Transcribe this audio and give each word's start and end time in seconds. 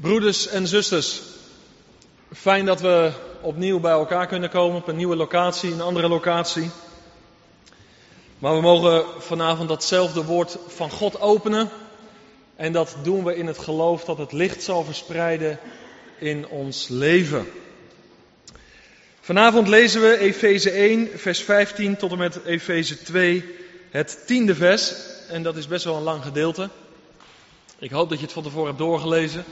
Broeders 0.00 0.46
en 0.46 0.66
zusters, 0.66 1.20
fijn 2.32 2.64
dat 2.64 2.80
we 2.80 3.12
opnieuw 3.40 3.80
bij 3.80 3.92
elkaar 3.92 4.26
kunnen 4.26 4.50
komen 4.50 4.76
op 4.76 4.88
een 4.88 4.96
nieuwe 4.96 5.16
locatie, 5.16 5.72
een 5.72 5.80
andere 5.80 6.08
locatie. 6.08 6.70
Maar 8.38 8.54
we 8.54 8.60
mogen 8.60 9.04
vanavond 9.18 9.68
datzelfde 9.68 10.24
woord 10.24 10.58
van 10.66 10.90
God 10.90 11.20
openen. 11.20 11.68
En 12.56 12.72
dat 12.72 12.96
doen 13.02 13.24
we 13.24 13.36
in 13.36 13.46
het 13.46 13.58
geloof 13.58 14.04
dat 14.04 14.18
het 14.18 14.32
licht 14.32 14.62
zal 14.62 14.84
verspreiden 14.84 15.58
in 16.18 16.48
ons 16.48 16.88
leven. 16.88 17.46
Vanavond 19.20 19.68
lezen 19.68 20.00
we 20.00 20.18
Efeze 20.18 20.70
1, 20.70 21.08
vers 21.14 21.42
15 21.42 21.96
tot 21.96 22.12
en 22.12 22.18
met 22.18 22.44
Efeze 22.44 23.02
2, 23.02 23.44
het 23.90 24.22
tiende 24.26 24.54
vers. 24.54 24.94
En 25.28 25.42
dat 25.42 25.56
is 25.56 25.66
best 25.66 25.84
wel 25.84 25.96
een 25.96 26.02
lang 26.02 26.22
gedeelte. 26.22 26.68
Ik 27.78 27.90
hoop 27.90 28.08
dat 28.08 28.18
je 28.18 28.24
het 28.24 28.34
van 28.34 28.42
tevoren 28.42 28.66
hebt 28.66 28.78
doorgelezen. 28.78 29.44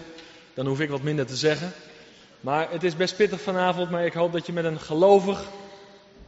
Dan 0.56 0.66
hoef 0.66 0.80
ik 0.80 0.90
wat 0.90 1.02
minder 1.02 1.26
te 1.26 1.36
zeggen. 1.36 1.72
Maar 2.40 2.70
het 2.70 2.84
is 2.84 2.96
best 2.96 3.16
pittig 3.16 3.40
vanavond, 3.40 3.90
maar 3.90 4.04
ik 4.04 4.12
hoop 4.12 4.32
dat 4.32 4.46
je 4.46 4.52
met 4.52 4.64
een 4.64 4.80
gelovig, 4.80 5.44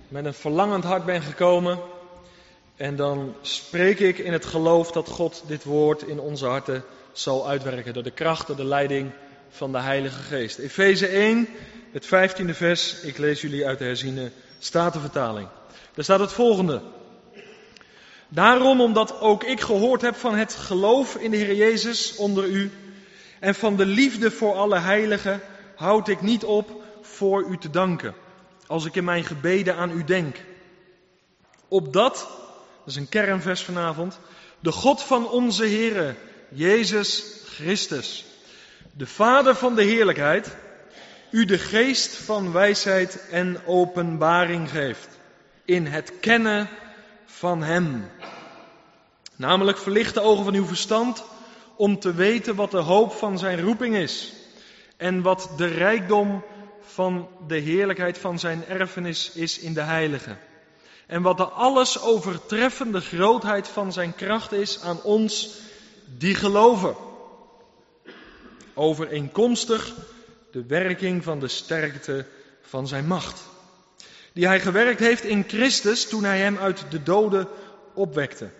met 0.09 0.24
een 0.24 0.34
verlangend 0.34 0.84
hart 0.84 1.05
bent 1.05 1.24
gekomen. 1.24 1.78
En 2.77 2.96
dan 2.96 3.34
spreek 3.41 3.98
ik 3.98 4.19
in 4.19 4.33
het 4.33 4.46
geloof 4.46 4.92
dat 4.92 5.09
God 5.09 5.42
dit 5.46 5.64
woord 5.64 6.02
in 6.02 6.20
onze 6.20 6.46
harten 6.46 6.84
zal 7.12 7.48
uitwerken 7.48 7.92
door 7.92 8.02
de 8.02 8.10
kracht, 8.10 8.46
door 8.46 8.56
de 8.56 8.64
leiding 8.64 9.10
van 9.50 9.72
de 9.72 9.78
Heilige 9.78 10.22
Geest. 10.22 10.58
Efeze 10.58 11.06
1, 11.06 11.48
het 11.92 12.06
15e 12.06 12.50
vers. 12.50 13.00
Ik 13.00 13.19
lees 13.19 13.41
jullie 13.41 13.66
uit 13.66 13.78
de 13.78 13.84
herziene 13.84 14.30
Statenvertaling. 14.58 15.48
Daar 15.95 16.05
staat 16.05 16.20
het 16.20 16.33
volgende. 16.33 16.80
Daarom, 18.28 18.80
omdat 18.80 19.20
ook 19.20 19.45
ik 19.45 19.60
gehoord 19.60 20.02
heb 20.02 20.16
van 20.16 20.34
het 20.34 20.55
geloof 20.55 21.14
in 21.14 21.30
de 21.30 21.36
Heer 21.36 21.55
Jezus 21.55 22.16
onder 22.16 22.45
u 22.45 22.70
en 23.41 23.55
van 23.55 23.77
de 23.77 23.87
liefde 23.87 24.30
voor 24.30 24.55
alle 24.55 24.78
heiligen, 24.78 25.41
houd 25.77 26.08
ik 26.08 26.20
niet 26.20 26.44
op 26.44 26.83
voor 27.03 27.48
u 27.48 27.58
te 27.58 27.70
danken, 27.70 28.14
als 28.67 28.84
ik 28.84 28.94
in 28.94 29.05
mijn 29.05 29.25
gebeden 29.25 29.77
aan 29.77 29.91
u 29.91 30.05
denk. 30.05 30.36
Opdat, 31.69 32.14
dat 32.14 32.86
is 32.86 32.97
een 32.97 33.09
kernvers 33.09 33.62
vanavond, 33.62 34.19
de 34.61 34.72
God 34.72 35.03
van 35.03 35.28
onze 35.28 35.62
Heere, 35.62 36.14
Jezus 36.48 37.25
Christus, 37.44 38.25
de 38.92 39.06
Vader 39.06 39.55
van 39.55 39.75
de 39.75 39.83
heerlijkheid, 39.83 40.56
u 41.31 41.44
de 41.44 41.59
geest 41.59 42.16
van 42.16 42.53
wijsheid 42.53 43.28
en 43.31 43.66
openbaring 43.66 44.70
geeft 44.70 45.09
in 45.64 45.86
het 45.86 46.12
kennen 46.20 46.69
van 47.25 47.62
Hem. 47.62 48.11
Namelijk 49.36 49.78
verlicht 49.78 50.14
de 50.14 50.20
ogen 50.20 50.44
van 50.44 50.55
uw 50.55 50.66
verstand 50.66 51.25
om 51.79 51.98
te 51.98 52.15
weten 52.15 52.55
wat 52.55 52.71
de 52.71 52.79
hoop 52.79 53.12
van 53.12 53.39
Zijn 53.39 53.61
roeping 53.61 53.97
is 53.97 54.33
en 54.97 55.23
wat 55.23 55.51
de 55.57 55.67
rijkdom 55.67 56.45
van 56.81 57.29
de 57.47 57.57
heerlijkheid 57.57 58.19
van 58.19 58.39
Zijn 58.39 58.67
erfenis 58.67 59.31
is 59.33 59.59
in 59.59 59.75
de 59.75 59.81
Heilige. 59.81 60.37
En 61.06 61.23
wat 61.23 61.37
de 61.37 61.45
alles 61.45 62.01
overtreffende 62.01 63.01
grootheid 63.01 63.69
van 63.69 63.93
Zijn 63.93 64.15
kracht 64.15 64.53
is 64.53 64.81
aan 64.81 65.03
ons 65.03 65.59
die 66.05 66.34
geloven. 66.34 66.95
Overeenkomstig 68.75 69.95
de 70.51 70.65
werking 70.67 71.25
van 71.25 71.41
de 71.41 71.49
sterkte 71.49 72.27
van 72.62 72.89
Zijn 72.89 73.06
macht. 73.06 73.41
Die 74.33 74.47
Hij 74.47 74.61
gewerkt 74.61 75.01
heeft 75.01 75.25
in 75.25 75.45
Christus 75.49 76.09
toen 76.09 76.25
Hij 76.25 76.39
Hem 76.39 76.59
uit 76.59 76.84
de 76.91 77.03
doden 77.03 77.49
opwekte. 77.95 78.51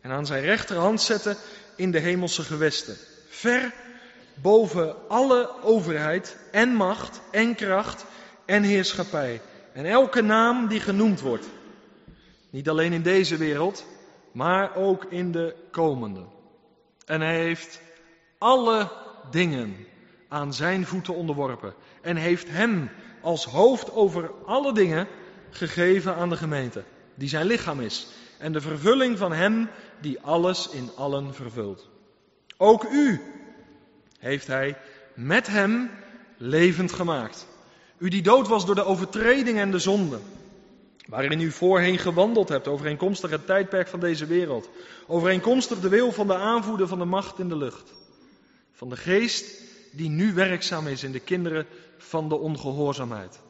En 0.00 0.10
aan 0.10 0.26
Zijn 0.26 0.44
rechterhand 0.44 1.00
zette 1.00 1.36
in 1.76 1.90
de 1.90 1.98
hemelse 1.98 2.42
gewesten. 2.42 2.96
Ver 3.28 3.72
boven 4.34 5.08
alle 5.08 5.50
overheid 5.62 6.36
en 6.50 6.68
macht 6.74 7.20
en 7.30 7.54
kracht 7.54 8.04
en 8.44 8.62
heerschappij. 8.62 9.40
En 9.72 9.84
elke 9.84 10.22
naam 10.22 10.68
die 10.68 10.80
genoemd 10.80 11.20
wordt. 11.20 11.46
Niet 12.50 12.68
alleen 12.68 12.92
in 12.92 13.02
deze 13.02 13.36
wereld, 13.36 13.86
maar 14.32 14.76
ook 14.76 15.04
in 15.04 15.32
de 15.32 15.54
komende. 15.70 16.24
En 17.06 17.20
hij 17.20 17.38
heeft 17.38 17.80
alle 18.38 18.90
dingen 19.30 19.76
aan 20.28 20.54
zijn 20.54 20.86
voeten 20.86 21.14
onderworpen. 21.14 21.74
En 22.02 22.16
heeft 22.16 22.48
hem 22.48 22.90
als 23.20 23.44
hoofd 23.44 23.92
over 23.92 24.30
alle 24.46 24.72
dingen 24.72 25.06
gegeven 25.50 26.14
aan 26.14 26.28
de 26.28 26.36
gemeente, 26.36 26.84
die 27.14 27.28
zijn 27.28 27.46
lichaam 27.46 27.80
is. 27.80 28.06
En 28.44 28.52
de 28.52 28.60
vervulling 28.60 29.18
van 29.18 29.32
hem 29.32 29.68
die 30.00 30.20
alles 30.20 30.68
in 30.68 30.90
allen 30.96 31.34
vervult. 31.34 31.88
Ook 32.56 32.84
u 32.84 33.20
heeft 34.18 34.46
hij 34.46 34.76
met 35.14 35.46
hem 35.46 35.90
levend 36.36 36.92
gemaakt. 36.92 37.46
U 37.98 38.08
die 38.08 38.22
dood 38.22 38.48
was 38.48 38.66
door 38.66 38.74
de 38.74 38.84
overtreding 38.84 39.58
en 39.58 39.70
de 39.70 39.78
zonde, 39.78 40.18
waarin 41.08 41.40
u 41.40 41.50
voorheen 41.50 41.98
gewandeld 41.98 42.48
hebt, 42.48 42.68
overeenkomstig 42.68 43.30
het 43.30 43.46
tijdperk 43.46 43.88
van 43.88 44.00
deze 44.00 44.26
wereld, 44.26 44.70
overeenkomstig 45.06 45.80
de 45.80 45.88
wil 45.88 46.12
van 46.12 46.26
de 46.26 46.36
aanvoerder 46.36 46.88
van 46.88 46.98
de 46.98 47.04
macht 47.04 47.38
in 47.38 47.48
de 47.48 47.56
lucht, 47.56 47.94
van 48.72 48.88
de 48.88 48.96
geest 48.96 49.62
die 49.92 50.08
nu 50.08 50.34
werkzaam 50.34 50.86
is 50.86 51.02
in 51.02 51.12
de 51.12 51.20
kinderen 51.20 51.66
van 51.96 52.28
de 52.28 52.38
ongehoorzaamheid, 52.38 53.40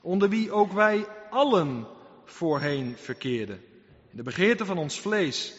onder 0.00 0.28
wie 0.28 0.52
ook 0.52 0.72
wij 0.72 1.06
allen 1.30 1.86
voorheen 2.24 2.96
verkeerden, 2.96 3.60
de 4.12 4.22
begeerte 4.22 4.64
van 4.64 4.78
ons 4.78 5.00
vlees, 5.00 5.52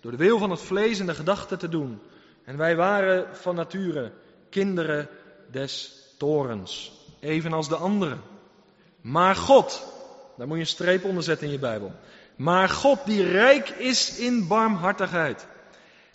door 0.00 0.10
de 0.10 0.16
wil 0.16 0.38
van 0.38 0.50
het 0.50 0.60
vlees 0.60 0.98
en 0.98 1.06
de 1.06 1.14
gedachten 1.14 1.58
te 1.58 1.68
doen. 1.68 2.00
En 2.44 2.56
wij 2.56 2.76
waren 2.76 3.36
van 3.36 3.54
nature 3.54 4.12
kinderen 4.50 5.08
des 5.50 6.02
torens, 6.18 6.92
evenals 7.20 7.68
de 7.68 7.76
anderen. 7.76 8.20
Maar 9.00 9.36
God, 9.36 9.86
daar 10.36 10.46
moet 10.46 10.56
je 10.56 10.62
een 10.62 10.68
streep 10.68 11.04
onder 11.04 11.22
zetten 11.22 11.46
in 11.46 11.52
je 11.52 11.58
Bijbel. 11.58 11.92
Maar 12.36 12.68
God, 12.68 12.98
die 13.04 13.22
rijk 13.22 13.68
is 13.68 14.18
in 14.18 14.46
barmhartigheid, 14.46 15.46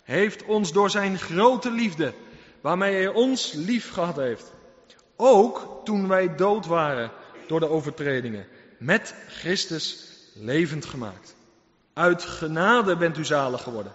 heeft 0.02 0.44
ons 0.44 0.72
door 0.72 0.90
zijn 0.90 1.18
grote 1.18 1.70
liefde, 1.70 2.12
waarmee 2.60 2.94
hij 2.94 3.08
ons 3.08 3.52
lief 3.52 3.90
gehad 3.90 4.16
heeft, 4.16 4.52
ook 5.16 5.80
toen 5.84 6.08
wij 6.08 6.34
dood 6.34 6.66
waren 6.66 7.10
door 7.46 7.60
de 7.60 7.68
overtredingen, 7.68 8.46
met 8.78 9.14
Christus 9.28 10.10
levend 10.34 10.84
gemaakt. 10.84 11.35
Uit 11.96 12.22
genade 12.24 12.96
bent 12.96 13.18
u 13.18 13.24
zalig 13.24 13.62
geworden. 13.62 13.92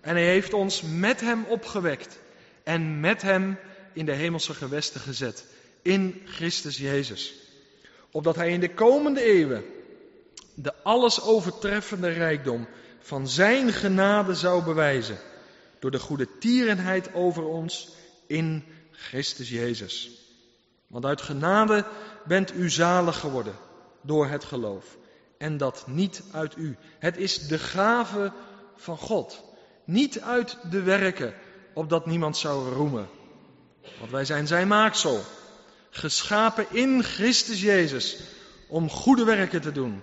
En 0.00 0.14
hij 0.14 0.24
heeft 0.24 0.52
ons 0.52 0.82
met 0.82 1.20
hem 1.20 1.44
opgewekt 1.44 2.18
en 2.62 3.00
met 3.00 3.22
hem 3.22 3.58
in 3.92 4.06
de 4.06 4.12
hemelse 4.12 4.54
gewesten 4.54 5.00
gezet. 5.00 5.44
In 5.82 6.22
Christus 6.24 6.76
Jezus. 6.76 7.34
Opdat 8.10 8.36
hij 8.36 8.50
in 8.50 8.60
de 8.60 8.74
komende 8.74 9.22
eeuwen 9.22 9.64
de 10.54 10.74
alles 10.82 11.22
overtreffende 11.22 12.08
rijkdom 12.08 12.68
van 13.00 13.28
zijn 13.28 13.72
genade 13.72 14.34
zou 14.34 14.64
bewijzen. 14.64 15.18
Door 15.78 15.90
de 15.90 15.98
goede 15.98 16.38
tierenheid 16.38 17.14
over 17.14 17.44
ons 17.44 17.88
in 18.26 18.64
Christus 18.90 19.48
Jezus. 19.48 20.10
Want 20.86 21.04
uit 21.04 21.22
genade 21.22 21.84
bent 22.24 22.54
u 22.54 22.70
zalig 22.70 23.18
geworden 23.18 23.54
door 24.02 24.26
het 24.26 24.44
geloof. 24.44 24.97
En 25.38 25.56
dat 25.56 25.84
niet 25.86 26.22
uit 26.32 26.56
u. 26.56 26.76
Het 26.98 27.16
is 27.16 27.38
de 27.38 27.58
gave 27.58 28.32
van 28.76 28.98
God. 28.98 29.42
Niet 29.84 30.20
uit 30.20 30.56
de 30.70 30.82
werken, 30.82 31.34
opdat 31.72 32.06
niemand 32.06 32.36
zou 32.36 32.72
roemen. 32.72 33.08
Want 33.98 34.10
wij 34.10 34.24
zijn 34.24 34.46
zijn 34.46 34.68
maaksel. 34.68 35.20
Geschapen 35.90 36.66
in 36.70 37.02
Christus 37.02 37.60
Jezus. 37.60 38.16
Om 38.68 38.90
goede 38.90 39.24
werken 39.24 39.60
te 39.60 39.72
doen. 39.72 40.02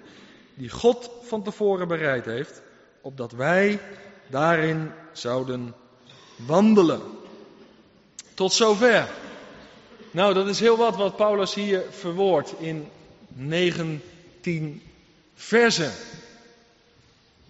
Die 0.53 0.69
God 0.69 1.09
van 1.22 1.44
tevoren 1.44 1.88
bereid 1.88 2.25
heeft. 2.25 2.62
Opdat 3.01 3.31
wij 3.31 3.79
daarin 4.28 4.91
zouden 5.12 5.75
wandelen. 6.35 7.01
Tot 8.33 8.54
zover. 8.54 9.07
Nou, 10.12 10.33
dat 10.33 10.48
is 10.48 10.59
heel 10.59 10.77
wat 10.77 10.95
wat 10.95 11.15
Paulus 11.15 11.54
hier 11.54 11.83
verwoordt 11.89 12.54
in 12.59 12.88
19 13.27 14.81
versen. 15.35 15.91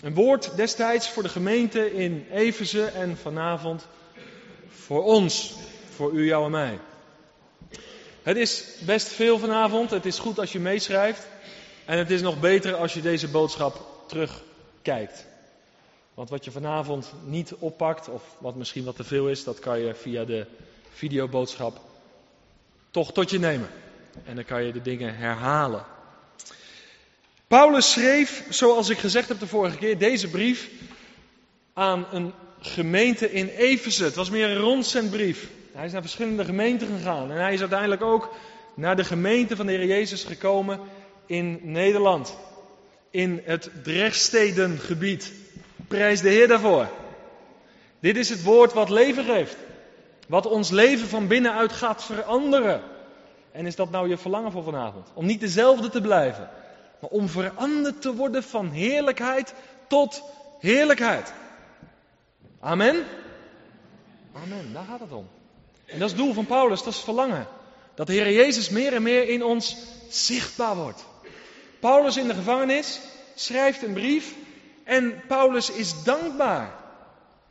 Een 0.02 0.14
woord 0.14 0.56
destijds 0.56 1.10
voor 1.10 1.24
de 1.24 1.30
gemeente 1.30 1.94
in 1.94 2.28
Efeze 2.32 2.86
en 2.86 3.18
vanavond 3.18 3.88
voor 4.70 5.04
ons, 5.04 5.54
voor 5.96 6.12
u, 6.12 6.26
jou 6.26 6.46
en 6.46 6.52
mij. 6.52 6.80
Het 8.24 8.38
is 8.38 8.66
best 8.86 9.08
veel 9.08 9.40
vanavond. 9.40 9.90
Het 9.90 10.06
is 10.06 10.20
goed 10.20 10.40
als 10.40 10.52
je 10.52 10.60
meeschrijft. 10.60 11.28
En 11.86 11.98
het 11.98 12.12
is 12.12 12.22
nog 12.22 12.40
beter 12.40 12.76
als 12.76 12.94
je 12.94 13.02
deze 13.02 13.28
boodschap 13.28 13.86
terugkijkt. 14.08 15.26
Want 16.14 16.30
wat 16.30 16.46
je 16.46 16.52
vanavond 16.52 17.12
niet 17.26 17.54
oppakt, 17.54 18.10
of 18.10 18.24
wat 18.38 18.56
misschien 18.56 18.84
wat 18.84 18.96
te 18.96 19.04
veel 19.04 19.30
is, 19.30 19.44
dat 19.44 19.60
kan 19.60 19.80
je 19.80 19.96
via 19.96 20.26
de 20.26 20.46
videoboodschap 20.94 21.80
toch 22.92 23.14
tot 23.14 23.30
je 23.30 23.40
nemen. 23.40 23.70
En 24.26 24.36
dan 24.36 24.46
kan 24.46 24.64
je 24.64 24.72
de 24.72 24.82
dingen 24.82 25.16
herhalen. 25.16 25.86
Paulus 27.56 27.92
schreef, 27.92 28.44
zoals 28.50 28.90
ik 28.90 28.98
gezegd 28.98 29.28
heb 29.28 29.40
de 29.40 29.48
vorige 29.48 29.78
keer, 29.78 29.98
deze 29.98 30.30
brief 30.30 30.70
aan 31.74 32.06
een 32.12 32.34
gemeente 32.60 33.32
in 33.32 33.48
Efeze. 33.48 34.04
Het 34.04 34.16
was 34.16 34.30
meer 34.30 34.50
een 34.50 34.58
rondzendbrief. 34.58 35.50
Hij 35.74 35.86
is 35.86 35.92
naar 35.92 36.02
verschillende 36.02 36.46
gemeenten 36.46 36.88
gegaan. 36.88 37.32
En 37.32 37.38
hij 37.38 37.54
is 37.54 37.60
uiteindelijk 37.60 38.02
ook 38.02 38.34
naar 38.74 38.96
de 38.96 39.04
gemeente 39.04 39.56
van 39.56 39.66
de 39.66 39.72
Heer 39.72 39.86
Jezus 39.86 40.24
gekomen 40.24 40.80
in 41.26 41.60
Nederland. 41.64 42.38
In 43.10 43.42
het 43.46 43.70
Drechtstedengebied. 43.84 45.34
Prijs 45.88 46.22
de 46.22 46.30
Heer 46.30 46.48
daarvoor. 46.48 46.88
Dit 48.00 48.18
is 48.18 48.30
het 48.30 48.44
woord 48.44 48.74
wat 48.74 48.90
leven 48.90 49.24
geeft. 49.24 49.58
Wat 50.28 50.46
ons 50.46 50.70
leven 50.70 51.08
van 51.08 51.28
binnenuit 51.28 51.72
gaat 51.72 52.04
veranderen. 52.04 52.82
En 53.52 53.66
is 53.66 53.76
dat 53.76 53.92
nou 53.92 54.10
je 54.10 54.18
verlangen 54.18 54.52
voor 54.52 54.64
vanavond? 54.64 55.08
Om 55.14 55.26
niet 55.26 55.40
dezelfde 55.40 55.90
te 55.90 56.02
blijven, 56.02 56.50
maar 57.06 57.20
om 57.20 57.30
veranderd 57.30 58.02
te 58.02 58.16
worden 58.16 58.44
van 58.44 58.72
heerlijkheid 58.72 59.54
tot 59.88 60.24
heerlijkheid. 60.60 61.34
Amen? 62.60 63.06
Amen, 64.34 64.74
daar 64.74 64.86
gaat 64.86 65.00
het 65.00 65.12
om. 65.12 65.28
En 65.86 66.00
dat 66.00 66.10
is 66.10 66.16
het 66.16 66.24
doel 66.24 66.34
van 66.34 66.46
Paulus, 66.46 66.84
dat 66.84 66.94
is 66.94 67.00
verlangen. 67.00 67.48
Dat 67.96 68.08
de 68.08 68.14
Heer 68.14 68.32
Jezus 68.32 68.70
meer 68.70 68.94
en 68.94 69.04
meer 69.04 69.30
in 69.30 69.44
ons 69.44 69.78
zichtbaar 70.10 70.76
wordt. 70.76 71.06
Paulus 71.80 72.18
in 72.18 72.28
de 72.28 72.34
gevangenis 72.34 73.00
schrijft 73.36 73.84
een 73.84 73.94
brief 73.94 74.36
en 74.84 75.22
Paulus 75.28 75.72
is 75.72 76.04
dankbaar. 76.04 76.76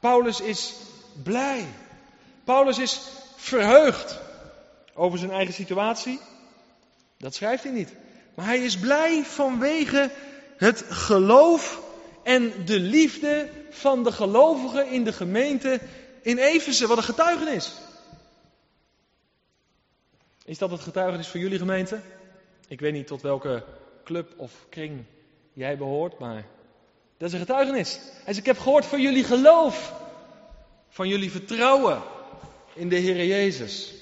Paulus 0.01 0.41
is 0.41 0.75
blij. 1.23 1.67
Paulus 2.45 2.79
is 2.79 3.01
verheugd 3.37 4.19
over 4.95 5.19
zijn 5.19 5.31
eigen 5.31 5.55
situatie. 5.55 6.21
Dat 7.19 7.35
schrijft 7.35 7.63
hij 7.63 7.73
niet. 7.73 7.95
Maar 8.35 8.47
hij 8.47 8.59
is 8.59 8.79
blij 8.79 9.25
vanwege 9.25 10.11
het 10.57 10.85
geloof 10.89 11.83
en 12.23 12.53
de 12.65 12.81
liefde 12.81 13.49
van 13.71 14.05
de 14.05 14.13
gelovigen 14.13 14.91
in 14.91 15.05
de 15.05 15.13
gemeente 15.13 15.81
in 16.23 16.39
Efeze. 16.39 16.87
Wat 16.87 16.97
een 16.97 17.03
getuigenis. 17.03 17.73
Is 20.45 20.59
dat 20.59 20.71
het 20.71 20.81
getuigenis 20.81 21.29
voor 21.29 21.41
jullie 21.41 21.59
gemeente? 21.59 22.01
Ik 22.69 22.81
weet 22.81 22.93
niet 22.93 23.07
tot 23.07 23.23
welke 23.23 23.65
club 24.05 24.33
of 24.37 24.53
kring 24.69 25.05
jij 25.53 25.77
behoort, 25.77 26.19
maar 26.19 26.45
dat 27.17 27.29
is 27.29 27.35
een 27.35 27.47
getuigenis. 27.47 27.99
Hij 28.25 28.35
ik 28.35 28.47
heb 28.47 28.59
gehoord 28.59 28.85
van 28.85 29.01
jullie 29.01 29.25
geloof, 29.25 29.93
van 30.89 31.09
jullie 31.09 31.31
vertrouwen 31.31 32.03
in 32.75 32.89
de 32.89 32.97
Heer 32.97 33.25
Jezus. 33.25 33.95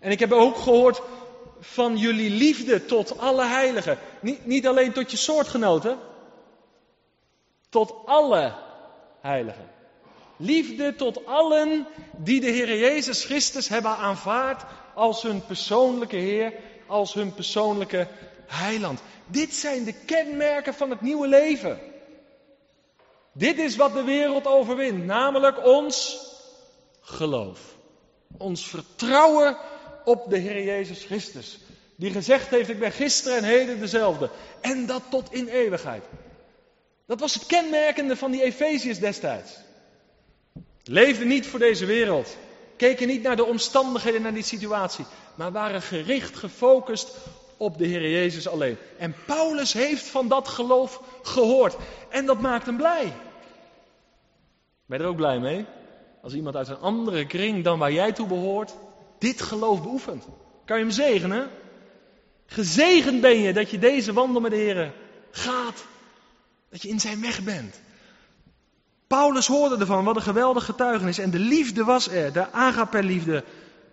En 0.00 0.10
ik 0.10 0.18
heb 0.18 0.32
ook 0.32 0.56
gehoord 0.56 1.02
van 1.60 1.96
jullie 1.96 2.30
liefde 2.30 2.84
tot 2.84 3.18
alle 3.18 3.44
heiligen. 3.44 3.98
Niet, 4.20 4.46
niet 4.46 4.66
alleen 4.66 4.92
tot 4.92 5.10
je 5.10 5.16
soortgenoten, 5.16 5.98
tot 7.68 7.94
alle 8.04 8.54
heiligen. 9.20 9.70
Liefde 10.36 10.94
tot 10.94 11.26
allen 11.26 11.86
die 12.16 12.40
de 12.40 12.50
Heer 12.50 12.78
Jezus 12.78 13.24
Christus 13.24 13.68
hebben 13.68 13.96
aanvaard 13.96 14.64
als 14.94 15.22
hun 15.22 15.46
persoonlijke 15.46 16.16
Heer, 16.16 16.52
als 16.86 17.14
hun 17.14 17.34
persoonlijke 17.34 18.08
heiland. 18.46 19.00
Dit 19.26 19.54
zijn 19.54 19.84
de 19.84 19.92
kenmerken 19.92 20.74
van 20.74 20.90
het 20.90 21.00
nieuwe 21.00 21.28
leven. 21.28 21.80
Dit 23.32 23.58
is 23.58 23.76
wat 23.76 23.92
de 23.92 24.04
wereld 24.04 24.46
overwint, 24.46 25.04
namelijk 25.04 25.66
ons 25.66 26.18
geloof. 27.00 27.60
Ons 28.38 28.66
vertrouwen 28.66 29.56
op 30.06 30.30
de 30.30 30.38
Heer 30.38 30.64
Jezus 30.64 31.04
Christus. 31.04 31.58
Die 31.96 32.10
gezegd 32.10 32.50
heeft, 32.50 32.68
ik 32.68 32.78
ben 32.78 32.92
gisteren 32.92 33.38
en 33.38 33.44
heden 33.44 33.80
dezelfde. 33.80 34.30
En 34.60 34.86
dat 34.86 35.02
tot 35.10 35.32
in 35.32 35.48
eeuwigheid. 35.48 36.04
Dat 37.06 37.20
was 37.20 37.34
het 37.34 37.46
kenmerkende 37.46 38.16
van 38.16 38.30
die 38.30 38.42
Efeziërs 38.42 38.98
destijds. 38.98 39.56
Leefden 40.84 41.28
niet 41.28 41.46
voor 41.46 41.58
deze 41.58 41.86
wereld. 41.86 42.36
Keken 42.76 43.06
niet 43.06 43.22
naar 43.22 43.36
de 43.36 43.44
omstandigheden, 43.44 44.22
naar 44.22 44.34
die 44.34 44.42
situatie. 44.42 45.04
Maar 45.34 45.52
waren 45.52 45.82
gericht, 45.82 46.36
gefocust 46.36 47.16
op 47.56 47.78
de 47.78 47.86
Heer 47.86 48.10
Jezus 48.10 48.48
alleen. 48.48 48.76
En 48.98 49.14
Paulus 49.26 49.72
heeft 49.72 50.06
van 50.06 50.28
dat 50.28 50.48
geloof 50.48 51.00
gehoord. 51.22 51.76
En 52.08 52.26
dat 52.26 52.40
maakt 52.40 52.66
hem 52.66 52.76
blij. 52.76 53.12
Ben 54.86 54.98
je 54.98 55.04
er 55.04 55.10
ook 55.10 55.16
blij 55.16 55.38
mee? 55.38 55.64
Als 56.22 56.34
iemand 56.34 56.56
uit 56.56 56.68
een 56.68 56.80
andere 56.80 57.26
kring 57.26 57.64
dan 57.64 57.78
waar 57.78 57.92
jij 57.92 58.12
toe 58.12 58.26
behoort, 58.26 58.74
dit 59.18 59.42
geloof 59.42 59.82
beoefent. 59.82 60.24
Kan 60.64 60.78
je 60.78 60.84
hem 60.84 60.92
zegenen? 60.92 61.50
Gezegend 62.46 63.20
ben 63.20 63.38
je 63.38 63.52
dat 63.52 63.70
je 63.70 63.78
deze 63.78 64.12
wandel 64.12 64.40
met 64.40 64.50
de 64.50 64.56
Heer 64.56 64.92
gaat. 65.30 65.84
Dat 66.70 66.82
je 66.82 66.88
in 66.88 67.00
zijn 67.00 67.20
weg 67.20 67.42
bent. 67.42 67.80
Paulus 69.06 69.46
hoorde 69.46 69.76
ervan, 69.76 70.04
wat 70.04 70.16
een 70.16 70.22
geweldig 70.22 70.64
getuigenis. 70.64 71.18
En 71.18 71.30
de 71.30 71.38
liefde 71.38 71.84
was 71.84 72.08
er, 72.08 72.32
de 72.32 72.52
agape-liefde 72.52 73.44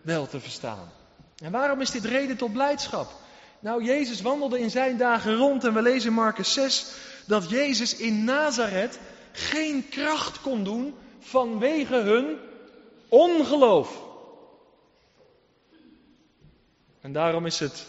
wel 0.02 0.28
te 0.28 0.40
verstaan. 0.40 0.92
En 1.38 1.52
waarom 1.52 1.82
is 1.82 1.92
dit 1.92 2.06
reden 2.06 2.38
tot 2.38 2.54
blijdschap? 2.54 3.12
Nou, 3.60 3.84
Jezus 3.84 4.22
wandelde 4.22 4.60
in 4.60 4.70
zijn 4.70 4.98
dagen 4.98 5.36
rond 5.36 5.64
en 5.64 5.74
we 5.74 5.82
lezen 5.82 6.10
in 6.10 6.16
Marcus 6.16 6.54
6 6.54 6.86
dat 7.26 7.50
Jezus 7.50 7.96
in 7.96 8.24
Nazareth 8.24 9.00
geen 9.32 9.90
kracht 9.90 10.42
kon 10.42 10.64
doen 10.64 10.96
vanwege 11.20 11.96
hun 11.96 12.38
ongeloof. 13.08 14.02
En 17.04 17.12
daarom 17.12 17.46
is 17.46 17.60
het 17.60 17.86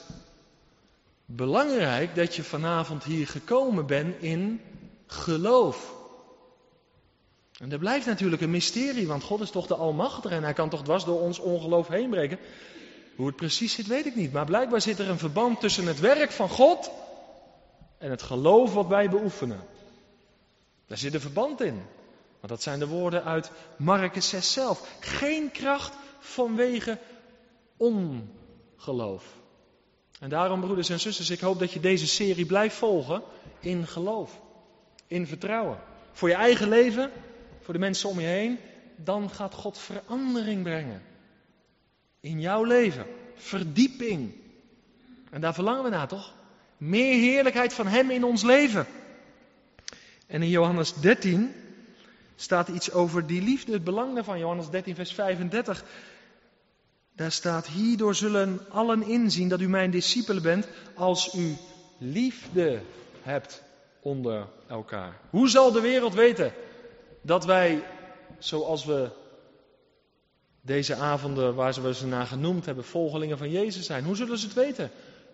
belangrijk 1.25 2.15
dat 2.15 2.35
je 2.35 2.43
vanavond 2.43 3.05
hier 3.05 3.27
gekomen 3.27 3.87
bent 3.87 4.23
in 4.23 4.61
geloof. 5.07 5.93
En 7.59 7.69
dat 7.69 7.79
blijft 7.79 8.07
natuurlijk 8.07 8.43
een 8.43 8.51
mysterie, 8.51 9.07
want 9.07 9.23
God 9.23 9.41
is 9.41 9.51
toch 9.51 9.67
de 9.67 9.75
Almachtige 9.75 10.35
en 10.35 10.43
Hij 10.43 10.53
kan 10.53 10.69
toch 10.69 10.83
dwars 10.83 11.05
door 11.05 11.21
ons 11.21 11.39
ongeloof 11.39 11.89
heen 11.89 12.11
breken. 12.11 12.39
Hoe 13.17 13.27
het 13.27 13.37
precies 13.37 13.75
zit, 13.75 13.87
weet 13.87 14.07
ik 14.07 14.15
niet. 14.15 14.33
Maar 14.33 14.45
blijkbaar 14.45 14.81
zit 14.81 14.99
er 14.99 15.09
een 15.09 15.19
verband 15.19 15.61
tussen 15.61 15.87
het 15.87 16.01
werk 16.01 16.31
van 16.31 16.49
God 16.49 16.91
en 17.99 18.11
het 18.11 18.23
geloof 18.23 18.75
wat 18.75 18.87
wij 18.87 19.11
beoefenen. 19.11 19.61
Daar 20.87 20.99
zit 20.99 21.15
een 21.15 21.21
verband 21.21 21.61
in. 21.61 21.83
Want 22.41 22.49
dat 22.49 22.63
zijn 22.63 22.79
de 22.79 22.87
woorden 22.87 23.25
uit 23.25 23.51
Marcus 23.77 24.29
6 24.29 24.53
zelf. 24.53 24.89
Geen 25.01 25.51
kracht 25.51 25.95
vanwege 26.19 26.99
ongeloof. 27.77 28.43
En 30.21 30.29
daarom, 30.29 30.61
broeders 30.61 30.89
en 30.89 31.01
zusters, 31.01 31.31
ik 31.31 31.41
hoop 31.41 31.59
dat 31.59 31.73
je 31.73 31.81
deze 31.81 32.07
serie 32.07 32.47
blijft 32.47 32.77
volgen 32.77 33.23
in 33.61 33.87
geloof, 33.87 34.41
in 35.07 35.27
vertrouwen. 35.27 35.79
Voor 36.13 36.29
je 36.29 36.35
eigen 36.35 36.69
leven, 36.69 37.11
voor 37.61 37.75
de 37.75 37.81
mensen 37.81 38.09
om 38.09 38.21
je 38.21 38.27
heen, 38.27 38.59
dan 38.97 39.31
gaat 39.31 39.55
God 39.55 39.79
verandering 39.79 40.63
brengen. 40.63 41.03
In 42.21 42.41
jouw 42.41 42.65
leven, 42.65 43.07
verdieping. 43.35 44.33
En 45.31 45.41
daar 45.41 45.55
verlangen 45.55 45.85
we 45.85 45.91
naar, 45.91 46.09
toch? 46.09 46.35
Meer 46.77 47.15
heerlijkheid 47.15 47.73
van 47.73 47.87
Hem 47.87 48.11
in 48.11 48.25
ons 48.25 48.43
leven. 48.43 48.87
En 50.27 50.43
in 50.43 50.49
Johannes 50.49 50.95
13 50.95 51.55
staat 52.37 52.69
iets 52.69 52.93
over 52.93 53.27
die 53.27 53.43
liefde, 53.43 53.73
het 53.73 53.85
belang 53.85 54.15
daarvan. 54.15 54.39
Johannes 54.39 54.71
13, 54.71 54.95
vers 54.95 55.13
35. 55.13 55.85
Daar 57.17 57.33
staat, 57.33 57.67
hierdoor 57.67 58.15
zullen 58.15 58.61
allen 58.69 59.03
inzien 59.03 59.49
dat 59.49 59.61
u 59.61 59.69
mijn 59.69 59.91
discipelen 59.91 60.43
bent 60.43 60.69
als 60.95 61.35
u 61.35 61.57
liefde 61.99 62.81
hebt 63.23 63.63
onder 64.01 64.47
elkaar. 64.69 65.21
Hoe 65.31 65.49
zal 65.49 65.73
de 65.73 65.81
wereld 65.81 66.15
weten 66.15 66.53
dat 67.21 67.45
wij, 67.45 67.85
zoals 68.39 68.85
we 68.85 69.11
deze 70.61 70.95
avonden 70.95 71.55
waar 71.55 71.83
we 71.83 71.95
ze 71.95 72.07
naar 72.07 72.27
genoemd 72.27 72.67
hebben, 72.67 72.85
volgelingen 72.85 73.39
van 73.39 73.51
Jezus 73.51 73.87
zijn? 73.87 74.05
Hoe 74.05 74.17
zullen 74.17 74.39
ze 74.39 74.47
het 74.47 74.55
weten 74.55 74.91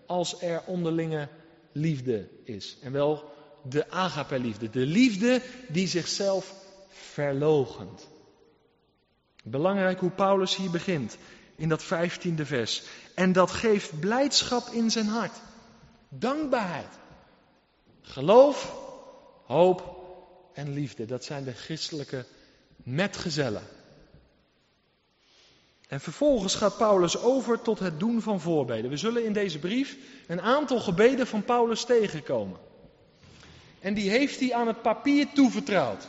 als 0.07 0.43
er 0.43 0.63
onderlinge 0.67 1.29
liefde 1.73 2.29
is? 2.45 2.77
En 2.83 2.93
wel 2.93 3.33
de 3.69 3.91
agape-liefde, 3.91 4.71
de 4.71 4.87
liefde 4.87 5.43
die 5.69 5.89
zichzelf 5.89 6.55
verlogent. 6.89 8.09
Belangrijk 9.45 10.01
hoe 10.01 10.11
Paulus 10.11 10.57
hier 10.57 10.71
begint 10.71 11.19
in 11.61 11.69
dat 11.69 11.83
vijftiende 11.83 12.47
vers. 12.47 12.83
En 13.15 13.33
dat 13.33 13.51
geeft 13.51 14.01
blijdschap 14.01 14.69
in 14.69 14.91
zijn 14.91 15.07
hart. 15.07 15.37
Dankbaarheid. 16.09 16.99
Geloof, 18.01 18.75
hoop 19.45 19.97
en 20.53 20.73
liefde. 20.73 21.05
Dat 21.07 21.25
zijn 21.25 21.45
de 21.45 21.53
christelijke 21.53 22.25
metgezellen. 22.77 23.63
En 25.89 26.01
vervolgens 26.01 26.55
gaat 26.55 26.77
Paulus 26.77 27.19
over 27.19 27.63
tot 27.63 27.79
het 27.79 27.99
doen 27.99 28.23
van 28.23 28.41
voorbeden. 28.41 28.91
We 28.91 28.97
zullen 28.97 29.25
in 29.25 29.33
deze 29.33 29.59
brief 29.59 29.97
een 30.27 30.41
aantal 30.41 30.81
gebeden 30.81 31.27
van 31.27 31.45
Paulus 31.45 31.85
tegenkomen. 31.85 32.59
En 33.81 33.95
die 33.95 34.11
heeft 34.11 34.41
hij 34.41 34.55
aan 34.55 34.67
het 34.67 34.83
papier 34.83 35.27
toevertrouwd. 35.35 36.09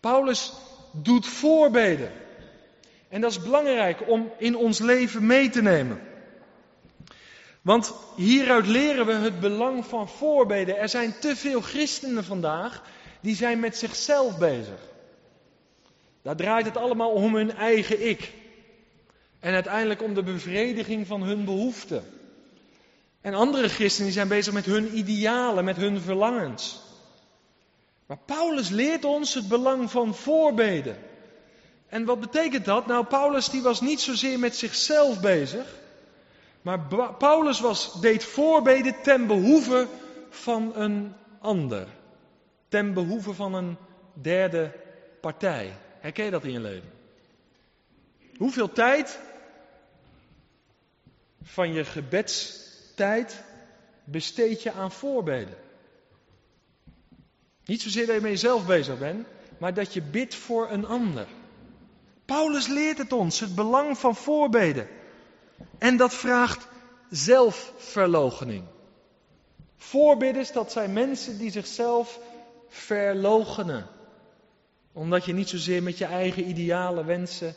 Paulus 0.00 0.52
doet 0.92 1.26
voorbeden. 1.26 2.12
En 3.08 3.20
dat 3.20 3.30
is 3.30 3.42
belangrijk 3.42 4.08
om 4.08 4.32
in 4.38 4.56
ons 4.56 4.78
leven 4.78 5.26
mee 5.26 5.50
te 5.50 5.62
nemen. 5.62 6.00
Want 7.62 7.94
hieruit 8.16 8.66
leren 8.66 9.06
we 9.06 9.12
het 9.12 9.40
belang 9.40 9.86
van 9.86 10.08
voorbeden. 10.08 10.78
Er 10.78 10.88
zijn 10.88 11.14
te 11.20 11.36
veel 11.36 11.60
christenen 11.60 12.24
vandaag 12.24 12.82
die 13.20 13.36
zijn 13.36 13.60
met 13.60 13.76
zichzelf 13.76 14.38
bezig. 14.38 14.80
Daar 16.22 16.36
draait 16.36 16.66
het 16.66 16.76
allemaal 16.76 17.10
om 17.10 17.34
hun 17.34 17.52
eigen 17.52 18.08
ik. 18.08 18.32
En 19.40 19.54
uiteindelijk 19.54 20.02
om 20.02 20.14
de 20.14 20.22
bevrediging 20.22 21.06
van 21.06 21.22
hun 21.22 21.44
behoeften. 21.44 22.04
En 23.20 23.34
andere 23.34 23.68
christenen 23.68 24.06
die 24.06 24.16
zijn 24.16 24.28
bezig 24.28 24.52
met 24.52 24.64
hun 24.64 24.98
idealen, 24.98 25.64
met 25.64 25.76
hun 25.76 26.00
verlangens. 26.00 26.80
Maar 28.06 28.18
Paulus 28.24 28.68
leert 28.68 29.04
ons 29.04 29.34
het 29.34 29.48
belang 29.48 29.90
van 29.90 30.14
voorbeden. 30.14 30.96
En 31.88 32.04
wat 32.04 32.20
betekent 32.20 32.64
dat? 32.64 32.86
Nou, 32.86 33.04
Paulus 33.04 33.48
die 33.48 33.62
was 33.62 33.80
niet 33.80 34.00
zozeer 34.00 34.38
met 34.38 34.56
zichzelf 34.56 35.20
bezig. 35.20 35.66
Maar 36.62 36.80
Paulus 37.18 37.60
was, 37.60 38.00
deed 38.00 38.24
voorbeden 38.24 39.02
ten 39.02 39.26
behoeve 39.26 39.86
van 40.30 40.76
een 40.76 41.14
ander. 41.40 41.86
Ten 42.68 42.94
behoeve 42.94 43.34
van 43.34 43.54
een 43.54 43.76
derde 44.12 44.72
partij. 45.20 45.76
Herken 46.00 46.24
je 46.24 46.30
dat 46.30 46.44
in 46.44 46.52
je 46.52 46.60
leven? 46.60 46.90
Hoeveel 48.36 48.72
tijd 48.72 49.18
van 51.42 51.72
je 51.72 51.84
gebedstijd 51.84 53.42
besteed 54.04 54.62
je 54.62 54.72
aan 54.72 54.92
voorbeden? 54.92 55.56
Niet 57.64 57.82
zozeer 57.82 58.06
dat 58.06 58.14
je 58.14 58.20
met 58.20 58.30
jezelf 58.30 58.66
bezig 58.66 58.98
bent, 58.98 59.26
maar 59.58 59.74
dat 59.74 59.92
je 59.92 60.02
bidt 60.02 60.34
voor 60.34 60.70
een 60.70 60.86
ander. 60.86 61.26
Paulus 62.28 62.66
leert 62.66 62.98
het 62.98 63.12
ons, 63.12 63.40
het 63.40 63.54
belang 63.54 63.98
van 63.98 64.16
voorbeden. 64.16 64.88
En 65.78 65.96
dat 65.96 66.14
vraagt 66.14 66.68
zelfverloochening. 67.10 68.64
Voorbidders, 69.76 70.52
dat 70.52 70.72
zijn 70.72 70.92
mensen 70.92 71.38
die 71.38 71.50
zichzelf 71.50 72.20
verloochenen. 72.68 73.86
Omdat 74.92 75.24
je 75.24 75.32
niet 75.32 75.48
zozeer 75.48 75.82
met 75.82 75.98
je 75.98 76.04
eigen 76.04 76.48
ideale 76.48 77.04
wensen 77.04 77.54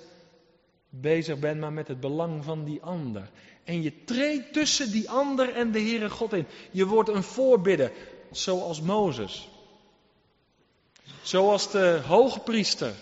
bezig 0.90 1.40
bent, 1.40 1.60
maar 1.60 1.74
met 1.74 1.88
het 1.88 2.00
belang 2.00 2.44
van 2.44 2.64
die 2.64 2.82
ander. 2.82 3.30
En 3.64 3.82
je 3.82 4.04
treedt 4.04 4.54
tussen 4.54 4.92
die 4.92 5.10
ander 5.10 5.54
en 5.54 5.72
de 5.72 5.80
Heere 5.80 6.10
God 6.10 6.34
in. 6.34 6.48
Je 6.72 6.86
wordt 6.86 7.10
een 7.10 7.24
voorbidder, 7.24 7.92
zoals 8.32 8.82
Mozes. 8.82 9.50
Zoals 11.22 11.72
de 11.72 12.02
hoge 12.08 12.40
priester 12.40 12.94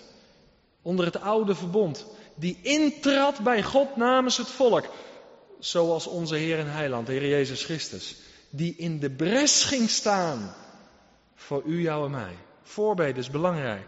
onder 0.90 1.06
het 1.06 1.22
oude 1.22 1.56
verbond, 1.56 2.06
die 2.36 2.60
intrad 2.62 3.40
bij 3.40 3.64
God 3.64 3.96
namens 3.96 4.38
het 4.38 4.48
volk. 4.48 4.86
Zoals 5.60 6.08
onze 6.08 6.36
Heer 6.36 6.60
en 6.60 6.72
Heiland, 6.72 7.08
de 7.08 7.14
Heer 7.14 7.30
Jezus 7.30 7.64
Christus, 7.64 8.16
die 8.50 8.76
in 8.78 9.00
de 9.00 9.10
bres 9.10 9.64
ging 9.64 9.90
staan 9.90 10.56
voor 11.36 11.64
u, 11.66 11.82
jou 11.82 12.06
en 12.06 12.12
mij. 12.12 12.36
Voorbeden 12.64 13.18
is 13.18 13.30
belangrijk. 13.30 13.86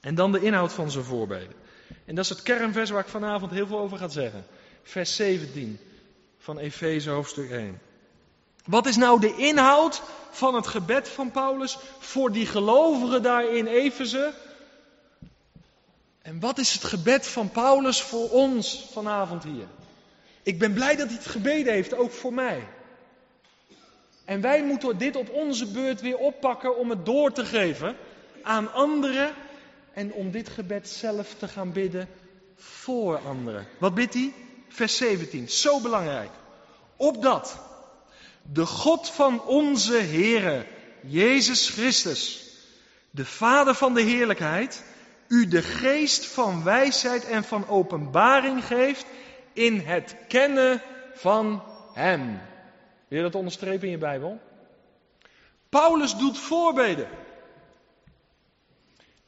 En 0.00 0.14
dan 0.14 0.32
de 0.32 0.40
inhoud 0.40 0.72
van 0.72 0.90
zijn 0.90 1.04
voorbeden. 1.04 1.54
En 2.04 2.14
dat 2.14 2.24
is 2.24 2.30
het 2.30 2.42
kernvers 2.42 2.90
waar 2.90 3.02
ik 3.02 3.08
vanavond 3.08 3.50
heel 3.50 3.66
veel 3.66 3.78
over 3.78 3.98
ga 3.98 4.08
zeggen. 4.08 4.46
Vers 4.82 5.16
17 5.16 5.78
van 6.38 6.58
Efeze 6.58 7.10
hoofdstuk 7.10 7.50
1. 7.50 7.80
Wat 8.64 8.86
is 8.86 8.96
nou 8.96 9.20
de 9.20 9.36
inhoud 9.36 10.02
van 10.30 10.54
het 10.54 10.66
gebed 10.66 11.08
van 11.08 11.30
Paulus 11.30 11.78
voor 11.98 12.32
die 12.32 12.46
gelovigen 12.46 13.22
daar 13.22 13.44
in 13.44 13.66
Efeze? 13.66 14.32
En 16.22 16.40
wat 16.40 16.58
is 16.58 16.72
het 16.72 16.84
gebed 16.84 17.26
van 17.26 17.50
Paulus 17.50 18.02
voor 18.02 18.30
ons 18.30 18.88
vanavond 18.92 19.44
hier? 19.44 19.66
Ik 20.42 20.58
ben 20.58 20.72
blij 20.72 20.96
dat 20.96 21.06
hij 21.06 21.16
het 21.16 21.26
gebeden 21.26 21.72
heeft, 21.72 21.94
ook 21.94 22.12
voor 22.12 22.32
mij. 22.32 22.68
En 24.24 24.40
wij 24.40 24.64
moeten 24.64 24.98
dit 24.98 25.16
op 25.16 25.30
onze 25.30 25.66
beurt 25.66 26.00
weer 26.00 26.16
oppakken 26.16 26.78
om 26.78 26.90
het 26.90 27.06
door 27.06 27.32
te 27.32 27.44
geven 27.44 27.96
aan 28.42 28.72
anderen 28.72 29.34
en 29.92 30.12
om 30.12 30.30
dit 30.30 30.48
gebed 30.48 30.88
zelf 30.88 31.34
te 31.34 31.48
gaan 31.48 31.72
bidden 31.72 32.08
voor 32.56 33.18
anderen. 33.18 33.66
Wat 33.78 33.94
bidt 33.94 34.14
hij? 34.14 34.32
Vers 34.68 34.96
17, 34.96 35.48
zo 35.48 35.80
belangrijk. 35.80 36.30
Opdat 36.96 37.58
de 38.42 38.66
God 38.66 39.08
van 39.08 39.42
onze 39.44 39.96
Heere, 39.96 40.66
Jezus 41.00 41.68
Christus, 41.68 42.44
de 43.10 43.24
Vader 43.24 43.74
van 43.74 43.94
de 43.94 44.02
heerlijkheid, 44.02 44.82
u 45.32 45.48
de 45.48 45.62
geest 45.62 46.26
van 46.26 46.64
wijsheid 46.64 47.24
en 47.24 47.44
van 47.44 47.68
openbaring 47.68 48.64
geeft 48.64 49.06
in 49.52 49.80
het 49.80 50.16
kennen 50.28 50.82
van 51.14 51.62
Hem. 51.92 52.40
Wil 53.08 53.18
je 53.18 53.24
dat 53.24 53.34
onderstrepen 53.34 53.84
in 53.84 53.90
je 53.90 53.98
Bijbel? 53.98 54.40
Paulus 55.68 56.16
doet 56.16 56.38
voorbeden. 56.38 57.08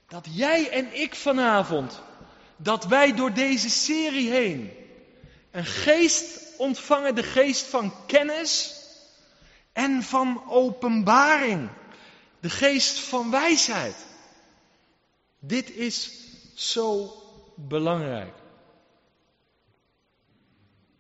Dat 0.09 0.27
jij 0.31 0.71
en 0.71 1.01
ik 1.01 1.15
vanavond, 1.15 2.03
dat 2.57 2.85
wij 2.85 3.15
door 3.15 3.33
deze 3.33 3.71
serie 3.71 4.31
heen 4.31 4.73
een 5.51 5.65
geest 5.65 6.41
ontvangen, 6.57 7.15
de 7.15 7.23
geest 7.23 7.67
van 7.67 7.95
kennis 8.07 8.83
en 9.73 10.03
van 10.03 10.43
openbaring. 10.49 11.69
De 12.41 12.51
geest 12.51 12.99
van 12.99 13.31
wijsheid. 13.31 13.97
Dit 15.47 15.77
is 15.77 16.11
zo 16.55 17.13
belangrijk. 17.57 18.35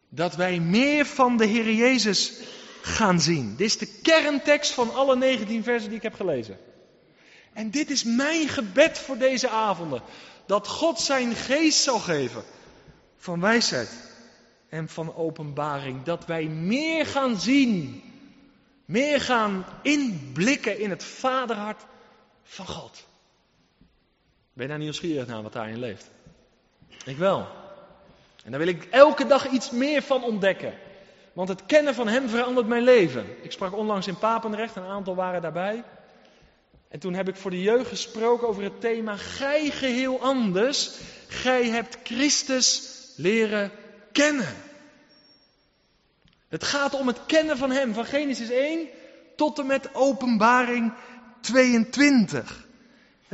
Dat 0.09 0.35
wij 0.35 0.61
meer 0.61 1.07
van 1.07 1.37
de 1.37 1.47
Heer 1.47 1.73
Jezus 1.73 2.33
gaan 2.83 3.21
zien. 3.21 3.57
Dit 3.57 3.67
is 3.67 3.79
de 3.79 4.01
kerntekst 4.03 4.73
van 4.73 4.95
alle 4.95 5.17
19 5.17 5.63
versen 5.63 5.89
die 5.89 5.97
ik 5.97 6.03
heb 6.03 6.15
gelezen. 6.15 6.59
En 7.53 7.71
dit 7.71 7.91
is 7.91 8.05
mijn 8.05 8.49
gebed 8.49 8.99
voor 8.99 9.19
deze 9.19 9.49
avonden. 9.49 10.03
Dat 10.47 10.69
God 10.69 11.01
zijn 11.01 11.35
geest 11.35 11.83
zal 11.83 11.99
geven 11.99 12.43
van 13.17 13.41
wijsheid 13.41 13.91
en 14.69 14.89
van 14.89 15.15
openbaring. 15.15 16.03
Dat 16.03 16.27
wij 16.27 16.45
meer 16.47 17.07
gaan 17.07 17.41
zien, 17.41 18.03
meer 18.85 19.21
gaan 19.21 19.65
inblikken 19.83 20.79
in 20.79 20.91
het 20.91 21.05
vaderhart 21.05 21.83
van 22.43 22.67
God. 22.67 23.07
Ben 24.55 24.65
je 24.65 24.69
daar 24.69 24.79
nieuwsgierig 24.79 25.27
naar 25.27 25.43
wat 25.43 25.53
daarin 25.53 25.79
leeft? 25.79 26.11
Ik 27.05 27.17
wel. 27.17 27.47
En 28.45 28.51
daar 28.51 28.61
wil 28.61 28.69
ik 28.69 28.85
elke 28.85 29.27
dag 29.27 29.49
iets 29.49 29.71
meer 29.71 30.03
van 30.03 30.25
ontdekken. 30.25 30.75
Want 31.33 31.49
het 31.49 31.67
kennen 31.67 31.95
van 31.95 32.09
Hem 32.09 32.29
verandert 32.29 32.67
mijn 32.67 32.83
leven. 32.83 33.27
Ik 33.43 33.53
sprak 33.53 33.77
onlangs 33.77 34.07
in 34.07 34.19
Papendrecht, 34.19 34.77
een 34.77 34.83
aantal 34.83 35.15
waren 35.15 35.43
daarbij. 35.43 35.85
En 36.89 36.99
toen 36.99 37.15
heb 37.15 37.29
ik 37.29 37.37
voor 37.37 37.51
de 37.51 37.63
jeugd 37.63 37.89
gesproken 37.89 38.49
over 38.49 38.63
het 38.63 38.81
thema 38.81 39.17
Gij 39.17 39.71
geheel 39.71 40.21
anders. 40.21 40.91
Gij 41.29 41.69
hebt 41.69 41.99
Christus 42.03 42.93
leren 43.17 43.71
kennen. 44.13 44.55
Het 46.49 46.65
gaat 46.65 46.95
om 46.95 47.07
het 47.07 47.27
kennen 47.27 47.57
van 47.57 47.71
Hem, 47.71 47.95
van 47.95 48.05
Genesis 48.05 48.51
1 48.51 48.89
tot 49.37 49.59
en 49.59 49.67
met 49.67 49.95
Openbaring 49.95 50.93
22. 51.41 52.67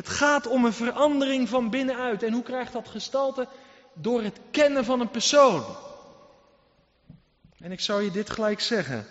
Het 0.01 0.09
gaat 0.09 0.47
om 0.47 0.65
een 0.65 0.73
verandering 0.73 1.49
van 1.49 1.71
binnenuit. 1.71 2.23
En 2.23 2.33
hoe 2.33 2.43
krijgt 2.43 2.73
dat 2.73 2.89
gestalte? 2.89 3.49
Door 3.95 4.23
het 4.23 4.41
kennen 4.51 4.85
van 4.85 5.01
een 5.01 5.11
persoon. 5.11 5.65
En 7.59 7.73
ik 7.73 7.81
zou 7.81 8.03
je 8.03 8.11
dit 8.11 8.31
gelijk 8.31 8.61
zeggen. 8.61 9.07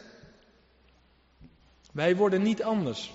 Wij 1.91 2.15
worden 2.15 2.41
niet 2.41 2.63
anders. 2.63 3.13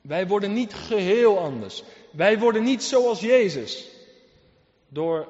Wij 0.00 0.26
worden 0.26 0.52
niet 0.52 0.74
geheel 0.74 1.38
anders. 1.38 1.82
Wij 2.10 2.38
worden 2.38 2.62
niet 2.62 2.82
zoals 2.82 3.20
Jezus. 3.20 3.88
Door 4.88 5.28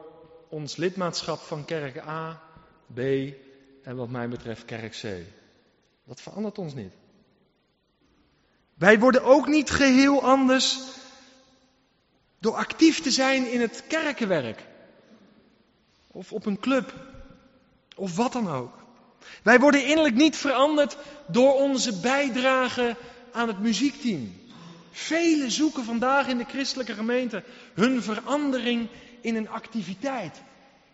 ons 0.48 0.76
lidmaatschap 0.76 1.38
van 1.38 1.64
kerk 1.64 1.98
A, 1.98 2.42
B 2.94 2.98
en 3.82 3.96
wat 3.96 4.08
mij 4.08 4.28
betreft 4.28 4.64
kerk 4.64 4.92
C. 5.02 5.06
Dat 6.04 6.20
verandert 6.20 6.58
ons 6.58 6.74
niet. 6.74 6.92
Wij 8.74 8.98
worden 8.98 9.22
ook 9.22 9.46
niet 9.46 9.70
geheel 9.70 10.22
anders 10.22 10.96
door 12.38 12.54
actief 12.54 13.00
te 13.00 13.10
zijn 13.10 13.50
in 13.50 13.60
het 13.60 13.82
kerkenwerk. 13.88 14.64
Of 16.06 16.32
op 16.32 16.46
een 16.46 16.60
club. 16.60 16.94
Of 17.96 18.16
wat 18.16 18.32
dan 18.32 18.48
ook. 18.50 18.72
Wij 19.42 19.60
worden 19.60 19.86
innerlijk 19.86 20.14
niet 20.14 20.36
veranderd 20.36 20.96
door 21.26 21.54
onze 21.54 22.00
bijdrage 22.00 22.96
aan 23.32 23.48
het 23.48 23.58
muziekteam. 23.58 24.32
Velen 24.90 25.50
zoeken 25.50 25.84
vandaag 25.84 26.28
in 26.28 26.38
de 26.38 26.44
christelijke 26.44 26.94
gemeente 26.94 27.42
hun 27.74 28.02
verandering 28.02 28.88
in 29.20 29.36
een 29.36 29.48
activiteit, 29.48 30.42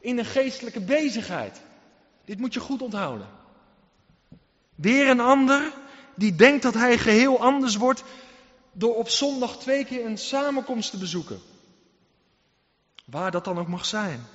in 0.00 0.18
een 0.18 0.24
geestelijke 0.24 0.80
bezigheid. 0.80 1.60
Dit 2.24 2.38
moet 2.38 2.54
je 2.54 2.60
goed 2.60 2.82
onthouden. 2.82 3.28
Weer 4.74 5.08
een 5.08 5.20
ander 5.20 5.72
die 6.14 6.34
denkt 6.34 6.62
dat 6.62 6.74
hij 6.74 6.98
geheel 6.98 7.40
anders 7.40 7.76
wordt 7.76 8.04
door 8.74 8.96
op 8.96 9.08
zondag 9.08 9.58
twee 9.58 9.84
keer 9.84 10.04
een 10.04 10.18
samenkomst 10.18 10.90
te 10.90 10.98
bezoeken. 10.98 11.40
Waar 13.04 13.30
dat 13.30 13.44
dan 13.44 13.58
ook 13.58 13.68
mag 13.68 13.84
zijn. 13.84 14.26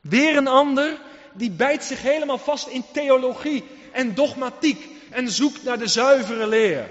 Weer 0.00 0.36
een 0.36 0.48
ander 0.48 1.00
die 1.34 1.50
bijt 1.50 1.84
zich 1.84 2.02
helemaal 2.02 2.38
vast 2.38 2.66
in 2.66 2.84
theologie 2.92 3.64
en 3.92 4.14
dogmatiek 4.14 4.88
en 5.10 5.30
zoekt 5.30 5.64
naar 5.64 5.78
de 5.78 5.86
zuivere 5.86 6.46
leer. 6.46 6.90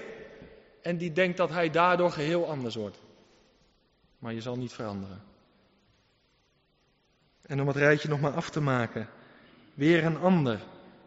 En 0.82 0.98
die 0.98 1.12
denkt 1.12 1.38
dat 1.38 1.50
hij 1.50 1.70
daardoor 1.70 2.12
geheel 2.12 2.50
anders 2.50 2.76
wordt. 2.76 2.98
Maar 4.20 4.34
je 4.34 4.42
zal 4.42 4.56
niet 4.56 4.74
veranderen. 4.74 5.24
En 7.42 7.62
om 7.62 7.68
het 7.68 7.76
rijtje 7.76 8.10
nog 8.10 8.20
maar 8.20 8.34
af 8.34 8.50
te 8.50 8.62
maken, 8.62 9.10
weer 9.74 10.06
een 10.06 10.18
ander 10.18 10.60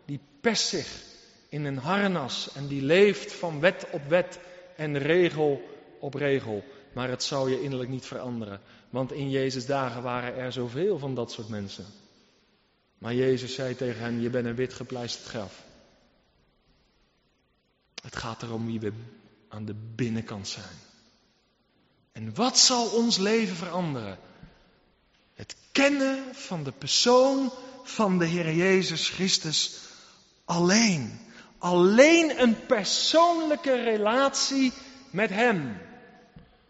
die 0.04 0.20
pest 0.40 0.68
zich 0.68 1.02
in 1.48 1.64
een 1.64 1.78
harnas 1.78 2.52
en 2.54 2.66
die 2.66 2.82
leeft 2.82 3.32
van 3.32 3.60
wet 3.60 3.86
op 3.90 4.08
wet 4.08 4.38
en 4.76 4.98
regel 4.98 5.62
op 6.00 6.14
regel. 6.14 6.64
Maar 6.92 7.08
het 7.08 7.22
zou 7.22 7.50
je 7.50 7.62
innerlijk 7.62 7.90
niet 7.90 8.06
veranderen, 8.06 8.60
want 8.90 9.12
in 9.12 9.30
Jezus' 9.30 9.66
dagen 9.66 10.02
waren 10.02 10.34
er 10.34 10.52
zoveel 10.52 10.98
van 10.98 11.14
dat 11.14 11.32
soort 11.32 11.48
mensen. 11.48 11.86
Maar 12.98 13.14
Jezus 13.14 13.54
zei 13.54 13.76
tegen 13.76 14.00
hen: 14.00 14.20
Je 14.20 14.30
bent 14.30 14.46
een 14.46 14.54
wit 14.54 14.72
gepleisterd 14.72 15.26
graf. 15.26 15.62
Het 18.02 18.16
gaat 18.16 18.42
erom 18.42 18.66
wie 18.66 18.80
we 18.80 18.92
aan 19.48 19.64
de 19.64 19.74
binnenkant 19.94 20.48
zijn. 20.48 20.76
En 22.12 22.34
wat 22.34 22.58
zal 22.58 22.88
ons 22.88 23.18
leven 23.18 23.56
veranderen? 23.56 24.18
Het 25.34 25.56
kennen 25.72 26.34
van 26.34 26.64
de 26.64 26.72
persoon 26.72 27.52
van 27.82 28.18
de 28.18 28.26
Heer 28.26 28.54
Jezus 28.54 29.08
Christus 29.08 29.78
alleen. 30.44 31.20
Alleen 31.62 32.40
een 32.40 32.66
persoonlijke 32.66 33.74
relatie 33.74 34.72
met 35.10 35.30
Hem 35.30 35.80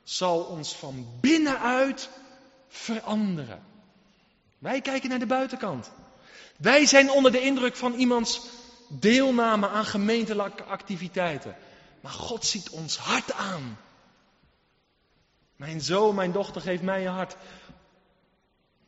zal 0.02 0.42
ons 0.42 0.76
van 0.76 1.06
binnenuit 1.20 2.08
veranderen. 2.68 3.62
Wij 4.58 4.80
kijken 4.80 5.08
naar 5.08 5.18
de 5.18 5.26
buitenkant. 5.26 5.90
Wij 6.56 6.87
zijn 6.87 7.11
onder 7.11 7.32
de 7.32 7.40
indruk 7.40 7.76
van 7.76 7.94
iemands 7.94 8.40
deelname 8.88 9.68
aan 9.68 9.84
gemeentelijke 9.84 10.64
activiteiten. 10.64 11.56
Maar 12.00 12.12
God 12.12 12.44
ziet 12.44 12.70
ons 12.70 12.96
hart 12.96 13.32
aan. 13.32 13.78
Mijn 15.56 15.80
zoon, 15.80 16.14
mijn 16.14 16.32
dochter, 16.32 16.62
geeft 16.62 16.82
mij 16.82 17.02
je 17.02 17.08
hart. 17.08 17.37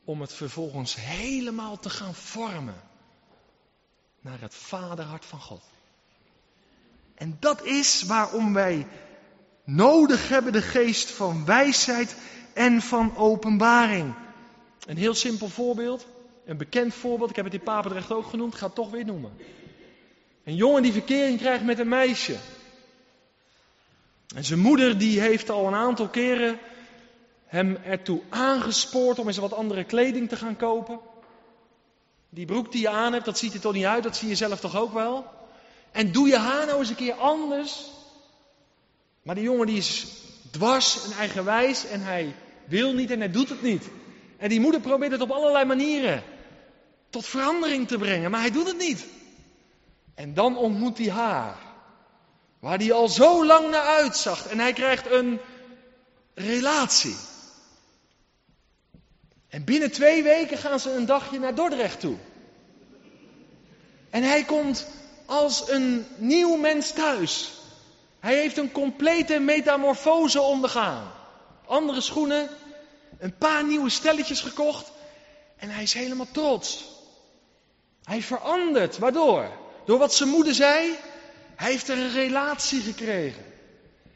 Om 0.04 0.20
het 0.20 0.32
vervolgens 0.32 0.94
helemaal 0.96 1.78
te 1.78 1.90
gaan 1.90 2.14
vormen. 2.14 2.80
Naar 4.20 4.40
het 4.40 4.54
vaderhart 4.54 5.24
van 5.24 5.40
God. 5.40 5.72
En 7.14 7.36
dat 7.40 7.64
is 7.64 8.02
waarom 8.02 8.52
wij 8.52 8.86
nodig 9.64 10.28
hebben 10.28 10.52
de 10.52 10.62
geest 10.62 11.10
van 11.10 11.44
wijsheid 11.44 12.16
en 12.54 12.80
van 12.82 13.16
openbaring. 13.16 14.14
Een 14.86 14.96
heel 14.96 15.14
simpel 15.14 15.48
voorbeeld, 15.48 16.06
een 16.44 16.56
bekend 16.56 16.94
voorbeeld, 16.94 17.30
ik 17.30 17.36
heb 17.36 17.44
het 17.44 17.54
in 17.54 17.62
Papendrecht 17.62 18.12
ook 18.12 18.26
genoemd, 18.26 18.52
ik 18.52 18.58
ga 18.58 18.66
het 18.66 18.74
toch 18.74 18.90
weer 18.90 19.04
noemen. 19.04 19.32
Een 20.44 20.54
jongen 20.54 20.82
die 20.82 20.92
verkering 20.92 21.38
krijgt 21.38 21.64
met 21.64 21.78
een 21.78 21.88
meisje. 21.88 22.36
En 24.34 24.44
zijn 24.44 24.58
moeder 24.58 24.98
die 24.98 25.20
heeft 25.20 25.50
al 25.50 25.66
een 25.66 25.74
aantal 25.74 26.08
keren 26.08 26.58
hem 27.46 27.76
ertoe 27.84 28.20
aangespoord 28.28 29.18
om 29.18 29.26
eens 29.26 29.36
wat 29.36 29.52
andere 29.52 29.84
kleding 29.84 30.28
te 30.28 30.36
gaan 30.36 30.56
kopen. 30.56 31.00
Die 32.28 32.46
broek 32.46 32.72
die 32.72 32.80
je 32.80 32.88
aan 32.88 33.12
hebt, 33.12 33.24
dat 33.24 33.38
ziet 33.38 33.54
er 33.54 33.60
toch 33.60 33.72
niet 33.72 33.84
uit, 33.84 34.02
dat 34.02 34.16
zie 34.16 34.28
je 34.28 34.34
zelf 34.34 34.60
toch 34.60 34.76
ook 34.76 34.92
wel? 34.92 35.26
En 35.94 36.12
doe 36.12 36.28
je 36.28 36.36
haar 36.36 36.66
nou 36.66 36.78
eens 36.78 36.88
een 36.88 36.94
keer 36.94 37.14
anders. 37.14 37.90
Maar 39.22 39.34
die 39.34 39.44
jongen 39.44 39.66
die 39.66 39.76
is 39.76 40.06
dwars 40.50 41.04
en 41.04 41.12
eigenwijs 41.12 41.86
en 41.86 42.00
hij 42.00 42.34
wil 42.64 42.92
niet 42.92 43.10
en 43.10 43.18
hij 43.18 43.30
doet 43.30 43.48
het 43.48 43.62
niet. 43.62 43.84
En 44.36 44.48
die 44.48 44.60
moeder 44.60 44.80
probeert 44.80 45.12
het 45.12 45.20
op 45.20 45.30
allerlei 45.30 45.64
manieren 45.64 46.22
tot 47.10 47.26
verandering 47.26 47.88
te 47.88 47.98
brengen, 47.98 48.30
maar 48.30 48.40
hij 48.40 48.50
doet 48.50 48.66
het 48.66 48.78
niet. 48.78 49.06
En 50.14 50.34
dan 50.34 50.56
ontmoet 50.56 50.98
hij 50.98 51.10
haar, 51.10 51.56
waar 52.58 52.78
hij 52.78 52.92
al 52.92 53.08
zo 53.08 53.46
lang 53.46 53.70
naar 53.70 53.86
uitzag. 53.86 54.46
En 54.46 54.58
hij 54.58 54.72
krijgt 54.72 55.10
een 55.10 55.40
relatie. 56.34 57.16
En 59.48 59.64
binnen 59.64 59.92
twee 59.92 60.22
weken 60.22 60.58
gaan 60.58 60.80
ze 60.80 60.92
een 60.92 61.06
dagje 61.06 61.38
naar 61.38 61.54
Dordrecht 61.54 62.00
toe. 62.00 62.16
En 64.10 64.22
hij 64.22 64.44
komt 64.44 64.86
als 65.26 65.68
een 65.68 66.06
nieuw 66.16 66.56
mens 66.56 66.92
thuis. 66.92 67.52
Hij 68.20 68.34
heeft 68.34 68.56
een 68.56 68.72
complete 68.72 69.38
metamorfose 69.38 70.40
ondergaan. 70.40 71.12
Andere 71.66 72.00
schoenen, 72.00 72.48
een 73.18 73.36
paar 73.36 73.64
nieuwe 73.64 73.90
stelletjes 73.90 74.40
gekocht 74.40 74.92
en 75.56 75.70
hij 75.70 75.82
is 75.82 75.92
helemaal 75.92 76.28
trots. 76.32 76.84
Hij 78.04 78.22
verandert. 78.22 78.98
Waardoor? 78.98 79.50
Door 79.84 79.98
wat 79.98 80.14
zijn 80.14 80.28
moeder 80.28 80.54
zei. 80.54 80.94
Hij 81.56 81.70
heeft 81.70 81.88
een 81.88 82.10
relatie 82.10 82.80
gekregen. 82.80 83.44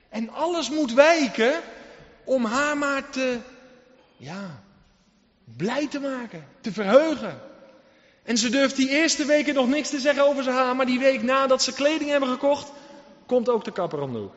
En 0.09 0.31
alles 0.31 0.71
moet 0.71 0.93
wijken 0.93 1.61
om 2.25 2.45
haar 2.45 2.79
maar 2.79 3.11
te, 3.11 3.39
ja, 4.17 4.63
blij 5.45 5.89
te 5.89 6.01
maken, 6.01 6.49
te 6.61 6.73
verheugen. 6.73 7.41
En 8.29 8.39
ze 8.39 8.49
durft 8.49 8.77
die 8.77 8.89
eerste 8.89 9.25
weken 9.25 9.55
nog 9.55 9.69
niks 9.69 9.89
te 9.89 10.01
zeggen 10.01 10.23
over 10.23 10.43
zijn 10.43 10.57
haar, 10.57 10.77
maar 10.77 10.87
die 10.87 10.99
week 10.99 11.23
nadat 11.23 11.63
ze 11.63 11.73
kleding 11.73 12.11
hebben 12.11 12.29
gekocht, 12.29 12.71
komt 13.27 13.49
ook 13.49 13.65
de 13.65 13.73
kapper 13.73 14.01
om 14.01 14.13
de 14.13 14.19
hoek. 14.19 14.35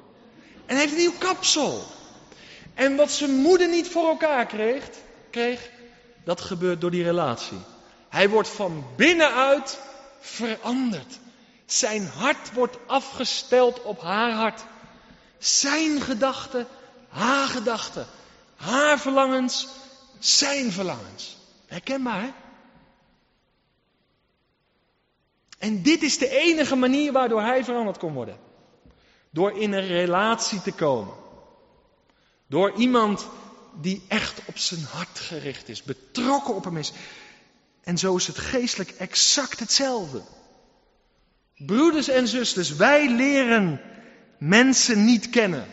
En 0.66 0.78
heeft 0.78 0.92
een 0.92 0.98
nieuw 0.98 1.18
kapsel. 1.18 1.84
En 2.74 2.96
wat 2.96 3.12
zijn 3.12 3.32
moeder 3.32 3.70
niet 3.70 3.88
voor 3.88 4.08
elkaar 4.08 4.46
kreeg, 4.46 4.90
kreeg, 5.30 5.70
dat 6.24 6.42
gebeurt 6.42 6.82
door 6.82 6.92
die 6.92 7.04
relatie. 7.04 7.58
Hij 8.10 8.30
wordt 8.30 8.50
van 8.50 8.86
binnenuit 8.96 9.80
veranderd. 10.20 11.20
Zijn 11.66 12.08
hart 12.08 12.54
wordt 12.54 12.78
afgesteld 12.86 13.82
op 13.82 14.02
haar 14.02 14.32
hart. 14.32 14.62
Zijn 15.38 16.02
gedachten, 16.02 16.68
haar 17.10 17.48
gedachten. 17.48 18.06
Haar 18.56 19.00
verlangens, 19.00 19.68
zijn 20.20 20.72
verlangens. 20.72 21.38
Herkenbaar, 21.68 22.22
hè? 22.22 22.30
En 25.62 25.82
dit 25.82 26.04
is 26.04 26.18
de 26.18 26.30
enige 26.30 26.76
manier 26.76 27.12
waardoor 27.12 27.42
hij 27.42 27.64
veranderd 27.64 27.98
kon 27.98 28.14
worden. 28.14 28.38
Door 29.30 29.52
in 29.52 29.72
een 29.72 29.88
relatie 29.88 30.62
te 30.62 30.72
komen. 30.72 31.14
Door 32.48 32.72
iemand 32.76 33.28
die 33.82 34.04
echt 34.08 34.42
op 34.46 34.58
zijn 34.58 34.84
hart 34.84 35.20
gericht 35.20 35.70
is, 35.70 35.84
betrokken 35.84 36.56
op 36.56 36.64
hem 36.64 36.78
is. 36.78 36.92
En 37.84 37.98
zo 37.98 38.16
is 38.16 38.28
het 38.28 38.38
geestelijk 38.38 38.90
exact 38.90 39.60
hetzelfde. 39.60 40.22
Broeders 41.56 42.08
en 42.08 42.28
zusters, 42.28 42.76
wij 42.76 43.10
leren 43.10 43.82
mensen 44.38 45.06
niet 45.06 45.30
kennen 45.30 45.66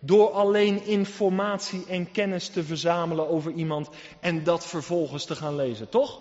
door 0.00 0.30
alleen 0.30 0.84
informatie 0.84 1.84
en 1.86 2.10
kennis 2.10 2.48
te 2.48 2.64
verzamelen 2.64 3.28
over 3.28 3.52
iemand 3.52 3.88
en 4.20 4.44
dat 4.44 4.66
vervolgens 4.66 5.24
te 5.24 5.36
gaan 5.36 5.56
lezen, 5.56 5.88
toch? 5.88 6.20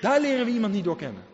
Daar 0.00 0.20
leren 0.20 0.44
we 0.44 0.50
iemand 0.50 0.72
niet 0.72 0.84
door 0.84 0.96
kennen. 0.96 1.32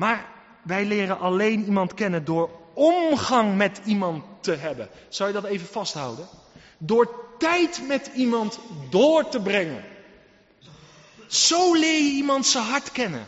Maar 0.00 0.26
wij 0.62 0.84
leren 0.84 1.18
alleen 1.18 1.64
iemand 1.64 1.94
kennen 1.94 2.24
door 2.24 2.50
omgang 2.74 3.56
met 3.56 3.80
iemand 3.84 4.24
te 4.40 4.52
hebben. 4.52 4.88
Zou 5.08 5.28
je 5.28 5.40
dat 5.40 5.50
even 5.50 5.66
vasthouden? 5.66 6.28
Door 6.78 7.34
tijd 7.38 7.82
met 7.88 8.10
iemand 8.14 8.58
door 8.90 9.28
te 9.28 9.40
brengen. 9.40 9.84
Zo 11.26 11.74
leer 11.74 12.02
je 12.02 12.10
iemand 12.10 12.46
zijn 12.46 12.64
hart 12.64 12.92
kennen. 12.92 13.26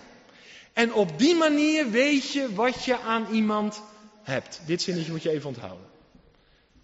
En 0.73 0.93
op 0.93 1.19
die 1.19 1.35
manier 1.35 1.91
weet 1.91 2.33
je 2.33 2.55
wat 2.55 2.85
je 2.85 3.01
aan 3.01 3.27
iemand 3.33 3.83
hebt. 4.23 4.61
Dit 4.67 4.83
zinnetje 4.83 5.13
moet 5.13 5.23
je 5.23 5.31
even 5.31 5.49
onthouden. 5.49 5.87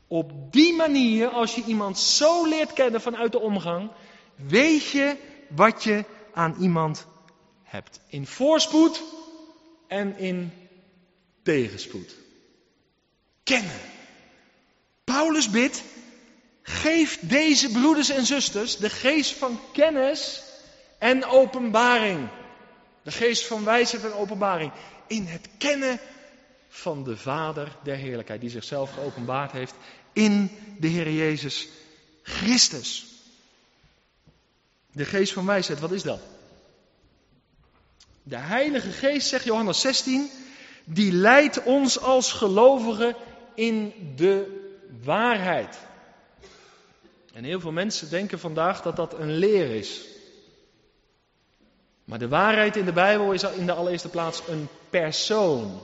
Op 0.07 0.53
die 0.53 0.75
manier, 0.75 1.29
als 1.29 1.55
je 1.55 1.63
iemand 1.67 1.99
zo 1.99 2.47
leert 2.47 2.73
kennen 2.73 3.01
vanuit 3.01 3.33
de 3.33 3.41
omgang, 3.41 3.91
weet 4.35 4.85
je 4.85 5.17
wat 5.49 5.85
je 5.85 6.05
aan 6.33 6.57
iemand 6.61 7.07
hebt. 7.63 8.01
In 8.09 8.27
voorspoed 8.27 9.03
en 9.89 10.19
in 10.19 10.53
tegenspoed. 11.43 12.15
Kennen. 13.43 13.81
Paulus 15.05 15.51
bidt, 15.51 15.83
geef 16.63 17.19
deze 17.21 17.71
broeders 17.71 18.09
en 18.09 18.27
zusters 18.27 18.77
de 18.77 18.91
geest 18.91 19.33
van 19.33 19.61
kennis 19.73 20.43
en 20.99 21.25
openbaring. 21.25 22.29
De 23.03 23.11
geest 23.11 23.47
van 23.47 23.65
wijsheid 23.65 24.05
en 24.05 24.13
openbaring. 24.13 24.73
In 25.07 25.27
het 25.27 25.49
kennen 25.59 26.01
van 26.69 27.05
de 27.05 27.17
Vader 27.17 27.77
der 27.83 27.97
heerlijkheid, 27.97 28.41
die 28.41 28.51
zichzelf 28.51 28.93
geopenbaard 28.93 29.53
heeft 29.53 29.75
in 30.13 30.51
de 30.79 30.87
Heer 30.87 31.13
Jezus 31.13 31.69
Christus. 32.23 33.07
De 34.93 35.05
geest 35.05 35.33
van 35.33 35.47
wijsheid, 35.47 35.81
wat 35.81 35.93
is 35.93 36.03
dat? 36.03 36.21
De 38.29 38.37
Heilige 38.37 38.91
Geest, 38.91 39.29
zegt 39.29 39.45
Johannes 39.45 39.81
16, 39.81 40.31
die 40.85 41.13
leidt 41.13 41.63
ons 41.63 42.01
als 42.01 42.33
gelovigen 42.33 43.17
in 43.55 43.93
de 44.17 44.63
waarheid. 45.03 45.79
En 47.33 47.45
heel 47.45 47.61
veel 47.61 47.73
mensen 47.73 48.11
denken 48.11 48.39
vandaag 48.39 48.83
dat 48.83 48.97
dat 48.97 49.19
een 49.19 49.33
leer 49.33 49.71
is. 49.71 50.01
Maar 52.05 52.19
de 52.19 52.29
waarheid 52.29 52.77
in 52.77 52.85
de 52.85 52.93
Bijbel 52.93 53.33
is 53.33 53.43
in 53.43 53.67
de 53.67 53.73
allereerste 53.73 54.09
plaats 54.09 54.43
een 54.49 54.69
persoon. 54.91 55.81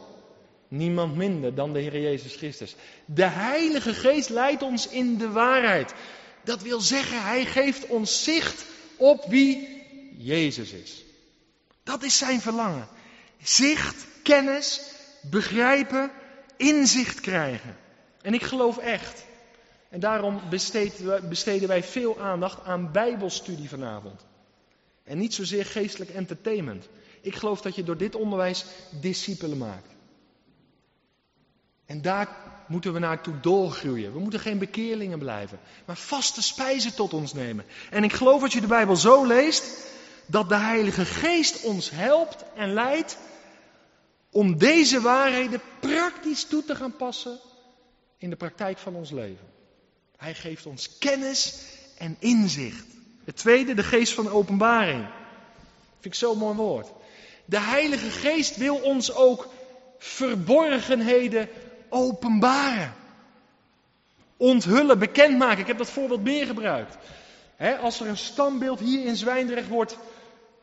Niemand 0.68 1.16
minder 1.16 1.54
dan 1.54 1.72
de 1.72 1.80
Heer 1.80 2.00
Jezus 2.00 2.36
Christus. 2.36 2.74
De 3.04 3.26
Heilige 3.26 3.94
Geest 3.94 4.28
leidt 4.28 4.62
ons 4.62 4.88
in 4.88 5.18
de 5.18 5.30
waarheid. 5.30 5.94
Dat 6.42 6.62
wil 6.62 6.80
zeggen, 6.80 7.22
Hij 7.22 7.44
geeft 7.44 7.86
ons 7.86 8.24
zicht 8.24 8.64
op 8.96 9.24
wie 9.28 9.82
Jezus 10.16 10.72
is. 10.72 11.04
Dat 11.84 12.02
is 12.02 12.18
zijn 12.18 12.40
verlangen. 12.40 12.88
Zicht, 13.42 14.06
kennis, 14.22 14.80
begrijpen, 15.22 16.10
inzicht 16.56 17.20
krijgen. 17.20 17.76
En 18.22 18.34
ik 18.34 18.42
geloof 18.42 18.78
echt. 18.78 19.24
En 19.88 20.00
daarom 20.00 20.40
besteden 21.28 21.68
wij 21.68 21.82
veel 21.82 22.20
aandacht 22.20 22.64
aan 22.64 22.92
Bijbelstudie 22.92 23.68
vanavond. 23.68 24.24
En 25.04 25.18
niet 25.18 25.34
zozeer 25.34 25.66
geestelijk 25.66 26.10
entertainment. 26.10 26.88
Ik 27.20 27.34
geloof 27.34 27.60
dat 27.60 27.74
je 27.74 27.84
door 27.84 27.96
dit 27.96 28.14
onderwijs 28.14 28.64
discipelen 29.00 29.58
maakt. 29.58 29.94
En 31.86 32.02
daar 32.02 32.28
moeten 32.68 32.92
we 32.92 32.98
naartoe 32.98 33.40
doorgroeien. 33.40 34.12
We 34.12 34.18
moeten 34.18 34.40
geen 34.40 34.58
bekeerlingen 34.58 35.18
blijven, 35.18 35.58
maar 35.84 35.96
vaste 35.96 36.42
spijzen 36.42 36.94
tot 36.94 37.12
ons 37.12 37.32
nemen. 37.32 37.64
En 37.90 38.04
ik 38.04 38.12
geloof 38.12 38.42
als 38.42 38.52
je 38.52 38.60
de 38.60 38.66
Bijbel 38.66 38.96
zo 38.96 39.26
leest, 39.26 39.92
dat 40.26 40.48
de 40.48 40.56
Heilige 40.56 41.04
Geest 41.04 41.64
ons 41.64 41.90
helpt 41.90 42.44
en 42.54 42.72
leidt 42.72 43.16
om 44.30 44.58
deze 44.58 45.00
waarheden 45.00 45.60
praktisch 45.80 46.44
toe 46.44 46.64
te 46.64 46.74
gaan 46.74 46.96
passen 46.96 47.38
in 48.18 48.30
de 48.30 48.36
praktijk 48.36 48.78
van 48.78 48.94
ons 48.94 49.10
leven. 49.10 49.46
Hij 50.16 50.34
geeft 50.34 50.66
ons 50.66 50.98
kennis 50.98 51.58
en 51.98 52.16
inzicht. 52.18 52.86
Het 53.24 53.36
tweede, 53.36 53.74
de 53.74 53.82
geest 53.82 54.12
van 54.12 54.28
openbaring. 54.30 55.06
Vind 56.00 56.14
ik 56.14 56.14
zo'n 56.14 56.38
mooi 56.38 56.56
woord. 56.56 56.88
De 57.44 57.60
Heilige 57.60 58.10
Geest 58.10 58.56
wil 58.56 58.76
ons 58.76 59.14
ook 59.14 59.48
verborgenheden 59.98 61.48
openbaren. 61.88 62.94
Onthullen, 64.36 64.98
bekendmaken. 64.98 65.58
Ik 65.58 65.66
heb 65.66 65.78
dat 65.78 65.90
voorbeeld 65.90 66.22
meer 66.22 66.46
gebruikt. 66.46 66.96
als 67.80 68.00
er 68.00 68.06
een 68.06 68.16
standbeeld 68.16 68.80
hier 68.80 69.04
in 69.06 69.16
Zwijndrecht 69.16 69.68
wordt 69.68 69.96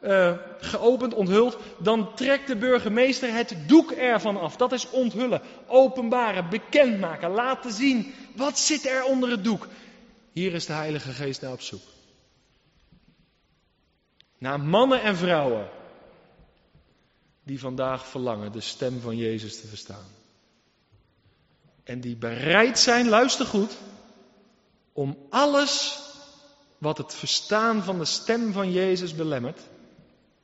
uh, 0.02 0.38
geopend, 0.60 1.14
onthuld, 1.14 1.58
dan 1.78 2.16
trekt 2.16 2.48
de 2.48 2.56
burgemeester 2.56 3.34
het 3.34 3.56
doek 3.68 3.92
ervan 3.92 4.40
af. 4.40 4.56
Dat 4.56 4.72
is 4.72 4.90
onthullen, 4.90 5.42
openbaren, 5.68 6.50
bekendmaken, 6.50 7.30
laten 7.30 7.72
zien. 7.72 8.14
Wat 8.36 8.60
zit 8.60 8.86
er 8.86 9.04
onder 9.04 9.30
het 9.30 9.44
doek? 9.44 9.68
Hier 10.32 10.54
is 10.54 10.66
de 10.66 10.74
Heilige 10.74 11.12
Geest 11.12 11.42
naar 11.42 11.52
op 11.52 11.62
zoek. 11.62 11.82
Naar 14.38 14.60
mannen 14.60 15.02
en 15.02 15.16
vrouwen 15.16 15.70
die 17.44 17.60
vandaag 17.60 18.08
verlangen 18.08 18.52
de 18.52 18.62
stem 18.62 19.02
van 19.02 19.18
Jezus 19.18 19.62
te 19.62 19.68
verstaan. 19.68 20.06
En 21.84 22.02
die 22.02 22.16
bereid 22.16 22.80
zijn, 22.80 23.10
luister 23.10 23.46
goed, 23.46 23.78
om 24.94 25.18
alles 25.30 26.00
wat 26.78 26.98
het 26.98 27.16
verstaan 27.16 27.84
van 27.84 27.98
de 27.98 28.06
stem 28.06 28.52
van 28.52 28.72
Jezus 28.72 29.16
belemmert, 29.16 29.60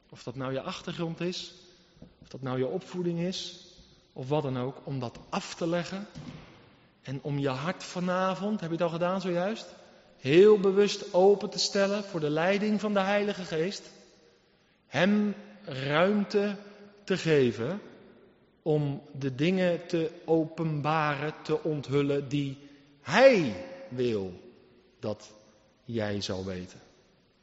of 0.09 0.23
dat 0.23 0.35
nou 0.35 0.53
je 0.53 0.61
achtergrond 0.61 1.19
is, 1.19 1.53
of 2.21 2.27
dat 2.27 2.41
nou 2.41 2.57
je 2.57 2.67
opvoeding 2.67 3.19
is, 3.19 3.65
of 4.13 4.27
wat 4.27 4.43
dan 4.43 4.57
ook, 4.57 4.81
om 4.83 4.99
dat 4.99 5.19
af 5.29 5.55
te 5.55 5.67
leggen. 5.67 6.07
En 7.01 7.19
om 7.21 7.39
je 7.39 7.49
hart 7.49 7.83
vanavond, 7.83 8.59
heb 8.59 8.69
je 8.69 8.75
het 8.75 8.85
al 8.85 8.91
gedaan 8.91 9.21
zojuist, 9.21 9.75
heel 10.17 10.59
bewust 10.59 11.13
open 11.13 11.49
te 11.49 11.59
stellen 11.59 12.03
voor 12.03 12.19
de 12.19 12.29
leiding 12.29 12.79
van 12.79 12.93
de 12.93 12.99
Heilige 12.99 13.43
Geest. 13.43 13.89
Hem 14.87 15.35
ruimte 15.63 16.55
te 17.03 17.17
geven 17.17 17.81
om 18.61 19.01
de 19.11 19.35
dingen 19.35 19.87
te 19.87 20.11
openbaren, 20.25 21.33
te 21.43 21.63
onthullen 21.63 22.29
die 22.29 22.57
Hij 23.01 23.65
wil 23.89 24.41
dat 24.99 25.31
jij 25.83 26.21
zal 26.21 26.45
weten. 26.45 26.79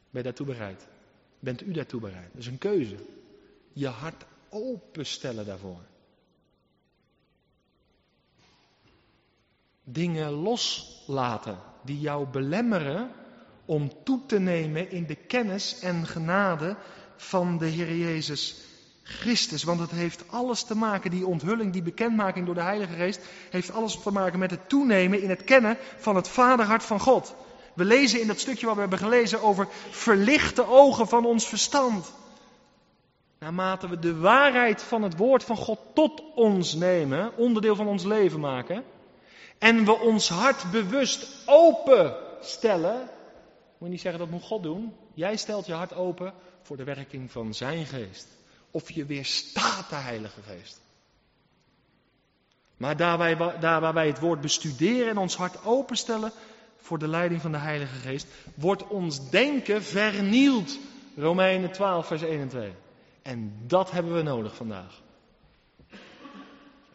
Ben 0.09 0.21
je 0.21 0.23
daartoe 0.23 0.45
bereid? 0.45 0.87
Bent 1.45 1.61
u 1.61 1.71
daartoe 1.71 1.99
bereid? 1.99 2.29
Dat 2.31 2.41
is 2.41 2.47
een 2.47 2.57
keuze. 2.57 2.95
Je 3.73 3.87
hart 3.87 4.25
openstellen 4.49 5.45
daarvoor. 5.45 5.81
Dingen 9.83 10.31
loslaten 10.31 11.57
die 11.83 11.99
jou 11.99 12.27
belemmeren 12.27 13.11
om 13.65 13.91
toe 14.03 14.19
te 14.25 14.39
nemen 14.39 14.91
in 14.91 15.05
de 15.05 15.15
kennis 15.15 15.79
en 15.79 16.07
genade 16.07 16.77
van 17.15 17.57
de 17.57 17.65
Heer 17.65 17.95
Jezus 17.95 18.57
Christus. 19.03 19.63
Want 19.63 19.79
het 19.79 19.91
heeft 19.91 20.29
alles 20.29 20.63
te 20.63 20.75
maken, 20.75 21.11
die 21.11 21.27
onthulling, 21.27 21.73
die 21.73 21.81
bekendmaking 21.81 22.45
door 22.45 22.55
de 22.55 22.61
Heilige 22.61 22.93
Geest, 22.93 23.21
heeft 23.49 23.71
alles 23.71 24.01
te 24.01 24.11
maken 24.11 24.39
met 24.39 24.51
het 24.51 24.69
toenemen 24.69 25.21
in 25.21 25.29
het 25.29 25.43
kennen 25.43 25.77
van 25.97 26.15
het 26.15 26.27
Vaderhart 26.27 26.83
van 26.83 26.99
God. 26.99 27.35
We 27.75 27.85
lezen 27.85 28.21
in 28.21 28.27
dat 28.27 28.39
stukje 28.39 28.65
wat 28.65 28.75
we 28.75 28.81
hebben 28.81 28.99
gelezen 28.99 29.41
over 29.41 29.67
verlichte 29.89 30.67
ogen 30.67 31.07
van 31.07 31.25
ons 31.25 31.47
verstand. 31.47 32.11
Naarmate 33.39 33.89
we 33.89 33.99
de 33.99 34.15
waarheid 34.15 34.81
van 34.81 35.01
het 35.01 35.17
woord 35.17 35.43
van 35.43 35.57
God 35.57 35.79
tot 35.93 36.23
ons 36.35 36.73
nemen, 36.73 37.37
onderdeel 37.37 37.75
van 37.75 37.87
ons 37.87 38.03
leven 38.03 38.39
maken, 38.39 38.83
en 39.57 39.85
we 39.85 39.99
ons 39.99 40.29
hart 40.29 40.71
bewust 40.71 41.27
openstellen, 41.45 42.97
moet 42.97 43.09
je 43.79 43.87
niet 43.87 44.01
zeggen 44.01 44.19
dat 44.19 44.29
moet 44.29 44.43
God 44.43 44.63
doen. 44.63 44.95
Jij 45.13 45.35
stelt 45.35 45.65
je 45.65 45.73
hart 45.73 45.93
open 45.93 46.33
voor 46.61 46.77
de 46.77 46.83
werking 46.83 47.31
van 47.31 47.53
zijn 47.53 47.85
geest. 47.85 48.27
Of 48.71 48.91
je 48.91 49.05
weerstaat 49.05 49.89
de 49.89 49.95
Heilige 49.95 50.41
Geest. 50.41 50.81
Maar 52.77 52.97
daar, 52.97 53.17
wij, 53.17 53.59
daar 53.59 53.81
waar 53.81 53.93
wij 53.93 54.07
het 54.07 54.19
woord 54.19 54.41
bestuderen 54.41 55.09
en 55.09 55.17
ons 55.17 55.35
hart 55.35 55.65
openstellen, 55.65 56.31
voor 56.85 56.99
de 56.99 57.07
leiding 57.07 57.41
van 57.41 57.51
de 57.51 57.57
Heilige 57.57 57.95
Geest, 57.95 58.27
wordt 58.55 58.87
ons 58.87 59.29
denken 59.29 59.83
vernield. 59.83 60.77
Romeinen 61.17 61.71
12, 61.71 62.07
vers 62.07 62.21
1 62.21 62.39
en 62.39 62.47
2. 62.47 62.71
En 63.21 63.53
dat 63.67 63.91
hebben 63.91 64.15
we 64.15 64.21
nodig 64.21 64.55
vandaag. 64.55 65.01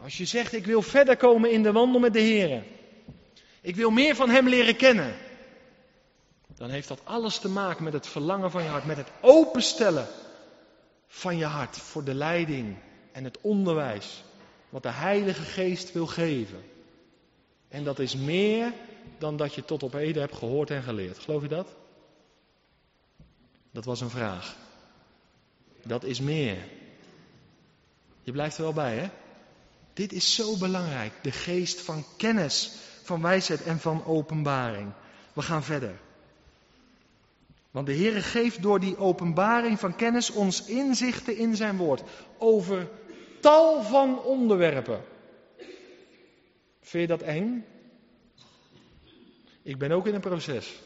Als 0.03 0.17
je 0.17 0.25
zegt, 0.25 0.53
ik 0.53 0.67
wil 0.67 0.83
verder 0.83 1.17
komen 1.17 1.51
in 1.51 1.63
de 1.63 1.73
wandel 1.73 2.01
met 2.01 2.13
de 2.13 2.21
Heer. 2.21 2.63
Ik 3.61 3.77
wil 3.77 3.91
meer 3.91 4.15
van 4.15 4.31
Hem 4.31 4.49
leren 4.49 4.77
kennen. 4.77 5.15
Dan 6.57 6.71
heeft 6.71 6.89
dat 6.89 7.01
alles 7.05 7.39
te 7.39 7.49
maken 7.49 7.85
met 7.85 7.93
het 7.93 8.07
verlangen 8.07 8.51
van 8.51 8.63
je 8.63 8.69
hart, 8.69 8.87
met 8.87 8.97
het 8.97 9.11
openstellen 9.21 10.07
van 11.07 11.37
je 11.37 11.45
hart 11.45 11.77
voor 11.77 12.05
de 12.05 12.15
leiding 12.15 12.77
en 13.13 13.25
het 13.25 13.39
onderwijs 13.41 14.23
wat 14.69 14.83
de 14.83 14.93
Heilige 14.93 15.43
Geest 15.43 15.93
wil 15.93 16.07
geven. 16.07 16.63
En 17.69 17.85
dat 17.85 17.99
is 17.99 18.17
meer 18.17 18.73
dan 19.19 19.37
dat 19.37 19.55
je 19.55 19.65
tot 19.65 19.83
op 19.83 19.93
heden 19.93 20.23
hebt 20.23 20.37
gehoord 20.37 20.71
en 20.71 20.83
geleerd. 20.83 21.19
Geloof 21.19 21.43
je 21.43 21.49
dat? 21.49 21.75
Dat 23.71 23.85
was 23.85 24.01
een 24.01 24.11
vraag. 24.11 24.57
Dat 25.85 26.05
is 26.05 26.21
meer. 26.21 26.59
Je 28.23 28.33
blijft 28.33 28.57
er 28.57 28.63
wel 28.63 28.73
bij, 28.73 28.97
hè? 28.97 29.09
Dit 29.93 30.13
is 30.13 30.35
zo 30.35 30.57
belangrijk. 30.57 31.13
De 31.23 31.33
geest 31.33 31.81
van 31.81 32.05
kennis, 32.17 32.73
van 33.03 33.23
wijsheid 33.23 33.63
en 33.63 33.79
van 33.79 34.05
openbaring. 34.05 34.93
We 35.33 35.43
gaan 35.43 35.63
verder. 35.63 35.99
Want 37.71 37.87
de 37.87 37.95
Heere 37.95 38.21
geeft 38.21 38.63
door 38.63 38.81
die 38.81 38.97
openbaring 38.97 39.79
van 39.79 39.97
kennis 39.97 40.31
ons 40.31 40.65
inzichten 40.65 41.37
in 41.37 41.57
zijn 41.57 41.77
woord. 41.77 42.03
Over 42.39 42.89
tal 43.41 43.83
van 43.83 44.23
onderwerpen. 44.23 45.05
Vind 46.81 47.09
je 47.09 47.17
dat 47.17 47.23
eng? 47.23 47.65
Ik 49.63 49.79
ben 49.79 49.91
ook 49.91 50.07
in 50.07 50.15
een 50.15 50.21
proces. 50.21 50.81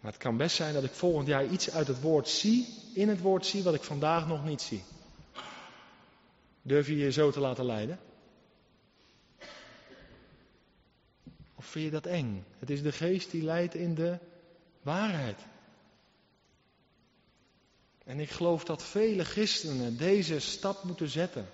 Maar 0.00 0.12
het 0.12 0.24
kan 0.24 0.36
best 0.36 0.56
zijn 0.56 0.74
dat 0.74 0.84
ik 0.84 0.92
volgend 0.92 1.26
jaar 1.26 1.46
iets 1.46 1.70
uit 1.70 1.86
het 1.86 2.00
woord 2.00 2.28
zie, 2.28 2.66
in 2.94 3.08
het 3.08 3.20
woord 3.20 3.46
zie, 3.46 3.62
wat 3.62 3.74
ik 3.74 3.82
vandaag 3.82 4.26
nog 4.26 4.44
niet 4.44 4.62
zie. 4.62 4.82
Durf 6.62 6.86
je 6.86 6.96
je 6.96 7.12
zo 7.12 7.30
te 7.30 7.40
laten 7.40 7.64
leiden? 7.64 7.98
Of 11.54 11.66
vind 11.66 11.84
je 11.84 11.90
dat 11.90 12.06
eng? 12.06 12.44
Het 12.58 12.70
is 12.70 12.82
de 12.82 12.92
geest 12.92 13.30
die 13.30 13.42
leidt 13.42 13.74
in 13.74 13.94
de 13.94 14.18
waarheid. 14.82 15.40
En 18.04 18.20
ik 18.20 18.30
geloof 18.30 18.64
dat 18.64 18.82
vele 18.82 19.24
christenen 19.24 19.96
deze 19.96 20.38
stap 20.38 20.84
moeten 20.84 21.08
zetten. 21.08 21.46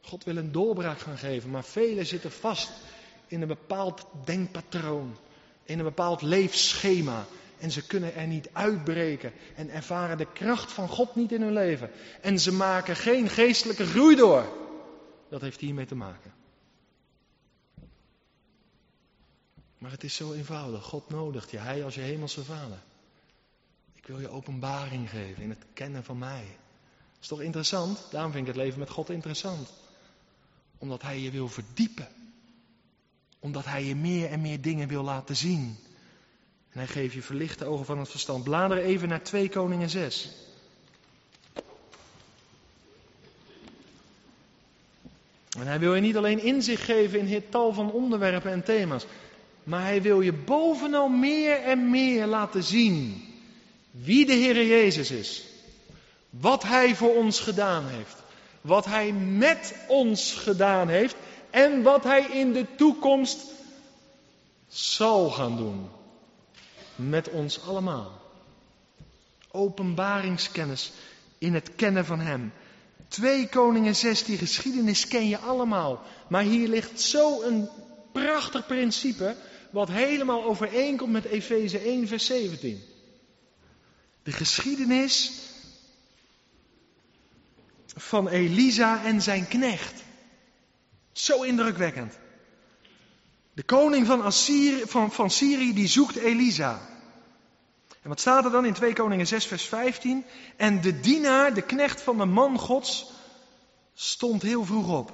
God 0.00 0.24
wil 0.24 0.36
een 0.36 0.52
doorbraak 0.52 0.98
gaan 0.98 1.18
geven, 1.18 1.50
maar 1.50 1.64
velen 1.64 2.06
zitten 2.06 2.32
vast 2.32 2.72
in 3.26 3.42
een 3.42 3.48
bepaald 3.48 4.06
denkpatroon, 4.24 5.16
in 5.64 5.78
een 5.78 5.84
bepaald 5.84 6.22
leefschema. 6.22 7.26
En 7.58 7.70
ze 7.70 7.86
kunnen 7.86 8.14
er 8.14 8.26
niet 8.26 8.48
uitbreken 8.52 9.32
en 9.54 9.70
ervaren 9.70 10.18
de 10.18 10.32
kracht 10.32 10.72
van 10.72 10.88
God 10.88 11.14
niet 11.14 11.32
in 11.32 11.42
hun 11.42 11.52
leven. 11.52 11.90
En 12.20 12.40
ze 12.40 12.52
maken 12.52 12.96
geen 12.96 13.28
geestelijke 13.28 13.86
groei 13.86 14.16
door. 14.16 14.44
Dat 15.28 15.40
heeft 15.40 15.60
hiermee 15.60 15.86
te 15.86 15.94
maken. 15.94 16.32
Maar 19.78 19.90
het 19.90 20.04
is 20.04 20.14
zo 20.14 20.32
eenvoudig. 20.32 20.84
God 20.84 21.10
nodigt 21.10 21.50
je, 21.50 21.58
Hij 21.58 21.84
als 21.84 21.94
je 21.94 22.00
hemelse 22.00 22.44
vader. 22.44 22.78
Ik 23.94 24.06
wil 24.06 24.20
je 24.20 24.28
openbaring 24.28 25.10
geven 25.10 25.42
in 25.42 25.50
het 25.50 25.64
kennen 25.72 26.04
van 26.04 26.18
mij. 26.18 26.44
Is 27.20 27.28
toch 27.28 27.40
interessant? 27.40 28.06
Daarom 28.10 28.32
vind 28.32 28.48
ik 28.48 28.54
het 28.54 28.62
leven 28.62 28.78
met 28.78 28.90
God 28.90 29.10
interessant. 29.10 29.72
Omdat 30.78 31.02
Hij 31.02 31.20
je 31.20 31.30
wil 31.30 31.48
verdiepen 31.48 32.08
omdat 33.44 33.64
hij 33.64 33.84
je 33.84 33.94
meer 33.94 34.30
en 34.30 34.40
meer 34.40 34.60
dingen 34.60 34.88
wil 34.88 35.02
laten 35.02 35.36
zien. 35.36 35.76
En 36.72 36.78
hij 36.78 36.86
geeft 36.86 37.14
je 37.14 37.22
verlichte 37.22 37.64
ogen 37.64 37.84
van 37.84 37.98
het 37.98 38.08
verstand. 38.08 38.44
Blader 38.44 38.78
even 38.78 39.08
naar 39.08 39.22
2 39.22 39.48
Koningen 39.48 39.90
6. 39.90 40.30
En 45.58 45.66
hij 45.66 45.78
wil 45.78 45.94
je 45.94 46.00
niet 46.00 46.16
alleen 46.16 46.42
inzicht 46.42 46.82
geven 46.82 47.18
in 47.18 47.26
het 47.26 47.50
tal 47.50 47.72
van 47.72 47.92
onderwerpen 47.92 48.50
en 48.50 48.64
thema's, 48.64 49.06
maar 49.62 49.82
hij 49.82 50.02
wil 50.02 50.20
je 50.20 50.32
bovenal 50.32 51.08
meer 51.08 51.62
en 51.62 51.90
meer 51.90 52.26
laten 52.26 52.62
zien 52.62 53.24
wie 53.90 54.26
de 54.26 54.32
Heer 54.32 54.66
Jezus 54.66 55.10
is. 55.10 55.44
Wat 56.30 56.62
hij 56.62 56.94
voor 56.94 57.14
ons 57.14 57.40
gedaan 57.40 57.88
heeft. 57.88 58.22
Wat 58.60 58.84
hij 58.84 59.12
met 59.12 59.74
ons 59.88 60.32
gedaan 60.32 60.88
heeft 60.88 61.16
en 61.54 61.82
wat 61.82 62.04
hij 62.04 62.22
in 62.22 62.52
de 62.52 62.66
toekomst 62.76 63.38
zal 64.68 65.30
gaan 65.30 65.56
doen. 65.56 65.88
Met 66.96 67.28
ons 67.30 67.60
allemaal. 67.62 68.20
Openbaringskennis 69.50 70.92
in 71.38 71.54
het 71.54 71.74
kennen 71.76 72.04
van 72.04 72.20
hem. 72.20 72.52
2 73.08 73.48
Koningen 73.48 73.96
16 73.96 74.38
geschiedenis 74.38 75.08
ken 75.08 75.28
je 75.28 75.38
allemaal. 75.38 76.02
Maar 76.28 76.42
hier 76.42 76.68
ligt 76.68 77.00
zo 77.00 77.42
een 77.42 77.68
prachtig 78.12 78.66
principe 78.66 79.36
wat 79.70 79.88
helemaal 79.88 80.44
overeenkomt 80.44 81.12
met 81.12 81.24
Efeze 81.24 81.78
1 81.78 82.08
vers 82.08 82.26
17. 82.26 82.82
De 84.22 84.32
geschiedenis 84.32 85.32
van 87.86 88.28
Elisa 88.28 89.04
en 89.04 89.22
zijn 89.22 89.48
knecht. 89.48 90.03
Zo 91.14 91.42
indrukwekkend. 91.42 92.18
De 93.52 93.62
koning 93.62 94.06
van, 94.06 94.22
Assyrië, 94.22 94.82
van, 94.86 95.12
van 95.12 95.30
Syrië 95.30 95.74
die 95.74 95.88
zoekt 95.88 96.16
Elisa. 96.16 96.80
En 98.02 98.08
wat 98.08 98.20
staat 98.20 98.44
er 98.44 98.50
dan 98.50 98.64
in 98.64 98.72
2 98.72 98.92
Koningen 98.92 99.26
6 99.26 99.46
vers 99.46 99.64
15? 99.64 100.24
En 100.56 100.80
de 100.80 101.00
dienaar, 101.00 101.54
de 101.54 101.62
knecht 101.62 102.02
van 102.02 102.18
de 102.18 102.24
man 102.24 102.58
gods, 102.58 103.06
stond 103.94 104.42
heel 104.42 104.64
vroeg 104.64 104.98
op. 104.98 105.12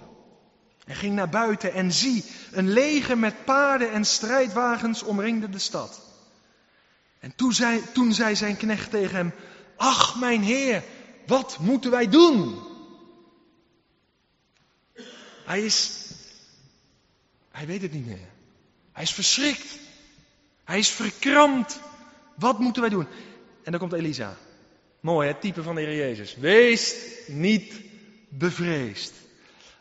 En 0.87 0.95
ging 0.95 1.15
naar 1.15 1.29
buiten 1.29 1.73
en 1.73 1.93
zie, 1.93 2.25
een 2.53 2.73
leger 2.73 3.19
met 3.19 3.45
paarden 3.45 3.93
en 3.93 4.05
strijdwagens 4.05 5.03
omringde 5.03 5.49
de 5.49 5.59
stad. 5.59 6.01
En 7.19 7.35
toen 7.35 7.53
zei, 7.53 7.83
toen 7.93 8.13
zei 8.13 8.37
zijn 8.37 8.57
knecht 8.57 8.91
tegen 8.91 9.17
hem, 9.17 9.33
ach 9.77 10.21
mijn 10.21 10.43
heer, 10.43 10.83
wat 11.27 11.59
moeten 11.61 11.91
wij 11.91 12.09
doen? 12.09 12.69
Hij 15.44 15.64
is, 15.64 16.07
hij 17.50 17.66
weet 17.66 17.83
het 17.83 17.92
niet 17.92 18.07
meer. 18.07 18.29
Hij 18.92 19.03
is 19.03 19.12
verschrikt. 19.12 19.79
Hij 20.64 20.79
is 20.79 20.88
verkrampt. 20.88 21.81
Wat 22.35 22.59
moeten 22.59 22.83
wij 22.83 22.90
doen? 22.90 23.07
En 23.64 23.70
dan 23.70 23.81
komt 23.81 23.92
Elisa. 23.92 24.37
Mooi, 25.00 25.29
het 25.29 25.40
type 25.40 25.62
van 25.62 25.74
de 25.74 25.81
Heer 25.81 25.96
Jezus. 25.96 26.37
Wees 26.37 26.94
niet 27.26 27.81
bevreesd. 28.29 29.12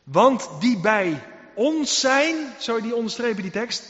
Want 0.04 0.50
die 0.60 0.80
bij 0.80 1.24
ons 1.56 2.00
zijn, 2.00 2.36
zou 2.60 2.78
je 2.78 2.84
die 2.84 2.95
onderstrepen, 2.95 3.41
die 3.41 3.52
tekst, 3.52 3.84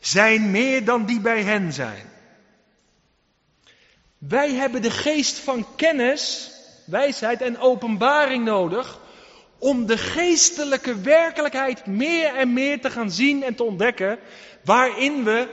zijn 0.00 0.50
meer 0.50 0.84
dan 0.84 1.06
die 1.06 1.20
bij 1.20 1.42
hen 1.42 1.72
zijn. 1.72 2.06
Wij 4.18 4.52
hebben 4.52 4.82
de 4.82 4.90
geest 4.90 5.38
van 5.38 5.66
kennis, 5.76 6.50
wijsheid 6.84 7.42
en 7.42 7.58
openbaring 7.58 8.44
nodig 8.44 9.00
om 9.58 9.86
de 9.86 9.98
geestelijke 9.98 11.00
werkelijkheid 11.00 11.86
meer 11.86 12.34
en 12.34 12.52
meer 12.52 12.80
te 12.80 12.90
gaan 12.90 13.10
zien 13.10 13.42
en 13.42 13.54
te 13.54 13.62
ontdekken, 13.62 14.18
waarin 14.64 15.24
we 15.24 15.48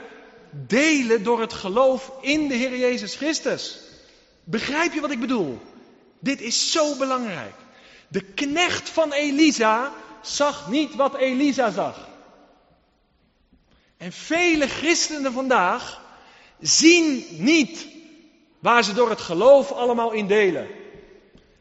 delen 0.50 1.22
door 1.22 1.40
het 1.40 1.52
geloof 1.52 2.12
in 2.20 2.48
de 2.48 2.54
Heer 2.54 2.78
Jezus 2.78 3.14
Christus. 3.14 3.78
Begrijp 4.44 4.92
je 4.92 5.00
wat 5.00 5.10
ik 5.10 5.20
bedoel? 5.20 5.58
Dit 6.20 6.40
is 6.40 6.72
zo 6.72 6.96
belangrijk. 6.96 7.54
De 8.08 8.20
knecht 8.20 8.88
van 8.88 9.12
Elisa 9.12 9.92
zag 10.22 10.70
niet 10.70 10.94
wat 10.94 11.16
Elisa 11.16 11.70
zag. 11.70 12.08
En 13.96 14.12
vele 14.12 14.68
christenen 14.68 15.32
vandaag 15.32 16.00
zien 16.60 17.26
niet 17.30 17.86
waar 18.58 18.84
ze 18.84 18.92
door 18.92 19.10
het 19.10 19.20
geloof 19.20 19.72
allemaal 19.72 20.12
in 20.12 20.26
delen. 20.26 20.68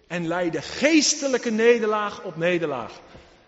En 0.08 0.28
lijden 0.28 0.64
geestelijke 0.64 1.52
nederlaag 1.52 2.24
op 2.24 2.38
nederlaag. 2.38 2.92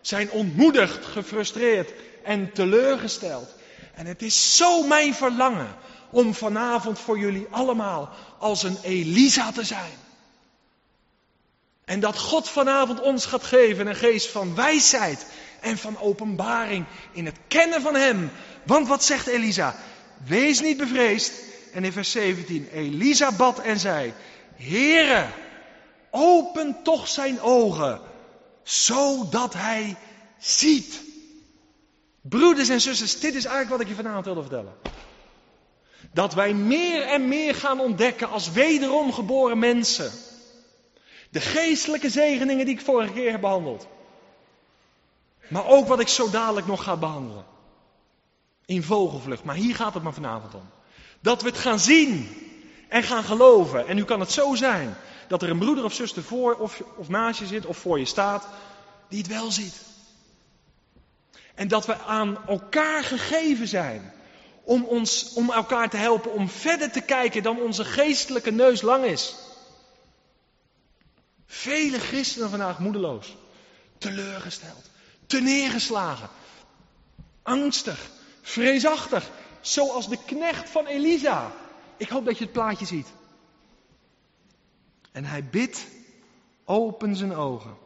Zijn 0.02 0.32
ontmoedigd, 0.32 1.06
gefrustreerd 1.06 1.92
en 2.24 2.52
teleurgesteld. 2.54 3.56
En 3.94 4.06
het 4.06 4.22
is 4.22 4.58
zo 4.58 4.84
mijn 4.84 5.14
verlangen 5.14 5.76
om 6.10 6.34
vanavond 6.34 7.00
voor 7.00 7.20
jullie 7.20 7.48
allemaal 7.50 8.10
als 8.40 8.64
een 8.64 8.78
Elisa 8.84 9.52
te 9.52 9.64
zijn. 9.64 9.94
En 11.86 12.00
dat 12.00 12.20
God 12.20 12.50
vanavond 12.50 13.02
ons 13.02 13.26
gaat 13.26 13.44
geven 13.44 13.88
een 13.88 13.96
geest 13.96 14.28
van 14.28 14.56
wijsheid 14.56 15.26
en 15.62 15.78
van 15.78 16.00
openbaring 16.00 16.86
in 17.12 17.26
het 17.26 17.38
kennen 17.48 17.82
van 17.82 17.96
Hem. 17.96 18.32
Want 18.64 18.88
wat 18.88 19.04
zegt 19.04 19.28
Elisa? 19.28 19.76
Wees 20.26 20.62
niet 20.62 20.78
bevreesd. 20.78 21.34
En 21.74 21.84
in 21.84 21.92
vers 21.92 22.12
17, 22.12 22.70
Elisa 22.74 23.32
bad 23.32 23.60
en 23.60 23.80
zei, 23.80 24.14
Heere, 24.56 25.26
open 26.16 26.76
toch 26.84 27.08
zijn 27.08 27.42
ogen, 27.42 28.00
zodat 28.64 29.54
hij 29.54 29.96
ziet. 30.38 31.02
Broeders 32.22 32.70
en 32.70 32.82
zusters, 32.82 33.20
dit 33.20 33.36
is 33.36 33.46
eigenlijk 33.46 33.70
wat 33.70 33.82
ik 33.82 33.88
je 33.88 34.04
vanavond 34.04 34.26
wilde 34.26 34.42
vertellen. 34.42 34.74
Dat 36.12 36.34
wij 36.34 36.54
meer 36.54 37.02
en 37.02 37.28
meer 37.28 37.56
gaan 37.56 37.80
ontdekken 37.80 38.30
als 38.30 38.52
wederom 38.52 39.14
geboren 39.14 39.60
mensen. 39.60 40.12
De 41.30 41.42
geestelijke 41.42 42.10
zegeningen 42.10 42.66
die 42.66 42.76
ik 42.76 42.82
vorige 42.82 43.14
keer 43.14 43.32
heb 43.32 43.42
behandeld. 43.42 43.88
Maar 45.48 45.66
ook 45.66 45.88
wat 45.88 46.00
ik 46.00 46.08
zo 46.08 46.30
dadelijk 46.30 46.68
nog 46.68 46.84
ga 46.84 46.98
behandelen. 46.98 47.46
In 48.66 48.84
vogelvlucht. 48.84 49.44
Maar 49.44 49.56
hier 49.56 49.76
gaat 49.76 49.94
het 49.94 50.04
maar 50.04 50.14
vanavond 50.14 50.54
om. 50.54 50.70
Dat 51.20 51.42
we 51.42 51.50
het 51.50 51.58
gaan 51.58 51.80
zien 51.80 52.30
en 52.90 53.04
gaan 53.04 53.24
geloven. 53.24 53.88
En 53.88 53.96
nu 53.96 54.04
kan 54.04 54.20
het 54.20 54.32
zo 54.32 54.56
zijn 54.56 54.98
dat 55.28 55.42
er 55.42 55.50
een 55.50 55.60
broeder 55.60 55.84
of 55.84 55.94
zuster 55.94 56.24
voor 56.24 56.56
of, 56.56 56.82
of 56.96 57.10
naast 57.10 57.40
je 57.40 57.46
zit 57.46 57.66
of 57.66 57.78
voor 57.78 58.00
je 58.00 58.06
staat 58.06 58.48
die 59.10 59.18
het 59.18 59.28
wel 59.28 59.52
ziet. 59.52 59.82
En 61.56 61.68
dat 61.68 61.86
we 61.86 61.98
aan 61.98 62.38
elkaar 62.48 63.04
gegeven 63.04 63.68
zijn 63.68 64.14
om, 64.64 64.84
ons, 64.84 65.34
om 65.34 65.52
elkaar 65.52 65.90
te 65.90 65.98
helpen 65.98 66.32
om 66.32 66.50
verder 66.50 66.92
te 66.92 67.02
kijken 67.02 67.44
dan 67.44 67.60
onze 67.60 67.86
geestelijke 67.86 68.52
neus 68.52 68.82
lang 68.82 69.04
is. 69.04 69.36
Vele 71.46 72.00
christenen 72.00 72.50
vandaag 72.50 72.80
moedeloos, 72.80 73.36
teleurgesteld, 73.98 74.90
neergeslagen, 75.28 76.30
angstig, 77.44 78.10
vreesachtig, 78.42 79.30
zoals 79.62 80.10
de 80.10 80.18
knecht 80.26 80.70
van 80.70 80.86
Elisa. 80.86 81.52
Ik 81.98 82.10
hoop 82.10 82.26
dat 82.26 82.38
je 82.38 82.44
het 82.44 82.54
plaatje 82.54 82.86
ziet. 82.86 83.08
En 85.16 85.26
hij 85.26 85.46
bidt, 85.46 85.88
open 86.66 87.16
zijn 87.16 87.36
ogen. 87.36 87.78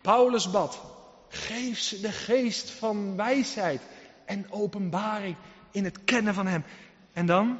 Paulus 0.00 0.50
bad, 0.50 0.80
geef 1.28 1.78
ze 1.78 2.00
de 2.00 2.12
geest 2.12 2.70
van 2.70 3.16
wijsheid 3.16 3.80
en 4.24 4.46
openbaring 4.50 5.36
in 5.70 5.84
het 5.84 6.04
kennen 6.04 6.34
van 6.34 6.46
hem. 6.46 6.64
En 7.12 7.26
dan? 7.26 7.58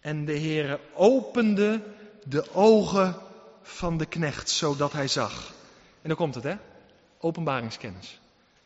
En 0.00 0.24
de 0.24 0.38
Heere 0.38 0.80
opende 0.94 1.82
de 2.24 2.52
ogen 2.52 3.16
van 3.62 3.98
de 3.98 4.06
knecht, 4.06 4.50
zodat 4.50 4.92
hij 4.92 5.08
zag. 5.08 5.52
En 6.02 6.08
dan 6.08 6.16
komt 6.16 6.34
het, 6.34 6.44
hè? 6.44 6.56
Openbaringskennis. 7.18 8.20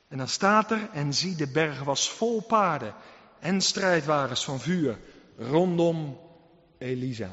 En 0.09 0.19
dan 0.19 0.29
staat 0.29 0.71
er, 0.71 0.89
en 0.93 1.15
zie, 1.15 1.37
de 1.37 1.49
berg 1.51 1.83
was 1.83 2.11
vol 2.11 2.41
paarden 2.41 2.95
en 3.41 3.61
strijdwagens 3.61 4.45
van 4.45 4.61
vuur 4.61 4.99
rondom 5.39 6.19
Elisa. 6.79 7.31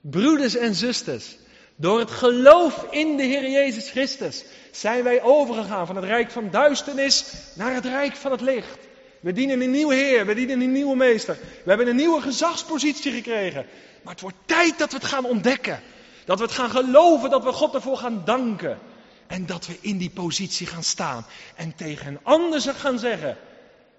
Broeders 0.00 0.56
en 0.56 0.74
zusters, 0.74 1.36
door 1.80 1.98
het 1.98 2.10
geloof 2.10 2.86
in 2.90 3.16
de 3.16 3.22
Heer 3.22 3.50
Jezus 3.50 3.90
Christus 3.90 4.44
zijn 4.70 5.02
wij 5.04 5.22
overgegaan 5.22 5.86
van 5.86 5.96
het 5.96 6.04
rijk 6.04 6.30
van 6.30 6.50
duisternis 6.50 7.32
naar 7.54 7.74
het 7.74 7.84
rijk 7.84 8.16
van 8.16 8.30
het 8.30 8.40
licht. 8.40 8.78
We 9.20 9.32
dienen 9.32 9.60
een 9.60 9.70
nieuwe 9.70 9.94
Heer, 9.94 10.26
we 10.26 10.34
dienen 10.34 10.60
een 10.60 10.72
nieuwe 10.72 10.96
Meester. 10.96 11.38
We 11.64 11.68
hebben 11.68 11.88
een 11.88 11.96
nieuwe 11.96 12.20
gezagspositie 12.20 13.12
gekregen. 13.12 13.66
Maar 14.02 14.12
het 14.12 14.22
wordt 14.22 14.36
tijd 14.46 14.78
dat 14.78 14.90
we 14.90 14.96
het 14.96 15.06
gaan 15.06 15.24
ontdekken. 15.24 15.82
Dat 16.24 16.38
we 16.38 16.44
het 16.44 16.54
gaan 16.54 16.70
geloven, 16.70 17.30
dat 17.30 17.44
we 17.44 17.52
God 17.52 17.74
ervoor 17.74 17.96
gaan 17.96 18.22
danken. 18.24 18.78
En 19.26 19.46
dat 19.46 19.66
we 19.66 19.78
in 19.80 19.98
die 19.98 20.10
positie 20.10 20.66
gaan 20.66 20.82
staan. 20.82 21.26
En 21.54 21.74
tegen 21.74 22.06
een 22.06 22.20
ander 22.22 22.60
gaan 22.60 22.98
zeggen, 22.98 23.36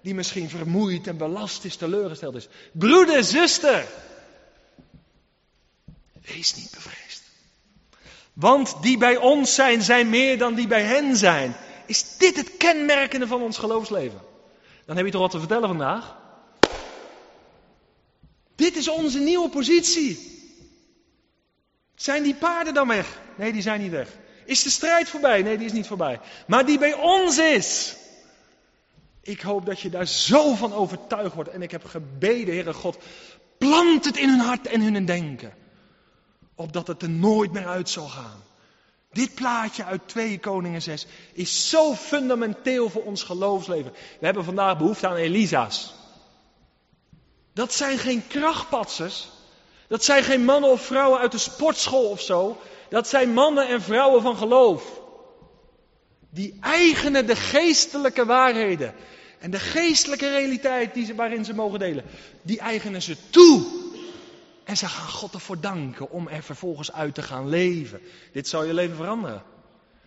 die 0.02 0.14
misschien 0.14 0.48
vermoeid 0.48 1.06
en 1.06 1.16
belast 1.16 1.64
is, 1.64 1.76
teleurgesteld 1.76 2.34
is. 2.34 2.48
Broeder, 2.72 3.24
zuster, 3.24 3.86
wees 6.22 6.54
niet 6.54 6.70
bevreesd. 6.70 7.19
Want 8.40 8.82
die 8.82 8.98
bij 8.98 9.16
ons 9.16 9.54
zijn, 9.54 9.82
zijn 9.82 10.10
meer 10.10 10.38
dan 10.38 10.54
die 10.54 10.66
bij 10.66 10.82
hen 10.82 11.16
zijn. 11.16 11.56
Is 11.86 12.16
dit 12.16 12.36
het 12.36 12.56
kenmerkende 12.56 13.26
van 13.26 13.42
ons 13.42 13.58
geloofsleven? 13.58 14.20
Dan 14.84 14.96
heb 14.96 15.04
je 15.04 15.12
toch 15.12 15.20
wat 15.20 15.30
te 15.30 15.38
vertellen 15.38 15.68
vandaag? 15.68 16.16
Dit 18.54 18.76
is 18.76 18.88
onze 18.88 19.18
nieuwe 19.18 19.48
positie. 19.48 20.38
Zijn 21.94 22.22
die 22.22 22.34
paarden 22.34 22.74
dan 22.74 22.88
weg? 22.88 23.20
Nee, 23.36 23.52
die 23.52 23.62
zijn 23.62 23.80
niet 23.80 23.90
weg. 23.90 24.08
Is 24.44 24.62
de 24.62 24.70
strijd 24.70 25.08
voorbij? 25.08 25.42
Nee, 25.42 25.56
die 25.56 25.66
is 25.66 25.72
niet 25.72 25.86
voorbij. 25.86 26.20
Maar 26.46 26.66
die 26.66 26.78
bij 26.78 26.94
ons 26.94 27.38
is. 27.38 27.96
Ik 29.22 29.40
hoop 29.40 29.66
dat 29.66 29.80
je 29.80 29.90
daar 29.90 30.06
zo 30.06 30.54
van 30.54 30.72
overtuigd 30.72 31.34
wordt. 31.34 31.50
En 31.50 31.62
ik 31.62 31.70
heb 31.70 31.84
gebeden, 31.84 32.54
Heere 32.54 32.72
God, 32.72 32.98
plant 33.58 34.04
het 34.04 34.16
in 34.16 34.28
hun 34.28 34.38
hart 34.38 34.66
en 34.66 34.80
hun 34.80 35.04
denken. 35.04 35.52
Opdat 36.60 36.86
het 36.86 37.02
er 37.02 37.10
nooit 37.10 37.52
meer 37.52 37.66
uit 37.66 37.88
zal 37.88 38.08
gaan. 38.08 38.42
Dit 39.12 39.34
plaatje 39.34 39.84
uit 39.84 40.00
2 40.06 40.38
Koningen 40.38 40.82
6 40.82 41.06
is 41.32 41.68
zo 41.68 41.94
fundamenteel 41.94 42.90
voor 42.90 43.02
ons 43.02 43.22
geloofsleven. 43.22 43.92
We 43.92 44.24
hebben 44.24 44.44
vandaag 44.44 44.78
behoefte 44.78 45.08
aan 45.08 45.16
Elisa's. 45.16 45.94
Dat 47.52 47.72
zijn 47.72 47.98
geen 47.98 48.26
krachtpatsers. 48.26 49.28
Dat 49.88 50.04
zijn 50.04 50.22
geen 50.22 50.44
mannen 50.44 50.70
of 50.70 50.82
vrouwen 50.82 51.20
uit 51.20 51.32
de 51.32 51.38
sportschool 51.38 52.08
of 52.08 52.20
zo. 52.20 52.60
Dat 52.88 53.08
zijn 53.08 53.32
mannen 53.32 53.68
en 53.68 53.82
vrouwen 53.82 54.22
van 54.22 54.36
geloof. 54.36 55.00
Die 56.30 56.58
eigenen 56.60 57.26
de 57.26 57.36
geestelijke 57.36 58.24
waarheden. 58.24 58.94
En 59.38 59.50
de 59.50 59.60
geestelijke 59.60 60.28
realiteit 60.28 60.94
die 60.94 61.06
ze, 61.06 61.14
waarin 61.14 61.44
ze 61.44 61.54
mogen 61.54 61.78
delen. 61.78 62.04
Die 62.42 62.58
eigenen 62.58 63.02
ze 63.02 63.16
toe. 63.30 63.79
En 64.70 64.76
ze 64.76 64.88
gaan 64.88 65.08
God 65.08 65.34
ervoor 65.34 65.60
danken 65.60 66.10
om 66.10 66.28
er 66.28 66.42
vervolgens 66.42 66.92
uit 66.92 67.14
te 67.14 67.22
gaan 67.22 67.48
leven. 67.48 68.00
Dit 68.32 68.48
zal 68.48 68.64
je 68.64 68.74
leven 68.74 68.96
veranderen. 68.96 69.42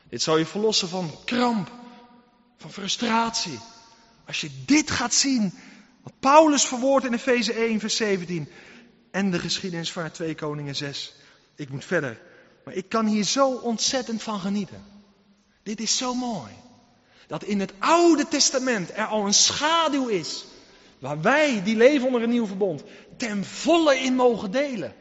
Dit 0.10 0.22
zal 0.22 0.38
je 0.38 0.46
verlossen 0.46 0.90
van 0.90 1.12
kramp, 1.26 1.72
van 2.58 2.72
frustratie. 2.72 3.60
Als 4.26 4.42
je 4.42 4.50
dit 4.66 4.92
gaat 4.92 5.14
zien, 5.14 5.54
wat 6.04 6.14
Paulus 6.20 6.66
verwoordt 6.66 7.06
in 7.06 7.14
Efeze 7.14 7.54
1, 7.54 7.80
vers 7.80 7.96
17 7.96 8.50
en 9.12 9.32
de 9.32 9.40
geschiedenis 9.40 9.92
van 9.92 10.12
2 10.12 10.36
Koningen 10.36 10.76
6. 10.76 11.14
Ik 11.56 11.70
moet 11.70 11.86
verder. 11.86 12.22
Maar 12.66 12.74
ik 12.74 12.90
kan 12.90 13.06
hier 13.06 13.24
zo 13.24 13.52
ontzettend 13.52 14.24
van 14.24 14.40
genieten. 14.40 14.84
Dit 15.64 15.80
is 15.80 15.98
zo 15.98 16.14
mooi. 16.14 16.52
Dat 17.28 17.44
in 17.44 17.60
het 17.60 17.74
Oude 17.80 18.28
Testament 18.28 18.92
er 18.94 19.06
al 19.06 19.26
een 19.26 19.34
schaduw 19.34 20.08
is. 20.08 20.46
Waar 21.04 21.22
wij, 21.22 21.64
die 21.64 21.76
leven 21.76 22.08
onder 22.08 22.24
een 22.24 22.30
nieuw 22.30 22.46
verbond, 22.46 22.84
ten 23.18 23.46
volle 23.46 23.96
in 23.96 24.16
mogen 24.16 24.52
delen. 24.52 24.94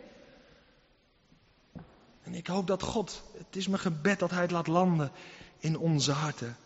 En 2.23 2.35
ik 2.35 2.47
hoop 2.47 2.67
dat 2.67 2.83
God, 2.83 3.23
het 3.39 3.57
is 3.57 3.69
mijn 3.69 3.83
gebed 3.83 4.19
dat 4.19 4.31
Hij 4.31 4.43
het 4.43 4.51
laat 4.51 4.67
landen 4.67 5.13
in 5.59 5.79
onze 5.79 6.13
harten. 6.13 6.57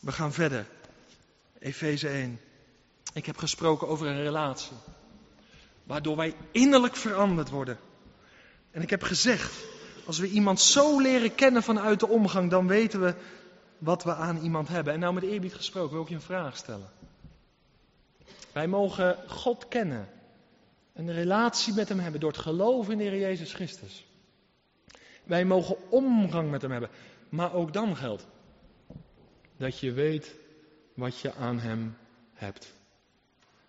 We 0.00 0.12
gaan 0.12 0.32
verder. 0.32 0.66
Efeze 1.58 2.08
1. 2.08 2.40
Ik 3.12 3.26
heb 3.26 3.36
gesproken 3.36 3.88
over 3.88 4.06
een 4.06 4.22
relatie. 4.22 4.76
Waardoor 5.84 6.16
wij 6.16 6.34
innerlijk 6.50 6.96
veranderd 6.96 7.50
worden. 7.50 7.78
En 8.70 8.82
ik 8.82 8.90
heb 8.90 9.02
gezegd, 9.02 9.52
als 10.06 10.18
we 10.18 10.28
iemand 10.28 10.60
zo 10.60 11.00
leren 11.00 11.34
kennen 11.34 11.62
vanuit 11.62 12.00
de 12.00 12.08
omgang, 12.08 12.50
dan 12.50 12.66
weten 12.66 13.00
we 13.00 13.14
wat 13.78 14.04
we 14.04 14.14
aan 14.14 14.36
iemand 14.36 14.68
hebben. 14.68 14.92
En 14.92 15.00
nou 15.00 15.14
met 15.14 15.22
eerbied 15.22 15.54
gesproken, 15.54 15.92
wil 15.92 16.02
ik 16.02 16.08
je 16.08 16.14
een 16.14 16.20
vraag 16.20 16.56
stellen. 16.56 16.90
Wij 18.54 18.68
mogen 18.68 19.28
God 19.28 19.68
kennen. 19.68 20.08
Een 20.92 21.12
relatie 21.12 21.74
met 21.74 21.88
Hem 21.88 21.98
hebben 21.98 22.20
door 22.20 22.30
het 22.30 22.40
geloven 22.40 22.92
in 22.92 22.98
de 22.98 23.04
Heer 23.04 23.18
Jezus 23.18 23.52
Christus. 23.52 24.06
Wij 25.24 25.44
mogen 25.44 25.90
omgang 25.90 26.50
met 26.50 26.62
Hem 26.62 26.70
hebben. 26.70 26.90
Maar 27.28 27.54
ook 27.54 27.72
dan 27.72 27.96
geldt 27.96 28.26
dat 29.56 29.78
je 29.78 29.92
weet 29.92 30.34
wat 30.94 31.18
je 31.18 31.34
aan 31.34 31.58
Hem 31.58 31.96
hebt. 32.32 32.72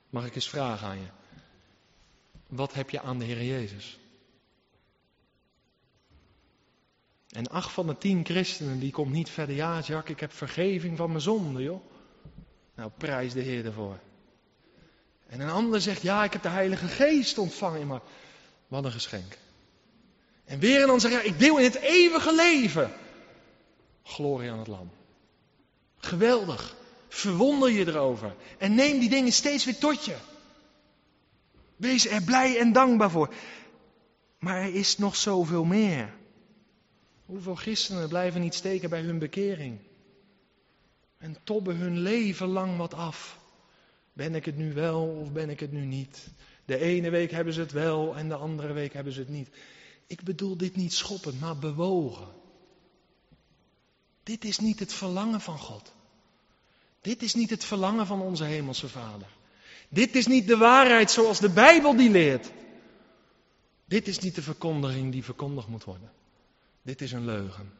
Mag 0.09 0.25
ik 0.25 0.35
eens 0.35 0.49
vragen 0.49 0.87
aan 0.87 0.99
je? 0.99 1.09
Wat 2.49 2.73
heb 2.73 2.89
je 2.89 3.01
aan 3.01 3.19
de 3.19 3.25
Heer 3.25 3.43
Jezus? 3.43 3.99
En 7.29 7.47
acht 7.47 7.71
van 7.71 7.87
de 7.87 7.97
tien 7.97 8.25
christenen, 8.25 8.79
die 8.79 8.91
komt 8.91 9.11
niet 9.11 9.29
verder. 9.29 9.55
Ja, 9.55 9.79
Jack, 9.79 10.09
ik 10.09 10.19
heb 10.19 10.31
vergeving 10.31 10.97
van 10.97 11.09
mijn 11.09 11.21
zonde, 11.21 11.61
joh. 11.63 11.81
Nou, 12.75 12.91
prijs 12.97 13.33
de 13.33 13.41
Heer 13.41 13.65
ervoor. 13.65 13.99
En 15.27 15.39
een 15.39 15.49
ander 15.49 15.81
zegt, 15.81 16.01
ja, 16.01 16.23
ik 16.23 16.33
heb 16.33 16.41
de 16.41 16.49
Heilige 16.49 16.87
Geest 16.87 17.37
ontvangen. 17.37 17.87
Maar 17.87 18.01
wat 18.67 18.85
een 18.85 18.91
geschenk. 18.91 19.37
En 20.45 20.59
weer 20.59 20.75
een 20.75 20.89
ander 20.89 21.01
zegt, 21.01 21.13
ja, 21.13 21.21
ik 21.21 21.39
deel 21.39 21.57
in 21.57 21.63
het 21.63 21.75
eeuwige 21.75 22.35
leven. 22.35 22.91
Glorie 24.03 24.51
aan 24.51 24.59
het 24.59 24.67
Lam. 24.67 24.91
Geweldig. 25.97 26.75
Verwonder 27.07 27.71
je 27.71 27.87
erover. 27.87 28.35
En 28.57 28.75
neem 28.75 28.99
die 28.99 29.09
dingen 29.09 29.31
steeds 29.31 29.65
weer 29.65 29.77
tot 29.77 30.05
je. 30.05 30.15
Wees 31.75 32.07
er 32.07 32.21
blij 32.21 32.59
en 32.59 32.71
dankbaar 32.71 33.11
voor. 33.11 33.33
Maar 34.39 34.61
er 34.61 34.73
is 34.73 34.97
nog 34.97 35.15
zoveel 35.15 35.63
meer. 35.63 36.13
Hoeveel 37.25 37.55
christenen 37.55 38.07
blijven 38.07 38.41
niet 38.41 38.53
steken 38.53 38.89
bij 38.89 39.01
hun 39.01 39.19
bekering? 39.19 39.79
En 41.17 41.37
tobben 41.43 41.75
hun 41.75 41.99
leven 41.99 42.47
lang 42.47 42.77
wat 42.77 42.93
af. 42.93 43.39
Ben 44.15 44.35
ik 44.35 44.45
het 44.45 44.57
nu 44.57 44.73
wel 44.73 45.07
of 45.07 45.31
ben 45.31 45.49
ik 45.49 45.59
het 45.59 45.71
nu 45.71 45.85
niet? 45.85 46.27
De 46.65 46.77
ene 46.77 47.09
week 47.09 47.31
hebben 47.31 47.53
ze 47.53 47.59
het 47.59 47.71
wel 47.71 48.15
en 48.15 48.27
de 48.27 48.35
andere 48.35 48.73
week 48.73 48.93
hebben 48.93 49.13
ze 49.13 49.19
het 49.19 49.29
niet. 49.29 49.49
Ik 50.07 50.23
bedoel 50.23 50.57
dit 50.57 50.75
niet 50.75 50.93
schoppend, 50.93 51.39
maar 51.39 51.57
bewogen. 51.57 52.27
Dit 54.23 54.45
is 54.45 54.59
niet 54.59 54.79
het 54.79 54.93
verlangen 54.93 55.41
van 55.41 55.57
God. 55.57 55.93
Dit 57.01 57.23
is 57.23 57.33
niet 57.33 57.49
het 57.49 57.63
verlangen 57.63 58.07
van 58.07 58.21
onze 58.21 58.43
Hemelse 58.43 58.89
Vader. 58.89 59.27
Dit 59.89 60.15
is 60.15 60.27
niet 60.27 60.47
de 60.47 60.57
waarheid 60.57 61.11
zoals 61.11 61.39
de 61.39 61.49
Bijbel 61.49 61.95
die 61.95 62.09
leert. 62.09 62.51
Dit 63.85 64.07
is 64.07 64.19
niet 64.19 64.35
de 64.35 64.41
verkondiging 64.41 65.11
die 65.11 65.23
verkondigd 65.23 65.67
moet 65.67 65.83
worden. 65.83 66.11
Dit 66.81 67.01
is 67.01 67.11
een 67.11 67.25
leugen. 67.25 67.73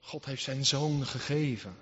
God 0.00 0.24
heeft 0.24 0.42
zijn 0.42 0.66
zoon 0.66 1.06
gegeven 1.06 1.76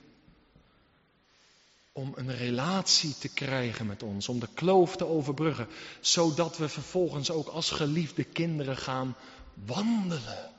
om 1.95 2.13
een 2.17 2.37
relatie 2.37 3.19
te 3.19 3.29
krijgen 3.29 3.87
met 3.87 4.03
ons, 4.03 4.29
om 4.29 4.39
de 4.39 4.49
kloof 4.55 4.97
te 4.97 5.07
overbruggen, 5.07 5.69
zodat 6.01 6.57
we 6.57 6.69
vervolgens 6.69 7.31
ook 7.31 7.49
als 7.49 7.71
geliefde 7.71 8.25
kinderen 8.25 8.77
gaan 8.77 9.17
wandelen, 9.55 10.53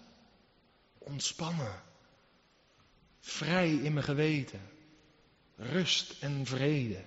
ontspannen, 0.98 1.82
vrij 3.20 3.74
in 3.74 3.94
mijn 3.94 4.06
geweten, 4.06 4.62
rust 5.56 6.16
en 6.20 6.46
vrede, 6.46 7.04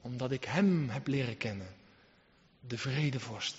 omdat 0.00 0.30
ik 0.30 0.44
Hem 0.44 0.88
heb 0.88 1.06
leren 1.06 1.36
kennen, 1.36 1.74
de 2.60 2.78
vredevorst 2.78 3.56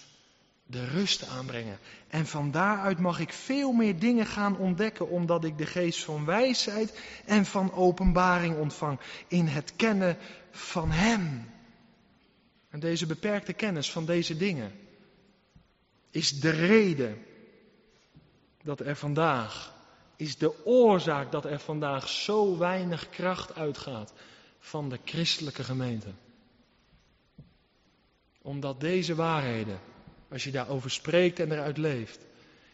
de 0.65 0.85
rust 0.85 1.27
aanbrengen. 1.27 1.79
En 2.07 2.25
van 2.25 2.51
daaruit 2.51 2.99
mag 2.99 3.19
ik 3.19 3.33
veel 3.33 3.71
meer 3.71 3.99
dingen 3.99 4.25
gaan 4.25 4.57
ontdekken, 4.57 5.09
omdat 5.09 5.43
ik 5.43 5.57
de 5.57 5.65
geest 5.65 6.03
van 6.03 6.25
wijsheid 6.25 6.99
en 7.25 7.45
van 7.45 7.73
openbaring 7.73 8.57
ontvang 8.57 8.99
in 9.27 9.47
het 9.47 9.75
kennen 9.75 10.17
van 10.51 10.91
Hem. 10.91 11.49
En 12.69 12.79
deze 12.79 13.05
beperkte 13.05 13.53
kennis 13.53 13.91
van 13.91 14.05
deze 14.05 14.37
dingen 14.37 14.71
is 16.09 16.39
de 16.39 16.49
reden 16.49 17.25
dat 18.63 18.79
er 18.79 18.95
vandaag, 18.95 19.73
is 20.15 20.37
de 20.37 20.65
oorzaak 20.65 21.31
dat 21.31 21.45
er 21.45 21.59
vandaag 21.59 22.09
zo 22.09 22.57
weinig 22.57 23.09
kracht 23.09 23.55
uitgaat 23.55 24.13
van 24.59 24.89
de 24.89 24.99
christelijke 25.05 25.63
gemeente. 25.63 26.13
Omdat 28.41 28.79
deze 28.79 29.15
waarheden 29.15 29.79
als 30.35 30.43
je 30.43 30.51
daarover 30.51 30.91
spreekt 30.91 31.39
en 31.39 31.51
eruit 31.51 31.77
leeft, 31.77 32.19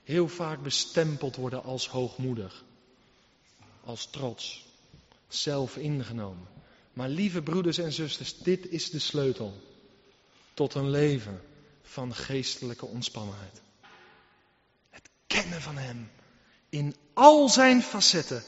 heel 0.04 0.28
vaak 0.28 0.64
bestempeld 0.64 1.36
worden 1.36 1.64
als 1.64 1.88
hoogmoedig, 1.88 2.64
als 3.84 4.10
trots, 4.10 4.66
zelf 5.28 5.78
ingenomen. 5.78 6.48
Maar 6.94 7.10
lieve 7.10 7.42
broeders 7.42 7.78
en 7.78 7.92
zusters, 7.92 8.38
dit 8.38 8.70
is 8.70 8.90
de 8.90 9.00
sleutel 9.00 9.54
tot 10.54 10.74
een 10.74 10.90
leven 10.90 11.42
van 11.82 12.16
geestelijke 12.16 12.86
ontspannenheid. 12.86 13.62
Het 14.90 15.10
kennen 15.28 15.62
van 15.62 15.78
Hem 15.78 16.10
in 16.70 16.96
al 17.14 17.50
zijn 17.50 17.82
facetten. 17.82 18.44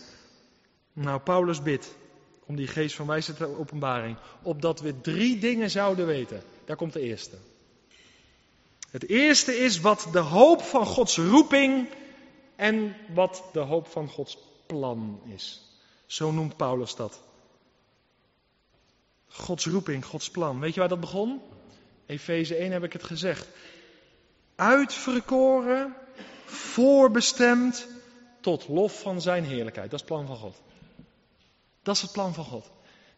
Nou, 0.94 1.20
Paulus 1.20 1.62
bidt 1.62 1.96
om 2.46 2.56
die 2.56 2.68
geest 2.68 2.96
van 2.96 3.08
wijsheid 3.08 3.40
en 3.40 3.58
openbaring, 3.58 4.18
opdat 4.42 4.80
we 4.80 5.02
drie 5.02 5.40
dingen 5.40 5.70
zouden 5.70 6.06
weten. 6.06 6.44
Daar 6.66 6.76
komt 6.76 6.94
de 6.94 7.02
eerste. 7.02 7.38
Het 8.94 9.10
eerste 9.10 9.58
is 9.58 9.80
wat 9.80 10.08
de 10.12 10.20
hoop 10.20 10.62
van 10.62 10.86
Gods 10.86 11.18
roeping 11.18 11.90
en 12.56 12.96
wat 13.14 13.44
de 13.52 13.60
hoop 13.60 13.88
van 13.88 14.10
Gods 14.10 14.38
plan 14.66 15.22
is. 15.26 15.62
Zo 16.06 16.32
noemt 16.32 16.58
Paulus 16.58 16.96
dat. 16.96 17.22
Gods 19.28 19.66
roeping, 19.66 20.06
Gods 20.06 20.30
plan. 20.30 20.60
Weet 20.60 20.74
je 20.74 20.80
waar 20.80 20.90
dat 20.90 21.00
begon? 21.00 21.42
Efeze 22.06 22.56
1 22.56 22.72
heb 22.72 22.84
ik 22.84 22.94
het 22.94 23.04
gezegd. 23.04 23.48
Uitverkoren, 24.56 25.96
voorbestemd 26.46 27.88
tot 28.42 28.68
lof 28.68 29.00
van 29.00 29.22
zijn 29.22 29.44
heerlijkheid. 29.44 29.92
Dat 29.92 30.02
is 30.02 30.06
het 30.08 30.16
plan 30.16 30.28
van 30.28 30.38
God. 30.38 30.62
Dat 31.84 31.96
is 31.96 32.02
het 32.02 32.12
plan 32.12 32.34
van 32.34 32.46
God. 32.46 32.72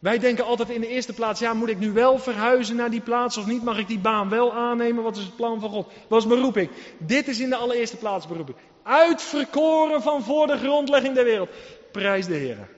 Wij 0.06 0.20
denken 0.20 0.46
altijd 0.46 0.70
in 0.70 0.82
de 0.82 0.88
eerste 0.88 1.14
plaats, 1.14 1.40
ja, 1.40 1.54
moet 1.54 1.70
ik 1.70 1.80
nu 1.80 1.92
wel 1.92 2.20
verhuizen 2.20 2.76
naar 2.76 2.90
die 2.90 3.02
plaats 3.02 3.38
of 3.38 3.46
niet? 3.46 3.64
Mag 3.64 3.78
ik 3.78 3.88
die 3.88 4.00
baan 4.00 4.30
wel 4.30 4.54
aannemen? 4.54 5.04
Wat 5.04 5.18
is 5.18 5.24
het 5.24 5.36
plan 5.36 5.60
van 5.60 5.70
God? 5.70 5.92
Wat 6.08 6.22
is 6.22 6.28
beroeping? 6.28 6.70
Dit 6.98 7.28
is 7.28 7.40
in 7.40 7.50
de 7.50 7.56
allereerste 7.56 7.98
plaats 7.98 8.28
beroeping. 8.28 8.58
Uitverkoren 8.84 10.02
van 10.02 10.24
voor 10.24 10.48
de 10.48 10.58
grondlegging 10.58 11.16
der 11.16 11.24
wereld. 11.24 11.50
Prijs 11.92 12.26
de 12.26 12.34
Heer. 12.34 12.70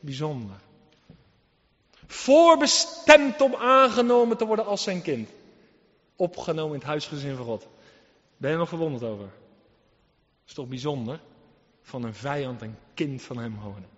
Bijzonder. 0.00 0.56
Voorbestemd 2.06 3.40
om 3.40 3.54
aangenomen 3.54 4.36
te 4.36 4.46
worden 4.46 4.66
als 4.66 4.82
zijn 4.82 5.02
kind. 5.02 5.28
Opgenomen 6.16 6.72
in 6.72 6.78
het 6.78 6.88
huisgezin 6.88 7.36
van 7.36 7.44
God. 7.44 7.66
Ben 8.36 8.48
je 8.48 8.54
er 8.54 8.60
nog 8.60 8.68
verwonderd 8.68 9.04
over? 9.04 9.28
Is 10.46 10.54
toch 10.54 10.68
bijzonder? 10.68 11.20
Van 11.82 12.02
een 12.02 12.14
vijand 12.14 12.62
een 12.62 12.76
kind 12.94 13.22
van 13.22 13.38
hem 13.38 13.58
wonen. 13.62 13.88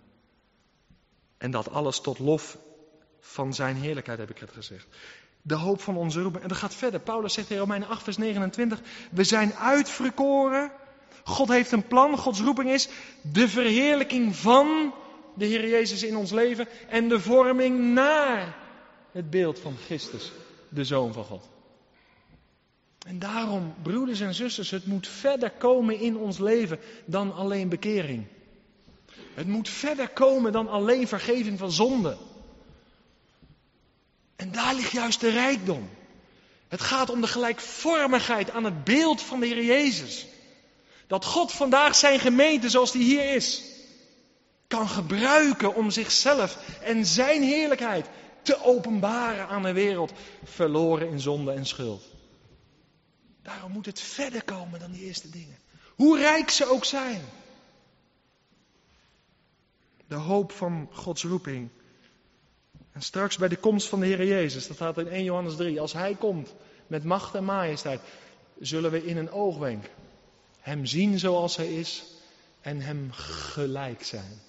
En 1.37 1.51
dat 1.51 1.71
alles 1.71 1.99
tot 1.99 2.19
lof 2.19 2.57
van 3.25 3.53
zijn 3.53 3.75
heerlijkheid, 3.75 4.19
heb 4.19 4.29
ik 4.29 4.37
het 4.37 4.51
gezegd. 4.51 4.87
De 5.41 5.55
hoop 5.55 5.81
van 5.81 5.97
onze 5.97 6.21
roeping. 6.21 6.43
En 6.43 6.49
dat 6.49 6.57
gaat 6.57 6.75
verder. 6.75 6.99
Paulus 6.99 7.33
zegt 7.33 7.49
in 7.49 7.57
Romeinen 7.57 7.87
8, 7.87 8.03
vers 8.03 8.17
29. 8.17 8.79
We 9.11 9.23
zijn 9.23 9.53
uitverkoren. 9.53 10.71
God 11.23 11.47
heeft 11.47 11.71
een 11.71 11.87
plan. 11.87 12.17
Gods 12.17 12.41
roeping 12.41 12.69
is 12.69 12.89
de 13.21 13.49
verheerlijking 13.49 14.35
van 14.35 14.93
de 15.33 15.45
Heer 15.45 15.69
Jezus 15.69 16.03
in 16.03 16.15
ons 16.15 16.31
leven. 16.31 16.67
En 16.89 17.09
de 17.09 17.19
vorming 17.19 17.93
naar 17.93 18.57
het 19.11 19.29
beeld 19.29 19.59
van 19.59 19.75
Christus, 19.85 20.31
de 20.69 20.83
Zoon 20.83 21.13
van 21.13 21.23
God. 21.23 21.49
En 23.07 23.19
daarom, 23.19 23.73
broeders 23.81 24.19
en 24.19 24.33
zusters, 24.33 24.71
het 24.71 24.85
moet 24.85 25.07
verder 25.07 25.51
komen 25.51 25.99
in 25.99 26.17
ons 26.17 26.37
leven 26.37 26.79
dan 27.05 27.33
alleen 27.33 27.69
bekering. 27.69 28.25
Het 29.33 29.47
moet 29.47 29.69
verder 29.69 30.09
komen 30.09 30.51
dan 30.51 30.67
alleen 30.67 31.07
vergeving 31.07 31.59
van 31.59 31.71
zonde. 31.71 32.17
En 34.35 34.51
daar 34.51 34.73
ligt 34.73 34.91
juist 34.91 35.19
de 35.19 35.29
rijkdom. 35.29 35.89
Het 36.67 36.81
gaat 36.81 37.09
om 37.09 37.21
de 37.21 37.27
gelijkvormigheid 37.27 38.51
aan 38.51 38.63
het 38.63 38.83
beeld 38.83 39.21
van 39.21 39.39
de 39.39 39.45
Heer 39.45 39.63
Jezus. 39.63 40.25
Dat 41.07 41.25
God 41.25 41.51
vandaag 41.51 41.95
zijn 41.95 42.19
gemeente 42.19 42.69
zoals 42.69 42.91
die 42.91 43.03
hier 43.03 43.33
is, 43.33 43.63
kan 44.67 44.89
gebruiken 44.89 45.75
om 45.75 45.89
zichzelf 45.89 46.57
en 46.81 47.05
zijn 47.05 47.43
heerlijkheid 47.43 48.07
te 48.41 48.63
openbaren 48.63 49.47
aan 49.47 49.65
een 49.65 49.73
wereld 49.73 50.11
verloren 50.43 51.09
in 51.09 51.19
zonde 51.19 51.51
en 51.51 51.65
schuld. 51.65 52.03
Daarom 53.41 53.71
moet 53.71 53.85
het 53.85 53.99
verder 53.99 54.43
komen 54.43 54.79
dan 54.79 54.91
die 54.91 55.03
eerste 55.03 55.29
dingen. 55.29 55.57
Hoe 55.95 56.17
rijk 56.17 56.49
ze 56.49 56.65
ook 56.65 56.85
zijn. 56.85 57.21
De 60.07 60.15
hoop 60.15 60.51
van 60.51 60.89
Gods 60.91 61.23
roeping. 61.23 61.69
En 62.95 63.01
straks 63.01 63.37
bij 63.37 63.47
de 63.47 63.55
komst 63.55 63.87
van 63.87 63.99
de 63.99 64.05
Heer 64.05 64.25
Jezus, 64.25 64.67
dat 64.67 64.75
staat 64.75 64.97
in 64.97 65.07
1 65.07 65.23
Johannes 65.23 65.55
3, 65.55 65.81
als 65.81 65.93
Hij 65.93 66.15
komt 66.15 66.53
met 66.87 67.03
macht 67.03 67.35
en 67.35 67.43
majesteit, 67.43 68.01
zullen 68.59 68.91
we 68.91 69.05
in 69.05 69.17
een 69.17 69.31
oogwenk 69.31 69.89
Hem 70.59 70.85
zien 70.85 71.19
zoals 71.19 71.55
Hij 71.55 71.73
is 71.73 72.03
en 72.61 72.81
Hem 72.81 73.11
gelijk 73.11 74.03
zijn 74.03 74.41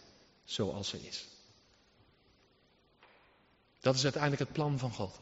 zoals 0.44 0.92
Hij 0.92 1.00
is. 1.00 1.26
Dat 3.80 3.94
is 3.94 4.02
uiteindelijk 4.02 4.42
het 4.42 4.52
plan 4.52 4.78
van 4.78 4.92
God. 4.92 5.18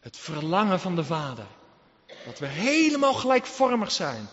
Het 0.00 0.16
verlangen 0.16 0.80
van 0.80 0.96
de 0.96 1.04
Vader. 1.04 1.46
Dat 2.24 2.38
we 2.38 2.46
helemaal 2.46 3.14
gelijkvormig 3.14 3.92
zijn 3.92 4.26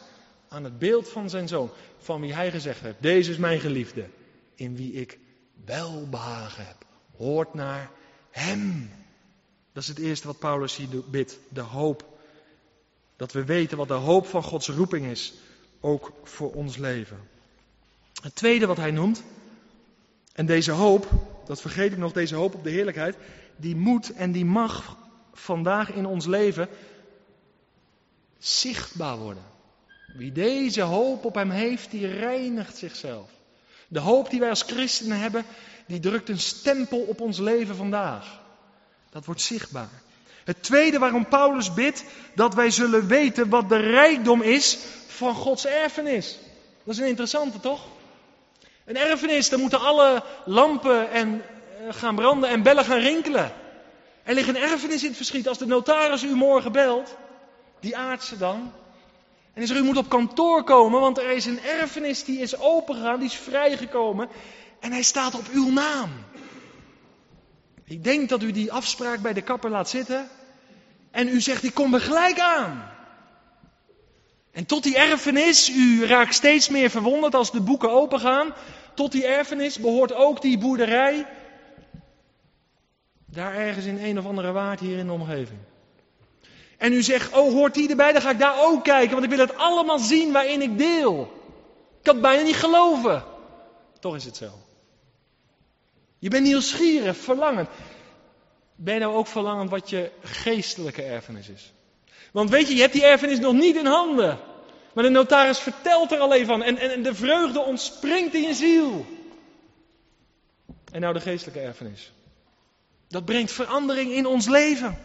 aan 0.47 0.63
het 0.63 0.79
beeld 0.79 1.09
van 1.09 1.29
zijn 1.29 1.47
zoon, 1.47 1.69
van 1.97 2.21
wie 2.21 2.33
hij 2.33 2.51
gezegd 2.51 2.81
heeft, 2.81 3.01
deze 3.01 3.31
is 3.31 3.37
mijn 3.37 3.59
geliefde, 3.59 4.09
in 4.55 4.75
wie 4.75 4.93
ik 4.93 5.19
welbehagen 5.65 6.65
heb. 6.65 6.85
Hoort 7.17 7.53
naar 7.53 7.91
hem. 8.39 8.91
Dat 9.73 9.83
is 9.83 9.89
het 9.89 9.99
eerste 9.99 10.27
wat 10.27 10.39
Paulus 10.39 10.75
hier 10.75 10.87
bidt, 11.09 11.37
de 11.49 11.61
hoop. 11.61 12.05
Dat 13.15 13.31
we 13.31 13.45
weten 13.45 13.77
wat 13.77 13.87
de 13.87 13.93
hoop 13.93 14.27
van 14.27 14.43
Gods 14.43 14.67
roeping 14.67 15.05
is, 15.05 15.33
ook 15.79 16.11
voor 16.23 16.53
ons 16.53 16.77
leven. 16.77 17.17
Het 18.21 18.35
tweede 18.35 18.65
wat 18.65 18.77
hij 18.77 18.91
noemt, 18.91 19.23
en 20.33 20.45
deze 20.45 20.71
hoop, 20.71 21.07
dat 21.45 21.61
vergeet 21.61 21.91
ik 21.91 21.97
nog, 21.97 22.11
deze 22.11 22.35
hoop 22.35 22.53
op 22.53 22.63
de 22.63 22.69
heerlijkheid, 22.69 23.15
die 23.55 23.75
moet 23.75 24.13
en 24.13 24.31
die 24.31 24.45
mag 24.45 24.97
vandaag 25.33 25.91
in 25.91 26.05
ons 26.05 26.25
leven 26.25 26.69
zichtbaar 28.37 29.17
worden. 29.17 29.43
Wie 30.13 30.31
deze 30.31 30.81
hoop 30.81 31.25
op 31.25 31.35
hem 31.35 31.49
heeft, 31.49 31.91
die 31.91 32.07
reinigt 32.07 32.77
zichzelf. 32.77 33.29
De 33.87 33.99
hoop 33.99 34.29
die 34.29 34.39
wij 34.39 34.49
als 34.49 34.61
christenen 34.61 35.19
hebben, 35.19 35.45
die 35.89 35.99
drukt 35.99 36.29
een 36.29 36.39
stempel 36.39 36.99
op 36.99 37.21
ons 37.21 37.37
leven 37.37 37.75
vandaag. 37.75 38.39
Dat 39.09 39.25
wordt 39.25 39.41
zichtbaar. 39.41 39.89
Het 40.43 40.63
tweede 40.63 40.99
waarom 40.99 41.27
Paulus 41.27 41.73
bidt, 41.73 42.03
dat 42.35 42.53
wij 42.53 42.71
zullen 42.71 43.07
weten 43.07 43.49
wat 43.49 43.69
de 43.69 43.77
rijkdom 43.77 44.41
is 44.41 44.77
van 45.07 45.35
Gods 45.35 45.65
erfenis. 45.65 46.37
Dat 46.83 46.93
is 46.93 46.99
een 46.99 47.07
interessante, 47.07 47.59
toch? 47.59 47.81
Een 48.85 48.97
erfenis, 48.97 49.49
daar 49.49 49.59
moeten 49.59 49.79
alle 49.79 50.23
lampen 50.45 51.11
en, 51.11 51.41
eh, 51.41 51.93
gaan 51.93 52.15
branden 52.15 52.49
en 52.49 52.63
bellen 52.63 52.85
gaan 52.85 52.99
rinkelen. 52.99 53.51
Er 54.23 54.33
ligt 54.33 54.47
een 54.47 54.57
erfenis 54.57 55.01
in 55.01 55.07
het 55.07 55.17
verschiet. 55.17 55.47
Als 55.47 55.57
de 55.57 55.65
notaris 55.65 56.23
u 56.23 56.35
morgen 56.35 56.71
belt, 56.71 57.15
die 57.79 57.97
aardse 57.97 58.37
dan. 58.37 58.71
En 59.53 59.61
is 59.61 59.69
er, 59.69 59.77
u 59.77 59.83
moet 59.83 59.97
op 59.97 60.09
kantoor 60.09 60.63
komen, 60.63 60.99
want 60.99 61.17
er 61.17 61.31
is 61.31 61.45
een 61.45 61.61
erfenis 61.61 62.23
die 62.23 62.39
is 62.39 62.59
opengegaan, 62.59 63.19
die 63.19 63.29
is 63.29 63.35
vrijgekomen. 63.35 64.29
En 64.79 64.91
hij 64.91 65.03
staat 65.03 65.35
op 65.35 65.47
uw 65.51 65.71
naam. 65.71 66.09
Ik 67.83 68.03
denk 68.03 68.29
dat 68.29 68.43
u 68.43 68.51
die 68.51 68.71
afspraak 68.71 69.21
bij 69.21 69.33
de 69.33 69.41
kapper 69.41 69.69
laat 69.69 69.89
zitten. 69.89 70.29
En 71.11 71.27
u 71.27 71.41
zegt, 71.41 71.63
ik 71.63 71.73
kom 71.73 71.93
er 71.93 72.01
gelijk 72.01 72.39
aan. 72.39 72.91
En 74.51 74.65
tot 74.65 74.83
die 74.83 74.97
erfenis, 74.97 75.69
u 75.69 76.05
raakt 76.05 76.33
steeds 76.33 76.69
meer 76.69 76.89
verwonderd 76.89 77.35
als 77.35 77.51
de 77.51 77.61
boeken 77.61 77.91
opengaan. 77.91 78.53
Tot 78.93 79.11
die 79.11 79.25
erfenis 79.25 79.79
behoort 79.79 80.13
ook 80.13 80.41
die 80.41 80.57
boerderij. 80.57 81.27
Daar 83.25 83.55
ergens 83.55 83.85
in 83.85 84.03
een 84.03 84.19
of 84.19 84.25
andere 84.25 84.51
waard 84.51 84.79
hier 84.79 84.97
in 84.97 85.05
de 85.05 85.11
omgeving. 85.11 85.59
En 86.77 86.93
u 86.93 87.01
zegt, 87.01 87.33
oh 87.33 87.53
hoort 87.53 87.73
die 87.73 87.89
erbij, 87.89 88.11
dan 88.11 88.21
ga 88.21 88.29
ik 88.29 88.39
daar 88.39 88.63
ook 88.63 88.83
kijken, 88.83 89.11
want 89.11 89.23
ik 89.23 89.29
wil 89.29 89.39
het 89.39 89.57
allemaal 89.57 89.99
zien 89.99 90.31
waarin 90.31 90.61
ik 90.61 90.77
deel. 90.77 91.21
Ik 91.97 92.03
kan 92.03 92.13
het 92.13 92.23
bijna 92.23 92.43
niet 92.43 92.55
geloven. 92.55 93.23
Toch 93.99 94.15
is 94.15 94.25
het 94.25 94.37
zo. 94.37 94.49
Je 96.19 96.29
bent 96.29 96.43
nieuwsgierig, 96.43 97.17
verlangend. 97.17 97.69
Ben 98.75 98.93
je 98.93 98.99
nou 98.99 99.13
ook 99.13 99.27
verlangend 99.27 99.69
wat 99.69 99.89
je 99.89 100.11
geestelijke 100.21 101.01
erfenis 101.01 101.49
is? 101.49 101.73
Want 102.31 102.49
weet 102.49 102.67
je, 102.67 102.75
je 102.75 102.81
hebt 102.81 102.93
die 102.93 103.05
erfenis 103.05 103.39
nog 103.39 103.53
niet 103.53 103.75
in 103.75 103.85
handen. 103.85 104.39
Maar 104.93 105.03
de 105.03 105.09
notaris 105.09 105.59
vertelt 105.59 106.11
er 106.11 106.19
alleen 106.19 106.45
van. 106.45 106.63
En, 106.63 106.77
en, 106.77 106.91
en 106.91 107.03
de 107.03 107.15
vreugde 107.15 107.59
ontspringt 107.59 108.33
in 108.33 108.41
je 108.41 108.53
ziel. 108.53 109.05
En 110.91 111.01
nou 111.01 111.13
de 111.13 111.19
geestelijke 111.19 111.59
erfenis. 111.59 112.11
Dat 113.07 113.25
brengt 113.25 113.51
verandering 113.51 114.11
in 114.11 114.25
ons 114.25 114.47
leven. 114.47 114.97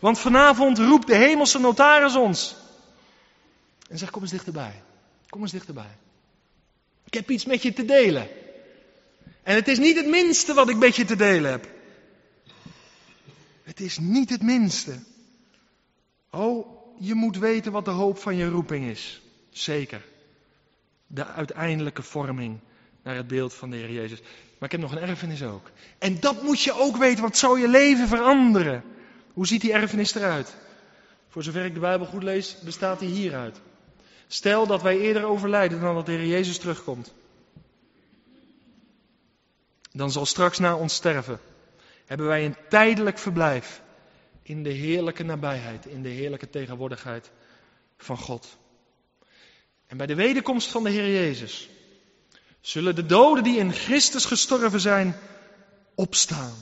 Want 0.00 0.18
vanavond 0.18 0.78
roept 0.78 1.06
de 1.06 1.16
hemelse 1.16 1.58
notaris 1.58 2.16
ons. 2.16 2.54
En 3.88 3.98
zegt: 3.98 4.12
Kom 4.12 4.22
eens 4.22 4.30
dichterbij. 4.30 4.82
Kom 5.28 5.42
eens 5.42 5.52
dichterbij. 5.52 5.96
Ik 7.04 7.14
heb 7.14 7.30
iets 7.30 7.44
met 7.44 7.62
je 7.62 7.72
te 7.72 7.84
delen. 7.84 8.28
En 9.42 9.54
het 9.54 9.68
is 9.68 9.78
niet 9.78 9.96
het 9.96 10.06
minste 10.06 10.54
wat 10.54 10.68
ik 10.68 10.76
met 10.76 10.96
je 10.96 11.04
te 11.04 11.16
delen 11.16 11.50
heb. 11.50 11.68
Het 13.62 13.80
is 13.80 13.98
niet 13.98 14.30
het 14.30 14.42
minste. 14.42 14.98
Oh, 16.30 16.66
je 16.98 17.14
moet 17.14 17.38
weten 17.38 17.72
wat 17.72 17.84
de 17.84 17.90
hoop 17.90 18.18
van 18.18 18.36
je 18.36 18.48
roeping 18.48 18.90
is. 18.90 19.22
Zeker. 19.50 20.04
De 21.06 21.26
uiteindelijke 21.26 22.02
vorming 22.02 22.58
naar 23.02 23.16
het 23.16 23.26
beeld 23.26 23.54
van 23.54 23.70
de 23.70 23.76
Heer 23.76 23.92
Jezus. 23.92 24.20
Maar 24.58 24.72
ik 24.72 24.80
heb 24.80 24.80
nog 24.80 24.92
een 24.92 25.08
erfenis 25.08 25.42
ook. 25.42 25.70
En 25.98 26.20
dat 26.20 26.42
moet 26.42 26.60
je 26.60 26.72
ook 26.72 26.96
weten, 26.96 27.22
want 27.22 27.36
zou 27.36 27.60
je 27.60 27.68
leven 27.68 28.08
veranderen. 28.08 28.84
Hoe 29.32 29.46
ziet 29.46 29.60
die 29.60 29.72
erfenis 29.72 30.14
eruit? 30.14 30.54
Voor 31.28 31.42
zover 31.42 31.64
ik 31.64 31.74
de 31.74 31.80
Bijbel 31.80 32.06
goed 32.06 32.22
lees, 32.22 32.56
bestaat 32.64 32.98
die 32.98 33.08
hieruit. 33.08 33.60
Stel 34.26 34.66
dat 34.66 34.82
wij 34.82 34.98
eerder 34.98 35.24
overlijden 35.24 35.80
dan 35.80 35.94
dat 35.94 36.06
de 36.06 36.12
Heer 36.12 36.26
Jezus 36.26 36.58
terugkomt. 36.58 37.12
Dan 39.92 40.10
zal 40.10 40.26
straks 40.26 40.58
na 40.58 40.76
ons 40.76 40.94
sterven 40.94 41.40
hebben 42.06 42.26
wij 42.26 42.44
een 42.44 42.56
tijdelijk 42.68 43.18
verblijf 43.18 43.82
in 44.42 44.62
de 44.62 44.70
heerlijke 44.70 45.22
nabijheid, 45.22 45.86
in 45.86 46.02
de 46.02 46.08
heerlijke 46.08 46.50
tegenwoordigheid 46.50 47.30
van 47.96 48.18
God. 48.18 48.58
En 49.86 49.96
bij 49.96 50.06
de 50.06 50.14
wederkomst 50.14 50.68
van 50.68 50.84
de 50.84 50.90
Heer 50.90 51.10
Jezus 51.10 51.68
zullen 52.60 52.94
de 52.94 53.06
doden 53.06 53.44
die 53.44 53.58
in 53.58 53.72
Christus 53.72 54.24
gestorven 54.24 54.80
zijn 54.80 55.16
opstaan. 55.94 56.54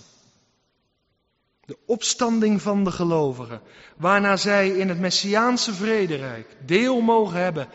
De 1.64 1.78
opstanding 1.86 2.62
van 2.62 2.84
de 2.84 2.90
gelovigen, 2.90 3.60
waarna 3.96 4.36
zij 4.36 4.68
in 4.68 4.88
het 4.88 4.98
Messiaanse 4.98 5.74
vrederijk 5.74 6.56
deel 6.66 7.00
mogen 7.00 7.42
hebben 7.42 7.68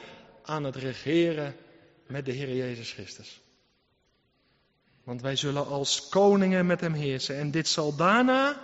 aan 0.44 0.64
het 0.64 0.76
regeren 0.76 1.56
met 2.08 2.26
de 2.26 2.32
Heer 2.32 2.56
Jezus 2.56 2.92
Christus. 2.92 3.42
Want 5.06 5.22
wij 5.22 5.36
zullen 5.36 5.68
als 5.68 6.10
koningen 6.10 6.66
met 6.66 6.82
hem 6.82 6.94
heersen. 6.94 7.36
En 7.36 7.52
dit 7.52 7.68
zal 7.68 7.96
daarna 7.96 8.62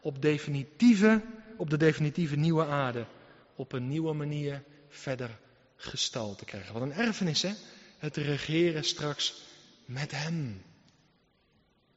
op, 0.00 0.22
definitieve, 0.22 1.22
op 1.56 1.70
de 1.70 1.76
definitieve 1.76 2.36
nieuwe 2.36 2.64
aarde 2.64 3.06
op 3.56 3.72
een 3.72 3.88
nieuwe 3.88 4.12
manier 4.12 4.62
verder 4.88 5.38
gestalte 5.76 6.44
krijgen. 6.44 6.72
Wat 6.72 6.82
een 6.82 6.92
erfenis, 6.92 7.42
hè? 7.42 7.52
Het 7.98 8.16
regeren 8.16 8.84
straks 8.84 9.42
met 9.84 10.10
hem. 10.10 10.62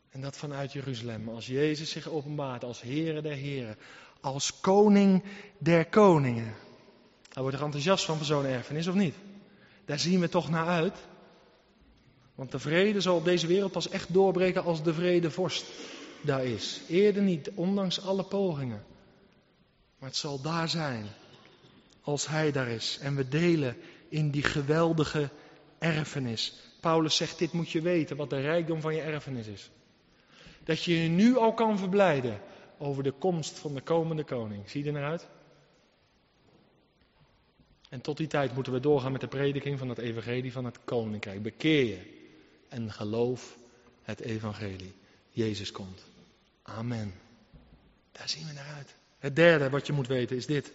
En 0.10 0.22
dat 0.22 0.38
vanuit 0.38 0.74
Jeruzalem, 0.74 1.30
als 1.30 1.48
Jezus 1.48 1.90
zich 1.90 2.08
openbaart 2.08 2.64
als 2.64 2.82
Heere 2.82 3.22
der 3.22 3.36
Heren, 3.36 3.78
als 4.22 4.60
Koning 4.60 5.24
der 5.58 5.86
Koningen. 5.86 6.56
Daar 7.30 7.44
wordt 7.44 7.58
er 7.58 7.64
enthousiast 7.64 8.06
van 8.06 8.18
voor 8.18 8.26
zo'n 8.26 8.46
erfenis, 8.46 8.88
of 8.88 8.96
niet? 8.96 9.16
Daar 9.86 10.00
zien 10.00 10.20
we 10.20 10.30
toch 10.30 10.50
naar 10.50 10.68
uit. 10.68 10.96
Want 12.40 12.52
de 12.52 12.60
vrede 12.60 13.02
zal 13.02 13.16
op 13.16 13.24
deze 13.26 13.48
wereld 13.48 13.72
pas 13.72 13.90
echt 13.90 14.14
doorbreken 14.14 14.64
als 14.64 14.84
de 14.84 14.94
vrede 14.94 15.32
vorst 15.32 15.66
daar 16.22 16.46
is. 16.46 16.82
Eerder 16.88 17.22
niet, 17.22 17.52
ondanks 17.56 18.02
alle 18.02 18.24
pogingen. 18.24 18.84
Maar 19.98 20.10
het 20.10 20.18
zal 20.18 20.42
daar 20.42 20.70
zijn 20.70 21.06
als 22.02 22.28
hij 22.28 22.52
daar 22.52 22.68
is. 22.68 22.98
En 23.02 23.16
we 23.16 23.28
delen 23.28 23.78
in 24.10 24.30
die 24.30 24.44
geweldige 24.44 25.30
erfenis. 25.80 26.54
Paulus 26.80 27.16
zegt, 27.16 27.40
dit 27.40 27.52
moet 27.52 27.70
je 27.70 27.82
weten, 27.82 28.18
wat 28.18 28.30
de 28.30 28.40
rijkdom 28.42 28.82
van 28.82 28.96
je 28.96 29.02
erfenis 29.02 29.48
is. 29.48 29.70
Dat 30.64 30.84
je 30.84 31.04
je 31.04 31.10
nu 31.10 31.38
al 31.38 31.54
kan 31.54 31.78
verblijden 31.78 32.42
over 32.78 33.04
de 33.04 33.12
komst 33.12 33.60
van 33.60 33.74
de 33.74 33.82
komende 33.82 34.24
koning. 34.24 34.70
Zie 34.70 34.84
je 34.84 34.88
er 34.88 35.00
naar 35.00 35.10
uit? 35.10 35.28
En 37.90 38.02
tot 38.02 38.18
die 38.18 38.28
tijd 38.28 38.54
moeten 38.54 38.74
we 38.74 38.80
doorgaan 38.80 39.12
met 39.12 39.22
de 39.22 39.28
prediking 39.28 39.80
van 39.80 39.90
het 39.90 39.98
evangelie 39.98 40.52
van 40.52 40.66
het 40.66 40.80
koninkrijk. 40.84 41.44
Bekeer 41.44 41.86
je 41.86 42.18
en 42.70 42.92
geloof 42.92 43.58
het 44.04 44.20
evangelie. 44.20 44.94
Jezus 45.30 45.72
komt. 45.72 46.02
Amen. 46.62 47.14
Daar 48.12 48.30
zien 48.30 48.48
we 48.48 48.54
naar 48.54 48.74
uit. 48.78 48.96
Het 49.20 49.36
derde 49.36 49.70
wat 49.70 49.88
je 49.88 49.94
moet 49.94 50.08
weten 50.08 50.36
is 50.36 50.46
dit. 50.46 50.72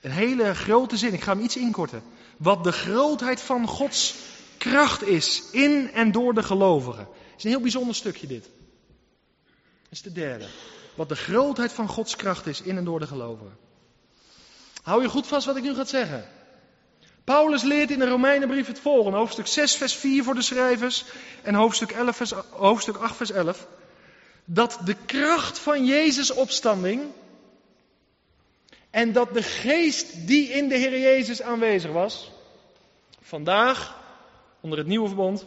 Een 0.00 0.10
hele 0.10 0.54
grote 0.54 0.96
zin, 0.96 1.12
ik 1.12 1.22
ga 1.22 1.32
hem 1.32 1.44
iets 1.44 1.56
inkorten. 1.56 2.02
Wat 2.36 2.64
de 2.64 2.72
grootheid 2.72 3.40
van 3.40 3.66
Gods 3.66 4.14
kracht 4.58 5.02
is 5.02 5.50
in 5.50 5.92
en 5.92 6.12
door 6.12 6.34
de 6.34 6.42
gelovigen. 6.42 7.08
Het 7.08 7.36
is 7.36 7.44
een 7.44 7.50
heel 7.50 7.60
bijzonder 7.60 7.94
stukje 7.94 8.26
dit. 8.26 8.44
Dat 8.44 9.92
is 9.92 10.02
de 10.02 10.12
derde. 10.12 10.46
Wat 10.94 11.08
de 11.08 11.16
grootheid 11.16 11.72
van 11.72 11.88
Gods 11.88 12.16
kracht 12.16 12.46
is 12.46 12.60
in 12.60 12.76
en 12.76 12.84
door 12.84 13.00
de 13.00 13.06
gelovigen. 13.06 13.56
Hou 14.82 15.02
je 15.02 15.08
goed 15.08 15.26
vast 15.26 15.46
wat 15.46 15.56
ik 15.56 15.62
nu 15.62 15.74
ga 15.74 15.84
zeggen. 15.84 16.28
Paulus 17.26 17.62
leert 17.62 17.90
in 17.90 17.98
de 17.98 18.08
Romeinenbrief 18.08 18.66
het 18.66 18.78
volgende, 18.78 19.18
hoofdstuk 19.18 19.46
6, 19.46 19.76
vers 19.76 19.94
4 19.94 20.24
voor 20.24 20.34
de 20.34 20.42
schrijvers 20.42 21.04
en 21.42 21.54
hoofdstuk, 21.54 21.90
11, 21.90 22.16
vers, 22.16 22.30
hoofdstuk 22.50 22.96
8, 22.96 23.16
vers 23.16 23.30
11. 23.30 23.66
Dat 24.44 24.78
de 24.84 24.94
kracht 25.06 25.58
van 25.58 25.84
Jezus' 25.84 26.30
opstanding 26.30 27.02
en 28.90 29.12
dat 29.12 29.34
de 29.34 29.42
geest 29.42 30.26
die 30.26 30.48
in 30.48 30.68
de 30.68 30.76
Heer 30.76 31.00
Jezus 31.00 31.42
aanwezig 31.42 31.90
was, 31.90 32.30
vandaag 33.20 33.96
onder 34.60 34.78
het 34.78 34.86
nieuwe 34.86 35.06
verbond 35.06 35.44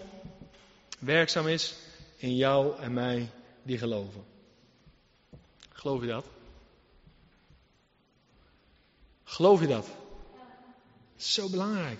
werkzaam 0.99 1.47
is 1.47 1.75
in 2.17 2.36
jou 2.36 2.80
en 2.80 2.93
mij 2.93 3.30
die 3.63 3.77
geloven. 3.77 4.25
Geloof 5.71 6.01
je 6.01 6.07
dat? 6.07 6.25
Geloof 9.23 9.61
je 9.61 9.67
dat? 9.67 9.88
Zo 11.20 11.49
belangrijk. 11.49 11.99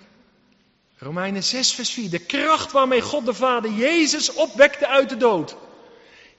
Romeinen 0.98 1.44
6, 1.44 1.74
vers 1.74 1.92
4. 1.92 2.10
De 2.10 2.20
kracht 2.20 2.72
waarmee 2.72 3.02
God 3.02 3.26
de 3.26 3.34
Vader 3.34 3.72
Jezus 3.72 4.34
opwekte 4.34 4.88
uit 4.88 5.10
de 5.10 5.18
dood, 5.18 5.56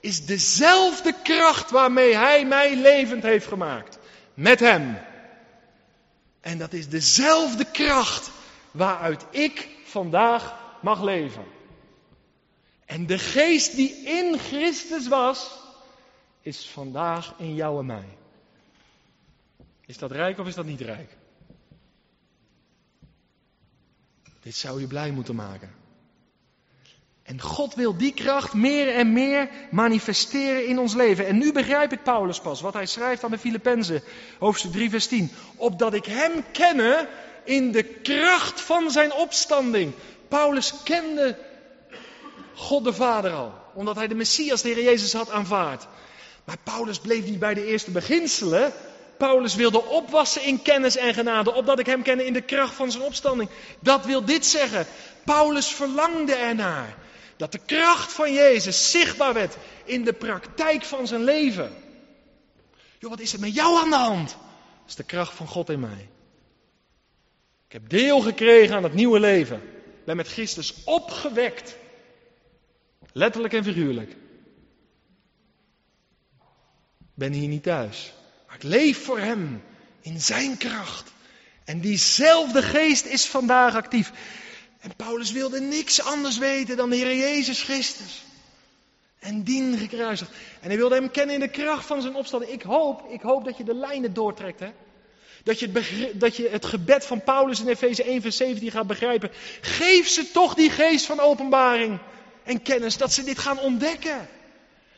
is 0.01 0.27
dezelfde 0.27 1.15
kracht 1.23 1.71
waarmee 1.71 2.17
Hij 2.17 2.47
mij 2.47 2.77
levend 2.77 3.23
heeft 3.23 3.47
gemaakt. 3.47 3.99
Met 4.35 4.61
Hem. 4.61 4.99
En 6.41 6.59
dat 6.59 6.73
is 6.73 6.89
dezelfde 6.89 7.65
kracht 7.65 8.31
waaruit 8.71 9.25
ik 9.31 9.69
vandaag 9.85 10.55
mag 10.83 11.03
leven. 11.03 11.45
En 12.85 13.07
de 13.07 13.19
geest 13.19 13.77
die 13.77 13.97
in 14.05 14.39
Christus 14.39 15.09
was, 15.09 15.51
is 16.43 16.67
vandaag 16.67 17.35
in 17.39 17.55
jou 17.55 17.79
en 17.79 17.87
mij. 17.87 18.09
Is 19.87 19.99
dat 19.99 20.11
rijk 20.11 20.39
of 20.39 20.47
is 20.47 20.55
dat 20.55 20.67
niet 20.67 20.81
rijk? 20.81 21.19
Dit 24.43 24.55
zou 24.55 24.81
je 24.81 24.87
blij 24.87 25.11
moeten 25.11 25.35
maken. 25.35 25.75
En 27.23 27.41
God 27.41 27.75
wil 27.75 27.97
die 27.97 28.15
kracht 28.15 28.55
meer 28.55 28.95
en 28.95 29.13
meer 29.13 29.49
manifesteren 29.71 30.67
in 30.67 30.79
ons 30.79 30.95
leven. 30.95 31.27
En 31.27 31.39
nu 31.39 31.53
begrijp 31.53 31.93
ik 31.93 32.03
Paulus 32.03 32.41
pas, 32.41 32.61
wat 32.61 32.75
hij 32.75 32.87
schrijft 32.87 33.25
aan 33.25 33.31
de 33.31 33.39
Filippenzen, 33.39 34.03
hoofdstuk 34.39 34.73
3, 34.73 34.91
vers 34.91 35.07
10. 35.07 35.31
Opdat 35.57 35.95
ik 35.95 36.05
hem 36.05 36.45
kenne 36.53 37.09
in 37.45 37.73
de 37.73 37.83
kracht 37.83 38.61
van 38.61 38.91
zijn 38.91 39.13
opstanding. 39.13 39.93
Paulus 40.29 40.75
kende 40.85 41.39
God 42.55 42.85
de 42.85 42.93
Vader 42.93 43.33
al, 43.33 43.53
omdat 43.75 43.97
hij 43.97 44.09
de 44.09 44.15
Messias, 44.15 44.63
de 44.63 44.69
Heer 44.69 44.83
Jezus, 44.83 45.13
had 45.13 45.31
aanvaard. 45.31 45.87
Maar 46.45 46.59
Paulus 46.65 46.99
bleef 46.99 47.25
niet 47.25 47.39
bij 47.39 47.55
de 47.55 47.67
eerste 47.67 47.91
beginselen. 47.91 48.73
Paulus 49.21 49.55
wilde 49.55 49.85
opwassen 49.85 50.45
in 50.45 50.63
kennis 50.63 50.97
en 50.97 51.15
genade, 51.15 51.55
opdat 51.55 51.79
ik 51.79 51.87
hem 51.87 52.03
kenne 52.03 52.25
in 52.27 52.33
de 52.33 52.41
kracht 52.41 52.75
van 52.75 52.91
zijn 52.91 53.03
opstanding. 53.03 53.51
Dat 53.81 54.05
wil 54.05 54.25
dit 54.25 54.47
zeggen. 54.47 54.87
Paulus 55.25 55.67
verlangde 55.67 56.35
ernaar 56.35 56.97
dat 57.37 57.53
de 57.53 57.59
kracht 57.67 58.13
van 58.13 58.33
Jezus 58.33 58.91
zichtbaar 58.91 59.35
werd 59.35 59.57
in 59.85 60.05
de 60.05 60.13
praktijk 60.13 60.85
van 60.85 61.07
zijn 61.07 61.25
leven. 61.25 61.73
Joh, 62.99 63.11
wat 63.11 63.21
is 63.21 63.33
er 63.33 63.41
met 63.41 63.55
jou 63.55 63.79
aan 63.83 63.91
de 63.91 63.97
hand? 63.97 64.29
Dat 64.29 64.89
is 64.89 64.95
de 64.95 65.05
kracht 65.05 65.35
van 65.35 65.47
God 65.47 65.71
in 65.71 65.81
mij. 65.81 66.09
Ik 67.67 67.73
heb 67.73 67.89
deel 67.89 68.21
gekregen 68.21 68.77
aan 68.77 68.83
het 68.83 68.95
nieuwe 68.95 69.21
leven. 69.21 69.63
Ben 70.05 70.17
met 70.17 70.29
Christus 70.29 70.75
opgewekt. 70.85 71.77
Letterlijk 73.13 73.55
en 73.55 73.65
figuurlijk. 73.65 74.17
Ben 77.15 77.33
hier 77.33 77.49
niet 77.49 77.63
thuis. 77.63 78.13
Maar 78.51 78.59
ik 78.59 78.65
leef 78.65 79.05
voor 79.05 79.19
Hem. 79.19 79.63
In 80.01 80.21
Zijn 80.21 80.57
kracht. 80.57 81.13
En 81.65 81.81
diezelfde 81.81 82.63
geest 82.63 83.05
is 83.05 83.27
vandaag 83.27 83.75
actief. 83.75 84.13
En 84.81 84.97
Paulus 84.97 85.33
wilde 85.33 85.61
niks 85.61 86.03
anders 86.03 86.39
weten 86.39 86.77
dan 86.77 86.91
de 86.91 86.97
Heer 86.97 87.17
Jezus 87.17 87.63
Christus. 87.63 88.25
En 89.19 89.43
dien 89.43 89.79
gekruisigd. 89.79 90.31
En 90.61 90.69
hij 90.69 90.77
wilde 90.77 90.95
hem 90.95 91.11
kennen 91.11 91.35
in 91.35 91.41
de 91.41 91.49
kracht 91.49 91.87
van 91.87 92.03
zijn 92.03 92.15
opstanding. 92.15 92.53
Ik 92.53 92.63
hoop, 92.63 93.11
ik 93.11 93.21
hoop 93.21 93.45
dat 93.45 93.57
je 93.57 93.65
de 93.65 93.75
lijnen 93.75 94.15
doortrekt. 94.15 94.61
Hè? 94.61 94.73
Dat, 95.45 95.59
je 95.59 95.71
het 95.73 96.21
dat 96.21 96.37
je 96.37 96.49
het 96.49 96.65
gebed 96.65 97.07
van 97.07 97.23
Paulus 97.23 97.61
in 97.61 97.69
Efeze 97.69 98.03
1 98.03 98.23
vers 98.23 98.37
17 98.37 98.71
gaat 98.71 98.87
begrijpen. 98.87 99.31
Geef 99.61 100.09
ze 100.09 100.31
toch 100.31 100.55
die 100.55 100.71
geest 100.71 101.07
van 101.07 101.21
openbaring 101.21 101.99
en 102.45 102.63
kennis. 102.63 102.97
Dat 102.97 103.13
ze 103.13 103.25
dit 103.25 103.39
gaan 103.39 103.59
ontdekken. 103.59 104.29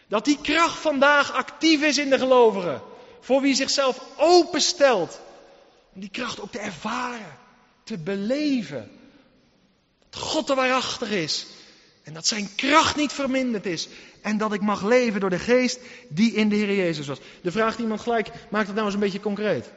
Dat 0.08 0.24
die 0.24 0.38
kracht 0.42 0.78
vandaag 0.78 1.32
actief 1.32 1.82
is 1.82 1.98
in 1.98 2.10
de 2.10 2.18
gelovigen. 2.18 2.90
Voor 3.22 3.40
wie 3.40 3.54
zichzelf 3.54 4.04
openstelt. 4.16 5.20
Om 5.94 6.00
die 6.00 6.10
kracht 6.10 6.40
ook 6.40 6.50
te 6.50 6.58
ervaren. 6.58 7.38
Te 7.84 7.98
beleven. 7.98 8.90
Dat 10.10 10.20
God 10.20 10.50
er 10.50 10.56
waarachtig 10.56 11.10
is. 11.10 11.46
En 12.02 12.14
dat 12.14 12.26
zijn 12.26 12.54
kracht 12.54 12.96
niet 12.96 13.12
verminderd 13.12 13.66
is. 13.66 13.88
En 14.20 14.38
dat 14.38 14.52
ik 14.52 14.60
mag 14.60 14.82
leven 14.82 15.20
door 15.20 15.30
de 15.30 15.38
geest 15.38 15.80
die 16.08 16.32
in 16.32 16.48
de 16.48 16.56
Heer 16.56 16.74
Jezus 16.74 17.06
was. 17.06 17.20
De 17.42 17.52
vraagt 17.52 17.78
iemand 17.78 18.00
gelijk, 18.00 18.30
maakt 18.50 18.66
het 18.66 18.74
nou 18.74 18.86
eens 18.86 18.94
een 18.94 19.00
beetje 19.00 19.20
concreet. 19.20 19.72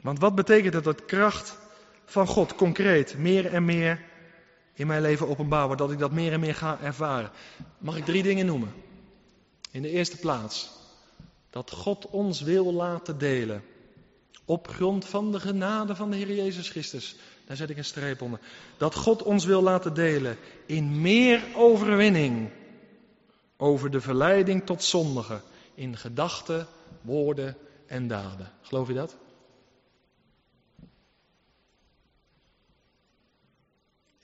Want 0.00 0.18
wat 0.18 0.34
betekent 0.34 0.74
het 0.74 0.84
dat 0.84 1.04
kracht 1.04 1.56
van 2.04 2.26
God 2.26 2.54
concreet 2.54 3.18
meer 3.18 3.46
en 3.46 3.64
meer 3.64 4.04
in 4.74 4.86
mijn 4.86 5.02
leven 5.02 5.28
openbaar 5.28 5.66
wordt? 5.66 5.80
Dat 5.80 5.90
ik 5.90 5.98
dat 5.98 6.12
meer 6.12 6.32
en 6.32 6.40
meer 6.40 6.54
ga 6.54 6.78
ervaren. 6.82 7.30
Mag 7.78 7.96
ik 7.96 8.04
drie 8.04 8.22
dingen 8.22 8.46
noemen? 8.46 8.72
In 9.70 9.82
de 9.82 9.90
eerste 9.90 10.16
plaats, 10.16 10.70
dat 11.50 11.70
God 11.70 12.06
ons 12.06 12.40
wil 12.40 12.72
laten 12.72 13.18
delen. 13.18 13.64
Op 14.44 14.68
grond 14.68 15.04
van 15.04 15.32
de 15.32 15.40
genade 15.40 15.96
van 15.96 16.10
de 16.10 16.16
Heer 16.16 16.34
Jezus 16.34 16.68
Christus. 16.68 17.16
Daar 17.46 17.56
zet 17.56 17.70
ik 17.70 17.76
een 17.76 17.84
streep 17.84 18.22
onder. 18.22 18.40
Dat 18.76 18.94
God 18.94 19.22
ons 19.22 19.44
wil 19.44 19.62
laten 19.62 19.94
delen 19.94 20.36
in 20.66 21.00
meer 21.00 21.44
overwinning 21.54 22.50
over 23.56 23.90
de 23.90 24.00
verleiding 24.00 24.66
tot 24.66 24.82
zondigen. 24.82 25.42
In 25.74 25.96
gedachten, 25.96 26.66
woorden 27.00 27.56
en 27.86 28.08
daden. 28.08 28.52
Geloof 28.62 28.88
je 28.88 28.94
dat? 28.94 29.16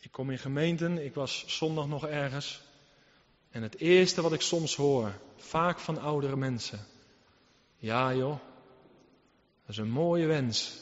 Ik 0.01 0.13
kom 0.13 0.31
in 0.31 0.39
gemeenten, 0.39 1.05
ik 1.05 1.15
was 1.15 1.45
zondag 1.47 1.87
nog 1.87 2.07
ergens. 2.07 2.61
En 3.51 3.63
het 3.63 3.77
eerste 3.79 4.23
wat 4.23 4.33
ik 4.33 4.41
soms 4.41 4.77
hoor, 4.77 5.13
vaak 5.37 5.79
van 5.79 6.01
oudere 6.01 6.37
mensen. 6.37 6.87
Ja 7.85 8.15
joh, 8.15 8.39
dat 9.61 9.69
is 9.69 9.77
een 9.77 9.91
mooie 9.91 10.27
wens. 10.27 10.77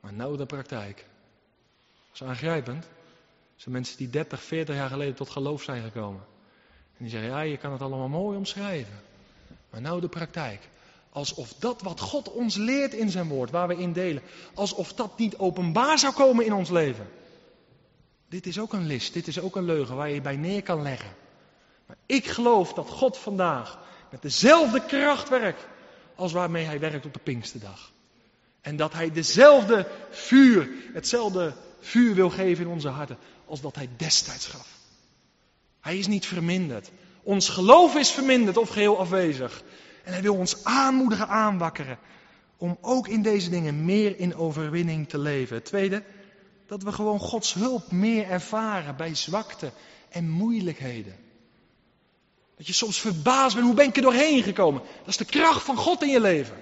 Maar 0.00 0.12
nou 0.12 0.36
de 0.36 0.46
praktijk. 0.46 0.96
Dat 0.96 2.20
is 2.20 2.22
aangrijpend. 2.22 2.86
zijn 3.56 3.74
mensen 3.74 3.96
die 3.96 4.10
30, 4.10 4.42
40 4.42 4.74
jaar 4.74 4.88
geleden 4.88 5.14
tot 5.14 5.30
geloof 5.30 5.62
zijn 5.62 5.82
gekomen. 5.82 6.20
En 6.96 7.04
die 7.04 7.08
zeggen, 7.08 7.30
ja, 7.30 7.40
je 7.40 7.56
kan 7.56 7.72
het 7.72 7.80
allemaal 7.80 8.08
mooi 8.08 8.36
omschrijven. 8.36 9.00
Maar 9.70 9.80
nou 9.80 10.00
de 10.00 10.08
praktijk. 10.08 10.68
Alsof 11.10 11.52
dat 11.52 11.82
wat 11.82 12.00
God 12.00 12.32
ons 12.32 12.56
leert 12.56 12.94
in 12.94 13.10
zijn 13.10 13.28
woord, 13.28 13.50
waar 13.50 13.68
we 13.68 13.76
in 13.76 13.92
delen, 13.92 14.22
alsof 14.54 14.92
dat 14.92 15.18
niet 15.18 15.38
openbaar 15.38 15.98
zou 15.98 16.14
komen 16.14 16.44
in 16.44 16.52
ons 16.52 16.70
leven. 16.70 17.08
Dit 18.28 18.46
is 18.46 18.58
ook 18.58 18.72
een 18.72 18.86
list, 18.86 19.12
dit 19.12 19.26
is 19.26 19.40
ook 19.40 19.56
een 19.56 19.64
leugen 19.64 19.96
waar 19.96 20.10
je 20.10 20.20
bij 20.20 20.36
neer 20.36 20.62
kan 20.62 20.82
leggen. 20.82 21.14
Maar 21.86 21.96
ik 22.06 22.26
geloof 22.26 22.72
dat 22.72 22.88
God 22.88 23.16
vandaag 23.16 23.78
met 24.10 24.22
dezelfde 24.22 24.84
kracht 24.84 25.28
werkt 25.28 25.66
als 26.20 26.32
waarmee 26.32 26.64
hij 26.64 26.80
werkt 26.80 27.06
op 27.06 27.12
de 27.12 27.20
Pinksterdag. 27.22 27.92
En 28.60 28.76
dat 28.76 28.92
hij 28.92 29.10
dezelfde 29.10 29.86
vuur, 30.10 30.68
hetzelfde 30.92 31.52
vuur 31.80 32.14
wil 32.14 32.30
geven 32.30 32.64
in 32.64 32.70
onze 32.70 32.88
harten 32.88 33.18
als 33.46 33.60
dat 33.60 33.74
hij 33.74 33.88
destijds 33.96 34.46
gaf. 34.46 34.78
Hij 35.80 35.98
is 35.98 36.06
niet 36.06 36.26
verminderd. 36.26 36.90
Ons 37.22 37.48
geloof 37.48 37.96
is 37.96 38.10
verminderd 38.10 38.56
of 38.56 38.68
geheel 38.68 38.98
afwezig. 38.98 39.62
En 40.04 40.12
hij 40.12 40.22
wil 40.22 40.34
ons 40.34 40.64
aanmoedigen, 40.64 41.28
aanwakkeren. 41.28 41.98
Om 42.56 42.78
ook 42.80 43.08
in 43.08 43.22
deze 43.22 43.50
dingen 43.50 43.84
meer 43.84 44.18
in 44.18 44.34
overwinning 44.34 45.08
te 45.08 45.18
leven. 45.18 45.62
Tweede, 45.62 46.02
dat 46.66 46.82
we 46.82 46.92
gewoon 46.92 47.18
Gods 47.18 47.54
hulp 47.54 47.90
meer 47.90 48.24
ervaren 48.24 48.96
bij 48.96 49.14
zwakte 49.14 49.72
en 50.08 50.28
moeilijkheden. 50.28 51.29
Dat 52.60 52.68
je 52.68 52.74
soms 52.74 53.00
verbaasd 53.00 53.54
bent, 53.54 53.66
hoe 53.66 53.74
ben 53.74 53.88
ik 53.88 53.96
er 53.96 54.02
doorheen 54.02 54.42
gekomen? 54.42 54.82
Dat 54.98 55.08
is 55.08 55.16
de 55.16 55.24
kracht 55.24 55.62
van 55.62 55.76
God 55.76 56.02
in 56.02 56.08
je 56.08 56.20
leven. 56.20 56.56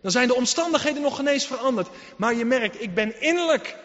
Dan 0.00 0.10
zijn 0.10 0.28
de 0.28 0.34
omstandigheden 0.34 1.02
nog 1.02 1.16
genees 1.16 1.46
veranderd. 1.46 1.88
Maar 2.16 2.34
je 2.34 2.44
merkt, 2.44 2.82
ik 2.82 2.94
ben 2.94 3.20
innerlijk 3.20 3.76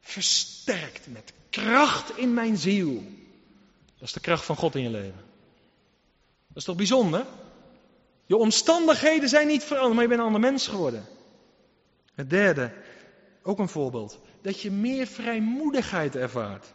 versterkt 0.00 1.06
met 1.06 1.32
kracht 1.50 2.18
in 2.18 2.34
mijn 2.34 2.56
ziel. 2.56 3.02
Dat 3.98 4.08
is 4.08 4.12
de 4.12 4.20
kracht 4.20 4.44
van 4.44 4.56
God 4.56 4.74
in 4.74 4.82
je 4.82 4.90
leven. 4.90 5.24
Dat 6.48 6.56
is 6.56 6.64
toch 6.64 6.76
bijzonder? 6.76 7.26
Je 8.26 8.36
omstandigheden 8.36 9.28
zijn 9.28 9.46
niet 9.46 9.64
veranderd, 9.64 9.94
maar 9.94 10.02
je 10.02 10.08
bent 10.08 10.20
een 10.20 10.26
ander 10.26 10.40
mens 10.40 10.66
geworden. 10.66 11.06
Het 12.14 12.30
derde, 12.30 12.72
ook 13.42 13.58
een 13.58 13.68
voorbeeld. 13.68 14.18
Dat 14.42 14.60
je 14.60 14.70
meer 14.70 15.06
vrijmoedigheid 15.06 16.16
ervaart. 16.16 16.66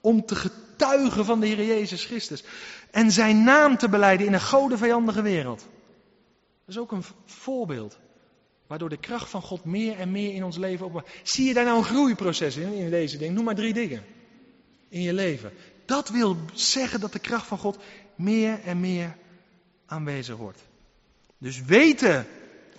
Om 0.00 0.26
te 0.26 0.34
getuigen 0.36 1.24
van 1.24 1.40
de 1.40 1.46
Heer 1.46 1.64
Jezus 1.64 2.04
Christus. 2.04 2.44
En 2.90 3.12
zijn 3.12 3.44
naam 3.44 3.76
te 3.76 3.88
beleiden 3.88 4.26
in 4.26 4.32
een 4.32 4.40
godenvijandige 4.40 5.22
wereld. 5.22 5.58
Dat 5.58 6.74
is 6.74 6.78
ook 6.78 6.92
een 6.92 7.04
voorbeeld. 7.24 7.98
Waardoor 8.66 8.88
de 8.88 8.96
kracht 8.96 9.30
van 9.30 9.42
God 9.42 9.64
meer 9.64 9.98
en 9.98 10.10
meer 10.10 10.34
in 10.34 10.44
ons 10.44 10.56
leven 10.56 10.86
op. 10.86 11.08
Zie 11.22 11.46
je 11.46 11.54
daar 11.54 11.64
nou 11.64 11.78
een 11.78 11.84
groeiproces 11.84 12.56
in, 12.56 12.72
in 12.72 12.90
deze 12.90 13.18
dingen? 13.18 13.34
Noem 13.34 13.44
maar 13.44 13.54
drie 13.54 13.72
dingen. 13.72 14.04
In 14.88 15.02
je 15.02 15.12
leven. 15.12 15.52
Dat 15.84 16.08
wil 16.08 16.36
zeggen 16.52 17.00
dat 17.00 17.12
de 17.12 17.18
kracht 17.18 17.46
van 17.46 17.58
God 17.58 17.78
meer 18.14 18.60
en 18.64 18.80
meer 18.80 19.16
aanwezig 19.86 20.36
wordt. 20.36 20.62
Dus 21.38 21.62
weten 21.62 22.26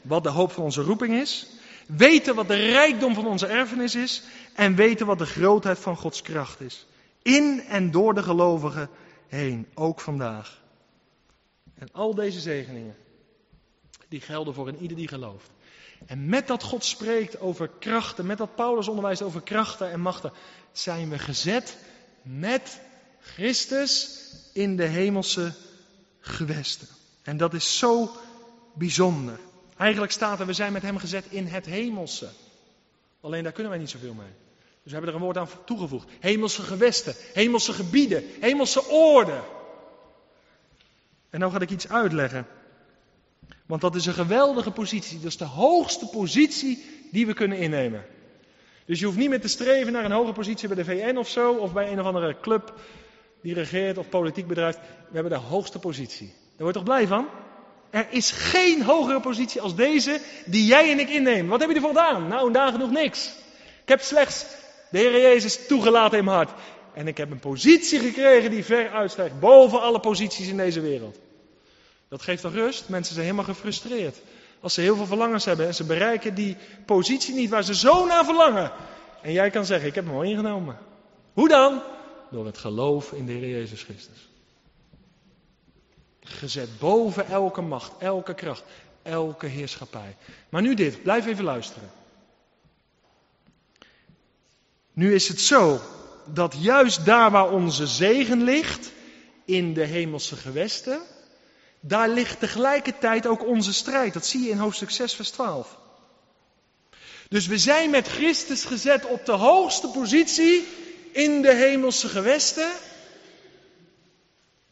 wat 0.01 0.23
de 0.23 0.29
hoop 0.29 0.51
van 0.51 0.63
onze 0.63 0.81
roeping 0.81 1.13
is. 1.13 1.47
Weten 1.87 2.35
wat 2.35 2.47
de 2.47 2.55
rijkdom 2.71 3.13
van 3.13 3.27
onze 3.27 3.47
erfenis 3.47 3.95
is. 3.95 4.23
En 4.53 4.75
weten 4.75 5.05
wat 5.05 5.17
de 5.17 5.25
grootheid 5.25 5.79
van 5.79 5.97
Gods 5.97 6.21
kracht 6.21 6.61
is. 6.61 6.85
In 7.21 7.63
en 7.67 7.91
door 7.91 8.13
de 8.13 8.23
gelovigen 8.23 8.89
heen, 9.27 9.67
ook 9.73 9.99
vandaag. 9.99 10.61
En 11.73 11.87
al 11.91 12.15
deze 12.15 12.39
zegeningen, 12.39 12.95
die 14.07 14.21
gelden 14.21 14.53
voor 14.53 14.67
een 14.67 14.81
ieder 14.81 14.97
die 14.97 15.07
gelooft. 15.07 15.49
En 16.05 16.25
met 16.25 16.47
dat 16.47 16.63
God 16.63 16.83
spreekt 16.83 17.39
over 17.39 17.69
krachten, 17.79 18.25
met 18.25 18.37
dat 18.37 18.55
Paulus 18.55 18.87
onderwijst 18.87 19.21
over 19.21 19.41
krachten 19.41 19.91
en 19.91 19.99
machten, 19.99 20.31
zijn 20.71 21.09
we 21.09 21.19
gezet 21.19 21.77
met 22.21 22.81
Christus 23.19 24.19
in 24.53 24.75
de 24.75 24.85
hemelse 24.85 25.53
gewesten. 26.19 26.87
En 27.21 27.37
dat 27.37 27.53
is 27.53 27.77
zo 27.77 28.11
bijzonder. 28.73 29.39
Eigenlijk 29.77 30.11
staat 30.11 30.39
er, 30.39 30.45
we 30.45 30.53
zijn 30.53 30.73
met 30.73 30.81
hem 30.81 30.97
gezet 30.97 31.25
in 31.29 31.45
het 31.45 31.65
hemelse. 31.65 32.29
Alleen 33.21 33.43
daar 33.43 33.51
kunnen 33.51 33.71
wij 33.71 33.81
niet 33.81 33.89
zoveel 33.89 34.13
mee. 34.13 34.31
Dus 34.83 34.91
we 34.91 34.97
hebben 34.97 35.09
er 35.09 35.15
een 35.15 35.25
woord 35.25 35.37
aan 35.37 35.49
toegevoegd. 35.65 36.07
Hemelse 36.19 36.61
gewesten, 36.61 37.15
hemelse 37.33 37.73
gebieden, 37.73 38.23
hemelse 38.39 38.87
orde. 38.87 39.39
En 41.29 41.39
nou 41.39 41.51
ga 41.51 41.59
ik 41.59 41.69
iets 41.69 41.89
uitleggen. 41.89 42.47
Want 43.65 43.81
dat 43.81 43.95
is 43.95 44.05
een 44.05 44.13
geweldige 44.13 44.71
positie. 44.71 45.17
Dat 45.17 45.27
is 45.27 45.37
de 45.37 45.45
hoogste 45.45 46.07
positie 46.07 46.85
die 47.11 47.25
we 47.25 47.33
kunnen 47.33 47.57
innemen. 47.57 48.05
Dus 48.85 48.99
je 48.99 49.05
hoeft 49.05 49.17
niet 49.17 49.29
meer 49.29 49.41
te 49.41 49.47
streven 49.47 49.93
naar 49.93 50.05
een 50.05 50.11
hoge 50.11 50.31
positie 50.31 50.67
bij 50.67 50.77
de 50.77 50.85
VN 50.85 51.17
of 51.17 51.29
zo, 51.29 51.53
of 51.53 51.73
bij 51.73 51.91
een 51.91 51.99
of 51.99 52.05
andere 52.05 52.39
club 52.41 52.73
die 53.41 53.53
regeert 53.53 53.97
of 53.97 54.09
politiek 54.09 54.47
bedrijft. 54.47 54.79
We 54.79 55.13
hebben 55.13 55.31
de 55.31 55.47
hoogste 55.47 55.79
positie. 55.79 56.27
Daar 56.27 56.57
word 56.57 56.73
je 56.73 56.81
toch 56.81 56.83
blij 56.83 57.07
van? 57.07 57.27
Er 57.89 58.07
is 58.09 58.31
geen 58.31 58.83
hogere 58.83 59.19
positie 59.19 59.61
als 59.61 59.75
deze 59.75 60.21
die 60.45 60.65
jij 60.65 60.91
en 60.91 60.99
ik 60.99 61.09
innemen. 61.09 61.47
Wat 61.47 61.59
heb 61.59 61.69
je 61.69 61.75
ervoor 61.75 61.89
gedaan? 61.89 62.27
Nou, 62.27 62.51
nagenoeg 62.51 62.91
niks. 62.91 63.27
Ik 63.81 63.89
heb 63.89 64.01
slechts 64.01 64.45
de 64.91 64.97
Heer 64.97 65.21
Jezus 65.21 65.67
toegelaten 65.67 66.17
in 66.17 66.23
mijn 66.23 66.37
hart. 66.37 66.51
En 66.93 67.07
ik 67.07 67.17
heb 67.17 67.31
een 67.31 67.39
positie 67.39 67.99
gekregen 67.99 68.51
die 68.51 68.65
ver 68.65 68.89
uitstijgt 68.89 69.39
boven 69.39 69.81
alle 69.81 69.99
posities 69.99 70.47
in 70.47 70.57
deze 70.57 70.81
wereld. 70.81 71.17
Dat 72.07 72.21
geeft 72.21 72.41
toch 72.41 72.53
rust? 72.53 72.89
Mensen 72.89 73.13
zijn 73.13 73.25
helemaal 73.25 73.53
gefrustreerd. 73.53 74.21
Als 74.59 74.73
ze 74.73 74.81
heel 74.81 74.95
veel 74.95 75.05
verlangens 75.05 75.45
hebben 75.45 75.67
en 75.67 75.75
ze 75.75 75.83
bereiken 75.83 76.35
die 76.35 76.57
positie 76.85 77.33
niet 77.33 77.49
waar 77.49 77.63
ze 77.63 77.75
zo 77.75 78.05
naar 78.05 78.25
verlangen. 78.25 78.71
En 79.21 79.31
jij 79.31 79.49
kan 79.49 79.65
zeggen, 79.65 79.87
ik 79.87 79.95
heb 79.95 80.05
hem 80.05 80.15
al 80.15 80.23
ingenomen. 80.23 80.77
Hoe 81.33 81.47
dan? 81.47 81.81
Door 82.31 82.45
het 82.45 82.57
geloof 82.57 83.11
in 83.11 83.25
de 83.25 83.31
Heer 83.31 83.49
Jezus 83.49 83.83
Christus. 83.83 84.29
Gezet 86.21 86.79
boven 86.79 87.27
elke 87.27 87.61
macht, 87.61 87.91
elke 87.99 88.33
kracht, 88.33 88.63
elke 89.01 89.47
heerschappij. 89.47 90.15
Maar 90.49 90.61
nu 90.61 90.73
dit, 90.73 91.03
blijf 91.03 91.25
even 91.25 91.43
luisteren. 91.43 91.89
Nu 94.93 95.13
is 95.13 95.27
het 95.27 95.41
zo 95.41 95.79
dat 96.25 96.55
juist 96.59 97.05
daar 97.05 97.31
waar 97.31 97.51
onze 97.51 97.87
zegen 97.87 98.43
ligt, 98.43 98.91
in 99.45 99.73
de 99.73 99.83
hemelse 99.83 100.35
gewesten, 100.35 101.01
daar 101.79 102.09
ligt 102.09 102.39
tegelijkertijd 102.39 103.27
ook 103.27 103.45
onze 103.45 103.73
strijd. 103.73 104.13
Dat 104.13 104.25
zie 104.25 104.43
je 104.43 104.49
in 104.49 104.57
hoofdstuk 104.57 104.89
6, 104.89 105.13
vers 105.13 105.29
12. 105.29 105.79
Dus 107.29 107.47
we 107.47 107.57
zijn 107.57 107.89
met 107.89 108.07
Christus 108.07 108.65
gezet 108.65 109.05
op 109.05 109.25
de 109.25 109.31
hoogste 109.31 109.87
positie 109.87 110.67
in 111.11 111.41
de 111.41 111.53
hemelse 111.53 112.07
gewesten. 112.07 112.69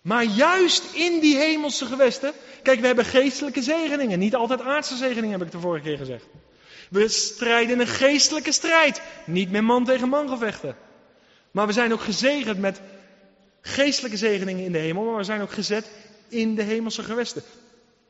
Maar 0.01 0.23
juist 0.23 0.83
in 0.93 1.19
die 1.19 1.37
hemelse 1.37 1.85
gewesten. 1.85 2.33
Kijk, 2.63 2.79
we 2.79 2.85
hebben 2.85 3.05
geestelijke 3.05 3.61
zegeningen. 3.61 4.19
Niet 4.19 4.35
altijd 4.35 4.61
aardse 4.61 4.95
zegeningen, 4.95 5.39
heb 5.39 5.47
ik 5.47 5.51
de 5.51 5.59
vorige 5.59 5.83
keer 5.83 5.97
gezegd. 5.97 6.25
We 6.89 7.07
strijden 7.07 7.79
een 7.79 7.87
geestelijke 7.87 8.51
strijd. 8.51 9.01
Niet 9.25 9.51
met 9.51 9.61
man 9.61 9.85
tegen 9.85 10.09
man 10.09 10.29
gevechten. 10.29 10.75
Maar 11.51 11.67
we 11.67 11.73
zijn 11.73 11.93
ook 11.93 12.01
gezegend 12.01 12.59
met 12.59 12.81
geestelijke 13.61 14.17
zegeningen 14.17 14.65
in 14.65 14.71
de 14.71 14.77
hemel. 14.77 15.03
Maar 15.03 15.17
we 15.17 15.23
zijn 15.23 15.41
ook 15.41 15.51
gezet 15.51 15.89
in 16.27 16.55
de 16.55 16.63
hemelse 16.63 17.03
gewesten. 17.03 17.43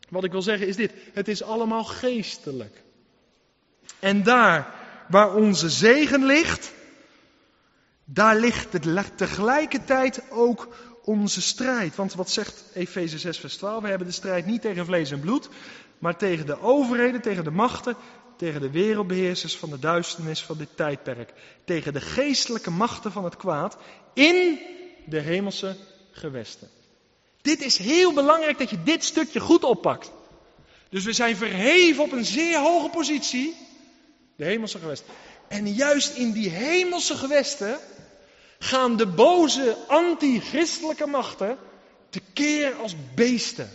Wat 0.10 0.24
ik 0.24 0.32
wil 0.32 0.42
zeggen 0.42 0.68
is 0.68 0.76
dit: 0.76 0.92
het 1.14 1.28
is 1.28 1.44
allemaal 1.44 1.84
geestelijk. 1.84 2.82
En 4.00 4.24
daar 4.24 4.74
waar 5.08 5.36
onze 5.36 5.70
zegen 5.70 6.26
ligt, 6.26 6.72
daar 8.06 8.36
ligt 8.36 8.68
tegelijkertijd 9.16 10.22
ook 10.30 10.68
onze 11.04 11.42
strijd. 11.42 11.96
Want 11.96 12.14
wat 12.14 12.30
zegt 12.30 12.64
Efeze 12.74 13.18
6, 13.18 13.40
vers 13.40 13.58
12? 13.58 13.82
We 13.82 13.90
hebben 13.90 14.08
de 14.08 14.14
strijd 14.14 14.46
niet 14.46 14.62
tegen 14.62 14.86
vlees 14.86 15.12
en 15.12 15.20
bloed, 15.20 15.50
maar 16.00 16.18
tegen 16.18 16.46
de 16.46 16.62
overheden, 16.62 17.22
tegen 17.22 17.44
de 17.44 17.52
machten, 17.52 17.96
tegen 18.40 18.62
de 18.62 18.72
wereldbeheersers 18.72 19.58
van 19.58 19.70
de 19.70 19.80
duisternis 19.80 20.42
van 20.44 20.58
dit 20.58 20.70
tijdperk. 20.76 21.34
Tegen 21.66 21.94
de 21.94 22.02
geestelijke 22.02 22.72
machten 22.72 23.12
van 23.12 23.24
het 23.24 23.38
kwaad 23.38 23.78
in 24.14 24.60
de 25.06 25.20
hemelse 25.20 25.76
gewesten. 26.12 26.70
Dit 27.42 27.62
is 27.62 27.78
heel 27.78 28.14
belangrijk 28.14 28.58
dat 28.58 28.70
je 28.70 28.84
dit 28.84 29.04
stukje 29.04 29.40
goed 29.40 29.64
oppakt. 29.64 30.12
Dus 30.90 31.04
we 31.04 31.14
zijn 31.14 31.36
verheven 31.36 32.04
op 32.04 32.12
een 32.12 32.26
zeer 32.26 32.60
hoge 32.60 32.90
positie, 32.90 33.56
de 34.36 34.46
hemelse 34.46 34.80
gewesten. 34.80 35.14
En 35.48 35.74
juist 35.74 36.16
in 36.16 36.32
die 36.32 36.50
hemelse 36.50 37.16
gewesten 37.16 37.78
gaan 38.60 38.98
de 38.98 39.08
boze 39.08 39.78
anti-christelijke 39.88 41.08
machten 41.08 41.58
tekeer 42.10 42.76
als 42.76 42.96
beesten. 43.16 43.70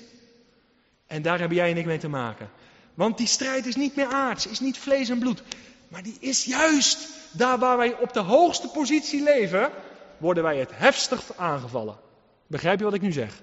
En 1.07 1.23
daar 1.23 1.39
hebben 1.39 1.57
jij 1.57 1.71
en 1.71 1.77
ik 1.77 1.87
mee 1.87 1.99
te 1.99 2.09
maken. 2.09 2.51
Want 2.95 3.19
die 3.19 3.27
strijd 3.27 3.67
is 3.67 3.77
niet 3.77 3.97
meer 3.97 4.07
aards, 4.07 4.47
is 4.47 4.61
niet 4.61 4.79
vlees 4.79 5.09
en 5.09 5.19
bloed. 5.19 5.43
Maar 5.89 6.03
die 6.03 6.17
is 6.21 6.45
juist 6.45 7.09
daar 7.33 7.59
waar 7.59 7.77
wij 7.77 7.99
op 7.99 8.13
de 8.13 8.21
hoogste 8.21 8.69
positie 8.69 9.23
leven, 9.23 9.71
worden 10.19 10.43
wij 10.43 10.59
het 10.59 10.71
heftigst 10.73 11.37
aangevallen. 11.37 11.99
Begrijp 12.47 12.79
je 12.79 12.85
wat 12.85 12.95
ik 12.95 13.03
nu 13.03 13.13
zeg? 13.13 13.43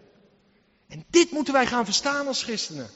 En 0.88 1.06
dit 1.10 1.32
moeten 1.32 1.54
wij 1.54 1.68
gaan 1.68 1.86
verstaan 1.86 2.28
als 2.28 2.44
christenen. 2.44 2.90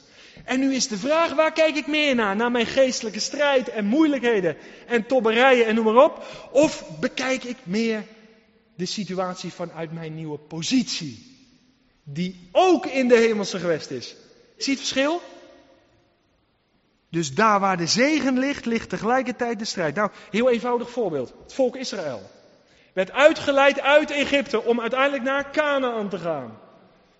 En 0.44 0.60
nu 0.60 0.74
is 0.74 0.88
de 0.88 0.98
vraag, 0.98 1.34
waar 1.34 1.52
kijk 1.52 1.76
ik 1.76 1.86
meer 1.86 2.14
naar? 2.14 2.36
Naar 2.36 2.50
mijn 2.50 2.66
geestelijke 2.66 3.20
strijd 3.20 3.68
en 3.68 3.86
moeilijkheden 3.86 4.56
en 4.86 5.06
tobberijen 5.06 5.66
en 5.66 5.74
noem 5.74 5.84
maar 5.84 6.04
op? 6.04 6.26
Of 6.52 6.98
bekijk 7.00 7.44
ik 7.44 7.56
meer 7.62 8.04
de 8.74 8.86
situatie 8.86 9.52
vanuit 9.52 9.92
mijn 9.92 10.14
nieuwe 10.14 10.38
positie? 10.38 11.34
Die 12.04 12.48
ook 12.52 12.86
in 12.86 13.08
de 13.08 13.16
hemelse 13.16 13.58
gewest 13.58 13.90
is. 13.90 14.14
Zie 14.56 14.72
het 14.72 14.82
verschil? 14.82 15.22
Dus 17.10 17.34
daar 17.34 17.60
waar 17.60 17.76
de 17.76 17.86
zegen 17.86 18.38
ligt, 18.38 18.64
ligt 18.64 18.88
tegelijkertijd 18.88 19.58
de 19.58 19.64
strijd. 19.64 19.94
Nou, 19.94 20.10
heel 20.30 20.50
eenvoudig 20.50 20.90
voorbeeld. 20.90 21.32
Het 21.42 21.54
volk 21.54 21.76
Israël 21.76 22.30
werd 22.92 23.12
uitgeleid 23.12 23.80
uit 23.80 24.10
Egypte 24.10 24.62
om 24.62 24.80
uiteindelijk 24.80 25.22
naar 25.22 25.50
Canaan 25.50 26.08
te 26.08 26.18
gaan. 26.18 26.58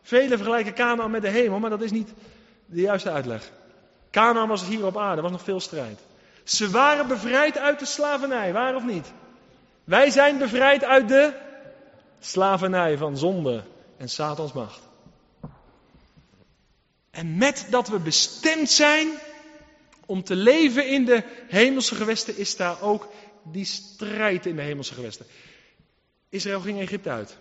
Velen 0.03 0.39
vergelijken 0.39 0.75
Canaan 0.75 1.11
met 1.11 1.23
de 1.23 1.29
hemel, 1.29 1.59
maar 1.59 1.71
dat 1.71 1.83
is 1.83 1.91
niet 1.91 2.13
de 2.67 2.81
juiste 2.81 3.11
uitleg. 3.11 3.51
Canaan 4.11 4.49
was 4.49 4.67
hier 4.67 4.87
op 4.87 4.97
aarde, 4.97 5.23
was 5.23 5.31
nog 5.31 5.43
veel 5.43 5.61
strijd. 5.61 6.01
Ze 6.45 6.71
waren 6.71 7.07
bevrijd 7.09 7.59
uit 7.59 7.79
de 7.79 7.85
slavernij, 7.85 8.53
waar 8.53 8.75
of 8.75 8.85
niet? 8.85 9.13
Wij 9.85 10.11
zijn 10.11 10.39
bevrijd 10.39 10.85
uit 10.85 11.09
de 11.09 11.33
slavernij 12.21 12.97
van 12.97 13.17
zonde 13.17 13.63
en 13.97 14.09
Satans 14.09 14.53
macht. 14.53 14.81
En 17.11 17.37
met 17.37 17.67
dat 17.71 17.89
we 17.89 17.99
bestemd 17.99 18.71
zijn 18.71 19.09
om 20.07 20.23
te 20.25 20.37
leven 20.37 20.89
in 20.89 21.05
de 21.05 21.23
hemelse 21.49 21.95
gewesten, 21.95 22.37
is 22.37 22.57
daar 22.57 22.83
ook 22.83 23.09
die 23.43 23.65
strijd 23.65 24.47
in 24.47 24.57
de 24.57 24.63
hemelse 24.63 24.95
gewesten. 24.95 25.27
Israël 26.29 26.61
ging 26.61 26.81
Egypte 26.81 27.11
uit. 27.11 27.37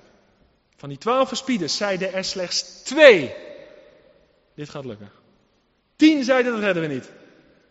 Van 0.76 0.90
die 0.90 0.98
twaalf 0.98 1.28
verspieders 1.28 1.78
zeiden 1.78 2.14
er 2.14 2.24
slechts 2.24 2.84
twee. 2.84 3.34
Dit 4.56 4.70
gaat 4.70 4.86
lukken. 4.86 5.12
Tien 5.96 6.24
zeiden 6.24 6.52
dat 6.52 6.62
redden 6.62 6.88
we 6.88 6.94
niet. 6.94 7.12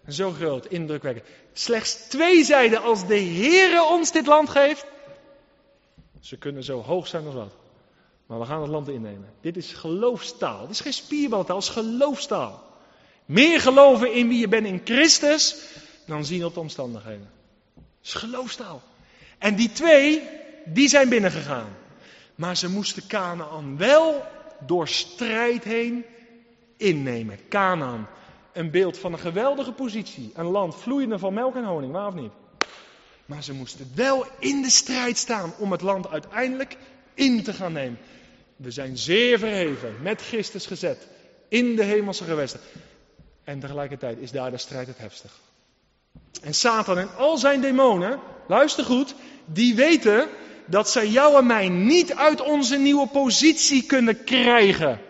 Zo 0.08 0.30
groot, 0.30 0.66
indrukwekkend. 0.66 1.26
Slechts 1.52 1.94
twee 1.94 2.44
zeiden 2.44 2.82
als 2.82 3.06
de 3.06 3.20
Heere 3.20 3.84
ons 3.84 4.12
dit 4.12 4.26
land 4.26 4.48
geeft. 4.50 4.86
Ze 6.20 6.36
kunnen 6.36 6.64
zo 6.64 6.82
hoog 6.82 7.06
zijn 7.06 7.26
als 7.26 7.34
wat. 7.34 7.52
Maar 8.26 8.38
we 8.38 8.44
gaan 8.44 8.60
het 8.60 8.70
land 8.70 8.88
innemen. 8.88 9.32
Dit 9.40 9.56
is 9.56 9.72
geloofstaal. 9.72 10.60
Dit 10.60 10.70
is 10.70 10.80
geen 10.80 10.92
spierbaltaal, 10.92 11.56
het 11.56 11.64
is 11.64 11.70
geloofstaal. 11.70 12.73
Meer 13.24 13.60
geloven 13.60 14.12
in 14.12 14.28
wie 14.28 14.38
je 14.38 14.48
bent 14.48 14.66
in 14.66 14.80
Christus 14.84 15.56
dan 16.06 16.24
zien 16.24 16.44
op 16.44 16.54
de 16.54 16.60
omstandigheden. 16.60 17.30
Dat 17.74 17.84
is 18.02 18.14
geloofstaal. 18.14 18.82
En 19.38 19.54
die 19.54 19.72
twee, 19.72 20.22
die 20.64 20.88
zijn 20.88 21.08
binnengegaan. 21.08 21.76
Maar 22.34 22.56
ze 22.56 22.70
moesten 22.70 23.06
Canaan 23.06 23.76
wel 23.76 24.24
door 24.66 24.88
strijd 24.88 25.64
heen 25.64 26.04
innemen. 26.76 27.38
Canaan, 27.48 28.08
een 28.52 28.70
beeld 28.70 28.98
van 28.98 29.12
een 29.12 29.18
geweldige 29.18 29.72
positie. 29.72 30.30
Een 30.34 30.46
land 30.46 30.76
vloeiende 30.76 31.18
van 31.18 31.34
melk 31.34 31.54
en 31.54 31.64
honing, 31.64 31.92
waar 31.92 32.06
of 32.06 32.14
niet? 32.14 32.32
Maar 33.26 33.42
ze 33.42 33.52
moesten 33.52 33.90
wel 33.94 34.26
in 34.38 34.62
de 34.62 34.70
strijd 34.70 35.18
staan 35.18 35.52
om 35.58 35.72
het 35.72 35.80
land 35.80 36.10
uiteindelijk 36.10 36.76
in 37.14 37.42
te 37.42 37.52
gaan 37.52 37.72
nemen. 37.72 37.98
We 38.56 38.70
zijn 38.70 38.98
zeer 38.98 39.38
verheven, 39.38 39.94
met 40.02 40.22
Christus 40.22 40.66
gezet, 40.66 41.08
in 41.48 41.76
de 41.76 41.82
hemelse 41.82 42.24
gewesten. 42.24 42.60
En 43.44 43.60
tegelijkertijd 43.60 44.18
is 44.18 44.30
daar 44.30 44.50
de 44.50 44.58
strijd 44.58 44.86
het 44.86 44.98
heftig. 44.98 45.32
En 46.42 46.54
Satan 46.54 46.98
en 46.98 47.16
al 47.16 47.38
zijn 47.38 47.60
demonen, 47.60 48.20
luister 48.48 48.84
goed, 48.84 49.14
die 49.44 49.74
weten 49.74 50.28
dat 50.66 50.90
zij 50.90 51.08
jou 51.08 51.36
en 51.36 51.46
mij 51.46 51.68
niet 51.68 52.14
uit 52.14 52.40
onze 52.40 52.76
nieuwe 52.76 53.06
positie 53.06 53.86
kunnen 53.86 54.24
krijgen. 54.24 55.00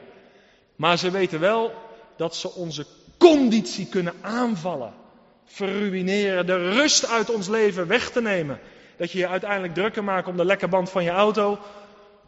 Maar 0.77 0.99
ze 0.99 1.11
weten 1.11 1.41
wel 1.41 1.73
dat 2.17 2.37
ze 2.37 2.51
onze 2.51 2.87
conditie 3.19 3.87
kunnen 3.87 4.15
aanvallen, 4.21 4.93
verruineren, 5.45 6.47
de 6.47 6.71
rust 6.71 7.07
uit 7.07 7.31
ons 7.31 7.49
leven 7.49 7.87
weg 7.87 8.11
te 8.11 8.23
nemen. 8.23 8.61
Dat 8.97 9.11
je 9.11 9.19
je 9.19 9.29
uiteindelijk 9.29 9.75
drukker 9.75 10.05
maakt 10.05 10.29
om 10.29 10.37
de 10.37 10.45
lekke 10.45 10.69
band 10.69 10.91
van 10.91 11.05
je 11.05 11.11
auto, 11.11 11.59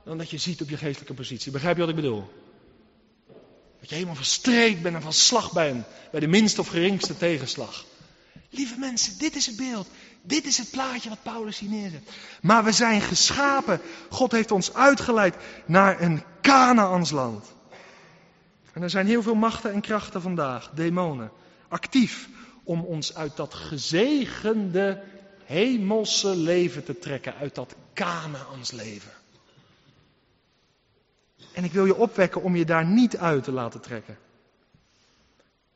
dan 0.04 0.18
dat 0.18 0.30
je 0.30 0.38
ziet 0.38 0.61
op 0.62 0.68
je 0.68 0.76
geestelijke 0.76 1.14
positie. 1.14 1.52
Begrijp 1.52 1.74
je 1.74 1.80
wat 1.80 1.90
ik 1.90 1.96
bedoel? 1.96 2.24
Dat 3.87 3.95
je 3.95 4.05
helemaal 4.05 4.24
verstreekt 4.24 4.82
bent 4.82 4.95
en 4.95 5.03
van 5.03 5.12
slag 5.12 5.53
bent 5.53 5.87
bij 6.11 6.20
de 6.20 6.26
minste 6.26 6.61
of 6.61 6.68
geringste 6.68 7.16
tegenslag. 7.16 7.84
Lieve 8.51 8.78
mensen, 8.78 9.18
dit 9.18 9.37
is 9.37 9.47
het 9.47 9.57
beeld. 9.57 9.89
Dit 10.22 10.45
is 10.45 10.59
het 10.59 10.70
plaatje 10.70 11.09
wat 11.09 11.22
Paulus 11.22 11.59
hier 11.59 11.68
neerzet. 11.70 12.11
Maar 12.43 12.64
we 12.64 12.72
zijn 12.72 13.01
geschapen. 13.01 13.80
God 14.11 14.32
heeft 14.32 14.51
ons 14.51 14.74
uitgeleid 14.74 15.37
naar 15.66 16.01
een 16.01 16.22
Kanaans 16.41 17.12
En 18.72 18.82
er 18.82 18.91
zijn 18.91 19.07
heel 19.07 19.22
veel 19.22 19.34
machten 19.34 19.72
en 19.72 19.80
krachten 19.80 20.22
vandaag, 20.22 20.70
demonen, 20.74 21.30
actief 21.68 22.28
om 22.64 22.80
ons 22.80 23.14
uit 23.14 23.37
dat 23.37 23.55
gezegende 23.55 25.03
hemelse 25.45 26.37
leven 26.37 26.84
te 26.84 26.99
trekken, 26.99 27.34
uit 27.34 27.55
dat 27.55 27.74
Kanaans 27.93 28.70
leven. 28.70 29.12
En 31.53 31.64
ik 31.64 31.72
wil 31.72 31.87
je 31.87 31.97
opwekken 31.97 32.43
om 32.43 32.57
je 32.57 32.64
daar 32.64 32.87
niet 32.87 33.16
uit 33.16 33.45
te 33.45 33.53
laten 33.53 33.80
trekken. 33.80 34.18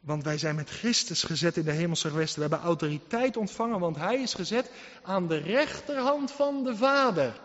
Want 0.00 0.24
wij 0.24 0.38
zijn 0.38 0.54
met 0.54 0.70
Christus 0.70 1.22
gezet 1.22 1.56
in 1.56 1.64
de 1.64 1.72
hemelse 1.72 2.08
gewesten. 2.08 2.42
We 2.42 2.48
hebben 2.48 2.66
autoriteit 2.66 3.36
ontvangen, 3.36 3.80
want 3.80 3.96
Hij 3.96 4.20
is 4.22 4.34
gezet 4.34 4.70
aan 5.02 5.28
de 5.28 5.36
rechterhand 5.36 6.30
van 6.30 6.64
de 6.64 6.76
Vader. 6.76 7.40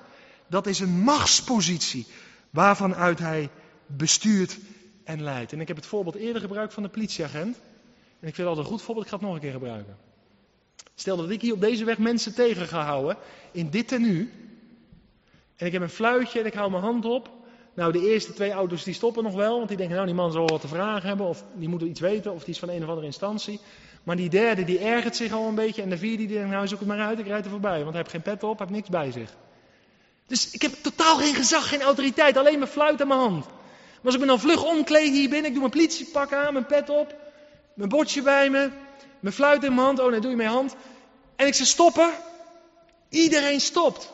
Dat 0.47 0.67
is 0.67 0.79
een 0.79 0.99
machtspositie 0.99 2.07
waarvan 2.49 2.95
uit 2.95 3.19
Hij 3.19 3.49
bestuurt 3.85 4.57
en 5.03 5.23
leidt. 5.23 5.51
En 5.51 5.61
ik 5.61 5.67
heb 5.67 5.77
het 5.77 5.85
voorbeeld 5.85 6.15
eerder 6.15 6.41
gebruikt 6.41 6.73
van 6.73 6.83
de 6.83 6.89
politieagent. 6.89 7.57
En 8.19 8.27
ik 8.27 8.35
vind 8.35 8.47
altijd 8.47 8.65
een 8.65 8.71
goed 8.71 8.81
voorbeeld, 8.81 9.05
ik 9.05 9.11
ga 9.11 9.17
het 9.17 9.25
nog 9.25 9.35
een 9.35 9.41
keer 9.41 9.51
gebruiken. 9.51 9.97
Stel 10.95 11.17
dat 11.17 11.29
ik 11.29 11.41
hier 11.41 11.53
op 11.53 11.61
deze 11.61 11.83
weg 11.83 11.97
mensen 11.97 12.35
tegen 12.35 12.67
ga 12.67 12.83
houden, 12.83 13.17
in 13.51 13.69
dit 13.69 13.91
en 13.91 14.01
nu. 14.01 14.33
En 15.55 15.65
ik 15.65 15.71
heb 15.71 15.81
een 15.81 15.89
fluitje 15.89 16.39
en 16.39 16.45
ik 16.45 16.53
hou 16.53 16.71
mijn 16.71 16.83
hand 16.83 17.05
op. 17.05 17.44
Nou, 17.75 17.91
de 17.91 18.09
eerste 18.11 18.33
twee 18.33 18.51
auto's 18.51 18.83
die 18.83 18.93
stoppen 18.93 19.23
nog 19.23 19.33
wel, 19.33 19.57
want 19.57 19.67
die 19.67 19.77
denken, 19.77 19.95
nou, 19.95 20.07
die 20.07 20.15
man 20.15 20.31
zal 20.31 20.47
wat 20.47 20.61
te 20.61 20.67
vragen 20.67 21.07
hebben, 21.07 21.27
of 21.27 21.43
die 21.53 21.69
moet 21.69 21.81
iets 21.81 21.99
weten, 21.99 22.33
of 22.33 22.43
die 22.43 22.53
is 22.53 22.59
van 22.59 22.69
een 22.69 22.83
of 22.83 22.89
andere 22.89 23.05
instantie. 23.05 23.59
Maar 24.03 24.15
die 24.15 24.29
derde, 24.29 24.63
die 24.63 24.79
ergert 24.79 25.15
zich 25.15 25.31
al 25.31 25.47
een 25.47 25.55
beetje, 25.55 25.81
en 25.81 25.89
de 25.89 25.97
vierde, 25.97 26.25
die 26.25 26.37
denkt, 26.37 26.51
nou, 26.51 26.67
zoek 26.67 26.79
het 26.79 26.87
maar 26.87 26.99
uit, 26.99 27.19
ik 27.19 27.27
rijd 27.27 27.45
er 27.45 27.51
voorbij, 27.51 27.77
want 27.77 27.89
hij 27.89 27.97
heeft 27.97 28.09
geen 28.09 28.21
pet 28.21 28.43
op, 28.43 28.57
hij 28.57 28.67
heeft 28.67 28.79
niks 28.79 28.89
bij 28.89 29.11
zich. 29.11 29.29
Dus 30.27 30.51
ik 30.51 30.61
heb 30.61 30.71
totaal 30.81 31.17
geen 31.17 31.35
gezag, 31.35 31.69
geen 31.69 31.81
autoriteit, 31.81 32.37
alleen 32.37 32.59
mijn 32.59 32.71
fluit 32.71 33.01
in 33.01 33.07
mijn 33.07 33.19
hand. 33.19 33.45
Maar 33.45 34.03
als 34.03 34.13
ik 34.13 34.19
me 34.19 34.25
dan 34.25 34.39
vlug 34.39 34.65
omkleed 34.65 35.11
hier 35.11 35.29
binnen, 35.29 35.45
ik 35.45 35.51
doe 35.51 35.59
mijn 35.59 35.71
politiepak 35.71 36.33
aan, 36.33 36.53
mijn 36.53 36.65
pet 36.65 36.89
op, 36.89 37.15
mijn 37.73 37.89
bordje 37.89 38.21
bij 38.21 38.49
me, 38.49 38.69
mijn 39.19 39.33
fluit 39.33 39.63
in 39.63 39.73
mijn 39.73 39.85
hand, 39.85 39.99
oh 39.99 40.11
nee, 40.11 40.19
doe 40.19 40.29
je 40.29 40.37
mijn 40.37 40.49
hand. 40.49 40.75
En 41.35 41.47
ik 41.47 41.53
zeg 41.53 41.67
stoppen. 41.67 42.09
Iedereen 43.09 43.59
stopt. 43.59 44.11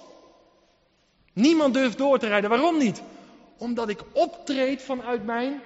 Niemand 1.33 1.73
durft 1.73 1.97
door 1.97 2.19
te 2.19 2.27
rijden. 2.27 2.49
Waarom 2.49 2.77
niet? 2.77 3.01
Omdat 3.61 3.89
ik 3.89 4.03
optreed 4.13 4.81
vanuit 4.81 5.25
mijn 5.25 5.61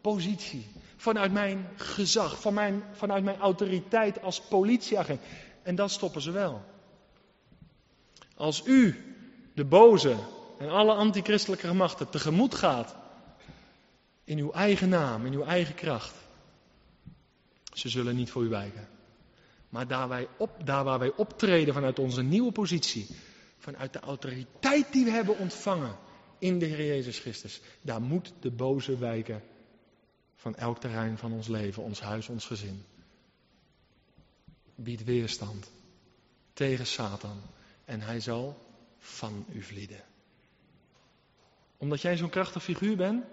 positie. 0.00 0.66
Vanuit 0.96 1.32
mijn 1.32 1.68
gezag. 1.76 2.40
Van 2.40 2.54
mijn, 2.54 2.82
vanuit 2.92 3.24
mijn 3.24 3.38
autoriteit 3.38 4.22
als 4.22 4.40
politieagent. 4.40 5.20
En 5.62 5.74
dat 5.74 5.90
stoppen 5.90 6.22
ze 6.22 6.30
wel. 6.30 6.62
Als 8.36 8.62
u, 8.66 8.96
de 9.54 9.64
boze 9.64 10.16
en 10.58 10.68
alle 10.68 10.94
antichristelijke 10.94 11.74
machten 11.74 12.10
tegemoet 12.10 12.54
gaat. 12.54 12.96
In 14.24 14.38
uw 14.38 14.52
eigen 14.52 14.88
naam, 14.88 15.26
in 15.26 15.32
uw 15.32 15.44
eigen 15.44 15.74
kracht. 15.74 16.14
Ze 17.72 17.88
zullen 17.88 18.16
niet 18.16 18.30
voor 18.30 18.42
u 18.42 18.48
wijken. 18.48 18.88
Maar 19.68 19.86
daar, 19.86 20.08
wij 20.08 20.28
op, 20.36 20.50
daar 20.64 20.84
waar 20.84 20.98
wij 20.98 21.12
optreden 21.16 21.74
vanuit 21.74 21.98
onze 21.98 22.22
nieuwe 22.22 22.52
positie. 22.52 23.06
Vanuit 23.58 23.92
de 23.92 24.00
autoriteit 24.00 24.92
die 24.92 25.04
we 25.04 25.10
hebben 25.10 25.38
ontvangen 25.38 26.06
in 26.38 26.58
de 26.58 26.66
Heer 26.66 26.86
Jezus 26.86 27.18
Christus. 27.18 27.60
Daar 27.80 28.02
moet 28.02 28.32
de 28.40 28.50
boze 28.50 28.98
wijken 28.98 29.42
van 30.36 30.56
elk 30.56 30.80
terrein 30.80 31.18
van 31.18 31.32
ons 31.32 31.46
leven, 31.48 31.82
ons 31.82 32.00
huis, 32.00 32.28
ons 32.28 32.46
gezin. 32.46 32.84
Bied 34.74 35.04
weerstand 35.04 35.70
tegen 36.52 36.86
Satan 36.86 37.40
en 37.84 38.00
hij 38.00 38.20
zal 38.20 38.58
van 38.98 39.44
u 39.52 39.62
vlieden. 39.62 40.04
Omdat 41.76 42.00
jij 42.00 42.16
zo'n 42.16 42.30
krachtig 42.30 42.62
figuur 42.62 42.96
bent? 42.96 43.24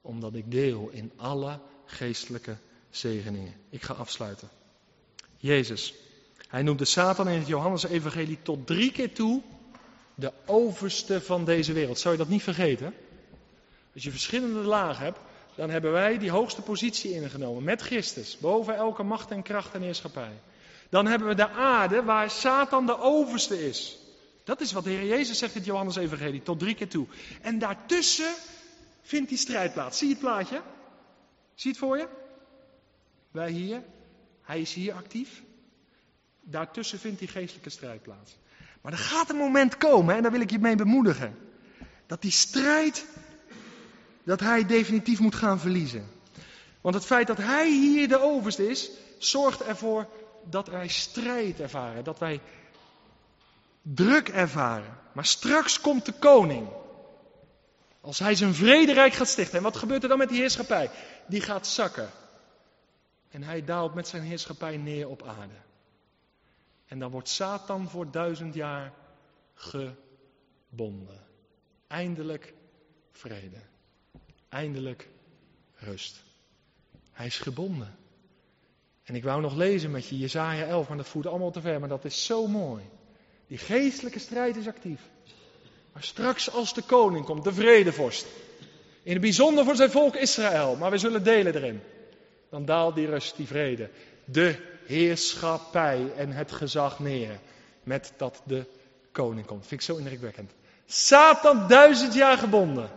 Omdat 0.00 0.34
ik 0.34 0.50
deel 0.50 0.88
in 0.88 1.12
alle 1.16 1.60
geestelijke 1.84 2.56
zegeningen. 2.90 3.54
Ik 3.68 3.82
ga 3.82 3.94
afsluiten. 3.94 4.48
Jezus, 5.36 5.94
hij 6.48 6.62
noemt 6.62 6.78
de 6.78 6.84
Satan 6.84 7.28
in 7.28 7.38
het 7.38 7.46
Johannes-evangelie 7.46 8.42
tot 8.42 8.66
drie 8.66 8.92
keer 8.92 9.14
toe 9.14 9.42
de 10.20 10.32
overste 10.46 11.20
van 11.20 11.44
deze 11.44 11.72
wereld. 11.72 11.98
Zou 11.98 12.14
je 12.14 12.20
dat 12.20 12.28
niet 12.28 12.42
vergeten? 12.42 12.94
Als 13.94 14.02
je 14.02 14.10
verschillende 14.10 14.58
lagen 14.58 15.04
hebt, 15.04 15.18
dan 15.54 15.70
hebben 15.70 15.92
wij 15.92 16.18
die 16.18 16.30
hoogste 16.30 16.62
positie 16.62 17.12
ingenomen 17.12 17.64
met 17.64 17.80
Christus, 17.82 18.38
boven 18.38 18.74
elke 18.74 19.02
macht 19.02 19.30
en 19.30 19.42
kracht 19.42 19.74
en 19.74 19.82
heerschappij. 19.82 20.40
Dan 20.88 21.06
hebben 21.06 21.28
we 21.28 21.34
de 21.34 21.48
aarde 21.48 22.02
waar 22.02 22.30
Satan 22.30 22.86
de 22.86 22.98
overste 22.98 23.68
is. 23.68 23.98
Dat 24.44 24.60
is 24.60 24.72
wat 24.72 24.84
de 24.84 24.90
Heer 24.90 25.06
Jezus 25.06 25.38
zegt 25.38 25.54
in 25.54 25.62
Johannes 25.62 25.96
Evangelie, 25.96 26.42
tot 26.42 26.58
drie 26.58 26.74
keer 26.74 26.88
toe. 26.88 27.06
En 27.42 27.58
daartussen 27.58 28.34
vindt 29.02 29.28
die 29.28 29.38
strijd 29.38 29.72
plaats. 29.72 29.98
Zie 29.98 30.06
je 30.06 30.12
het 30.12 30.22
plaatje? 30.22 30.62
Zie 31.54 31.70
het 31.70 31.80
voor 31.80 31.98
je? 31.98 32.08
Wij 33.30 33.50
hier, 33.50 33.82
hij 34.42 34.60
is 34.60 34.74
hier 34.74 34.94
actief. 34.94 35.42
Daartussen 36.40 36.98
vindt 36.98 37.18
die 37.18 37.28
geestelijke 37.28 37.70
strijd 37.70 38.02
plaats. 38.02 38.36
Maar 38.80 38.92
er 38.92 38.98
gaat 38.98 39.30
een 39.30 39.36
moment 39.36 39.76
komen, 39.76 40.16
en 40.16 40.22
daar 40.22 40.32
wil 40.32 40.40
ik 40.40 40.50
je 40.50 40.58
mee 40.58 40.76
bemoedigen. 40.76 41.38
Dat 42.06 42.22
die 42.22 42.30
strijd, 42.30 43.06
dat 44.24 44.40
hij 44.40 44.66
definitief 44.66 45.18
moet 45.18 45.34
gaan 45.34 45.60
verliezen. 45.60 46.08
Want 46.80 46.94
het 46.94 47.04
feit 47.06 47.26
dat 47.26 47.36
hij 47.36 47.70
hier 47.70 48.08
de 48.08 48.20
overste 48.20 48.68
is, 48.68 48.90
zorgt 49.18 49.62
ervoor 49.62 50.08
dat 50.44 50.68
wij 50.68 50.88
strijd 50.88 51.60
ervaren. 51.60 52.04
Dat 52.04 52.18
wij 52.18 52.40
druk 53.82 54.28
ervaren. 54.28 54.98
Maar 55.12 55.26
straks 55.26 55.80
komt 55.80 56.06
de 56.06 56.12
koning. 56.12 56.68
Als 58.00 58.18
hij 58.18 58.34
zijn 58.34 58.54
vrederijk 58.54 59.12
gaat 59.12 59.28
stichten. 59.28 59.56
En 59.56 59.64
wat 59.64 59.76
gebeurt 59.76 60.02
er 60.02 60.08
dan 60.08 60.18
met 60.18 60.28
die 60.28 60.38
heerschappij? 60.38 60.90
Die 61.26 61.40
gaat 61.40 61.66
zakken. 61.66 62.10
En 63.30 63.42
hij 63.42 63.64
daalt 63.64 63.94
met 63.94 64.08
zijn 64.08 64.22
heerschappij 64.22 64.76
neer 64.76 65.08
op 65.08 65.22
aarde. 65.22 65.54
En 66.90 66.98
dan 66.98 67.10
wordt 67.10 67.28
Satan 67.28 67.88
voor 67.88 68.10
duizend 68.10 68.54
jaar 68.54 68.92
gebonden. 69.54 71.26
Eindelijk 71.86 72.54
vrede. 73.12 73.56
Eindelijk 74.48 75.08
rust. 75.74 76.22
Hij 77.12 77.26
is 77.26 77.38
gebonden. 77.38 77.96
En 79.04 79.14
ik 79.14 79.22
wou 79.22 79.40
nog 79.40 79.54
lezen 79.54 79.90
met 79.90 80.08
je 80.08 80.18
Jezaja 80.18 80.64
11, 80.64 80.88
maar 80.88 80.96
dat 80.96 81.08
voert 81.08 81.26
allemaal 81.26 81.50
te 81.50 81.60
ver. 81.60 81.80
Maar 81.80 81.88
dat 81.88 82.04
is 82.04 82.24
zo 82.24 82.46
mooi. 82.46 82.82
Die 83.46 83.58
geestelijke 83.58 84.18
strijd 84.18 84.56
is 84.56 84.66
actief. 84.66 85.00
Maar 85.92 86.02
straks 86.02 86.50
als 86.50 86.74
de 86.74 86.82
koning 86.82 87.24
komt, 87.24 87.44
de 87.44 87.52
vredevorst. 87.52 88.26
In 89.02 89.12
het 89.12 89.20
bijzonder 89.20 89.64
voor 89.64 89.76
zijn 89.76 89.90
volk 89.90 90.16
Israël, 90.16 90.76
maar 90.76 90.90
we 90.90 90.98
zullen 90.98 91.24
delen 91.24 91.54
erin. 91.54 91.80
Dan 92.48 92.64
daalt 92.64 92.94
die 92.94 93.06
rust, 93.06 93.36
die 93.36 93.46
vrede. 93.46 93.90
De 94.24 94.69
heerschappij 94.90 96.12
en 96.16 96.30
het 96.32 96.52
gezag 96.52 96.98
neer. 96.98 97.40
Met 97.82 98.12
dat 98.16 98.42
de 98.44 98.66
koning 99.12 99.46
komt. 99.46 99.66
Vind 99.66 99.80
ik 99.80 99.86
zo 99.86 99.96
indrukwekkend. 99.96 100.52
Satan 100.86 101.68
duizend 101.68 102.14
jaar 102.14 102.38
gebonden. 102.38 102.90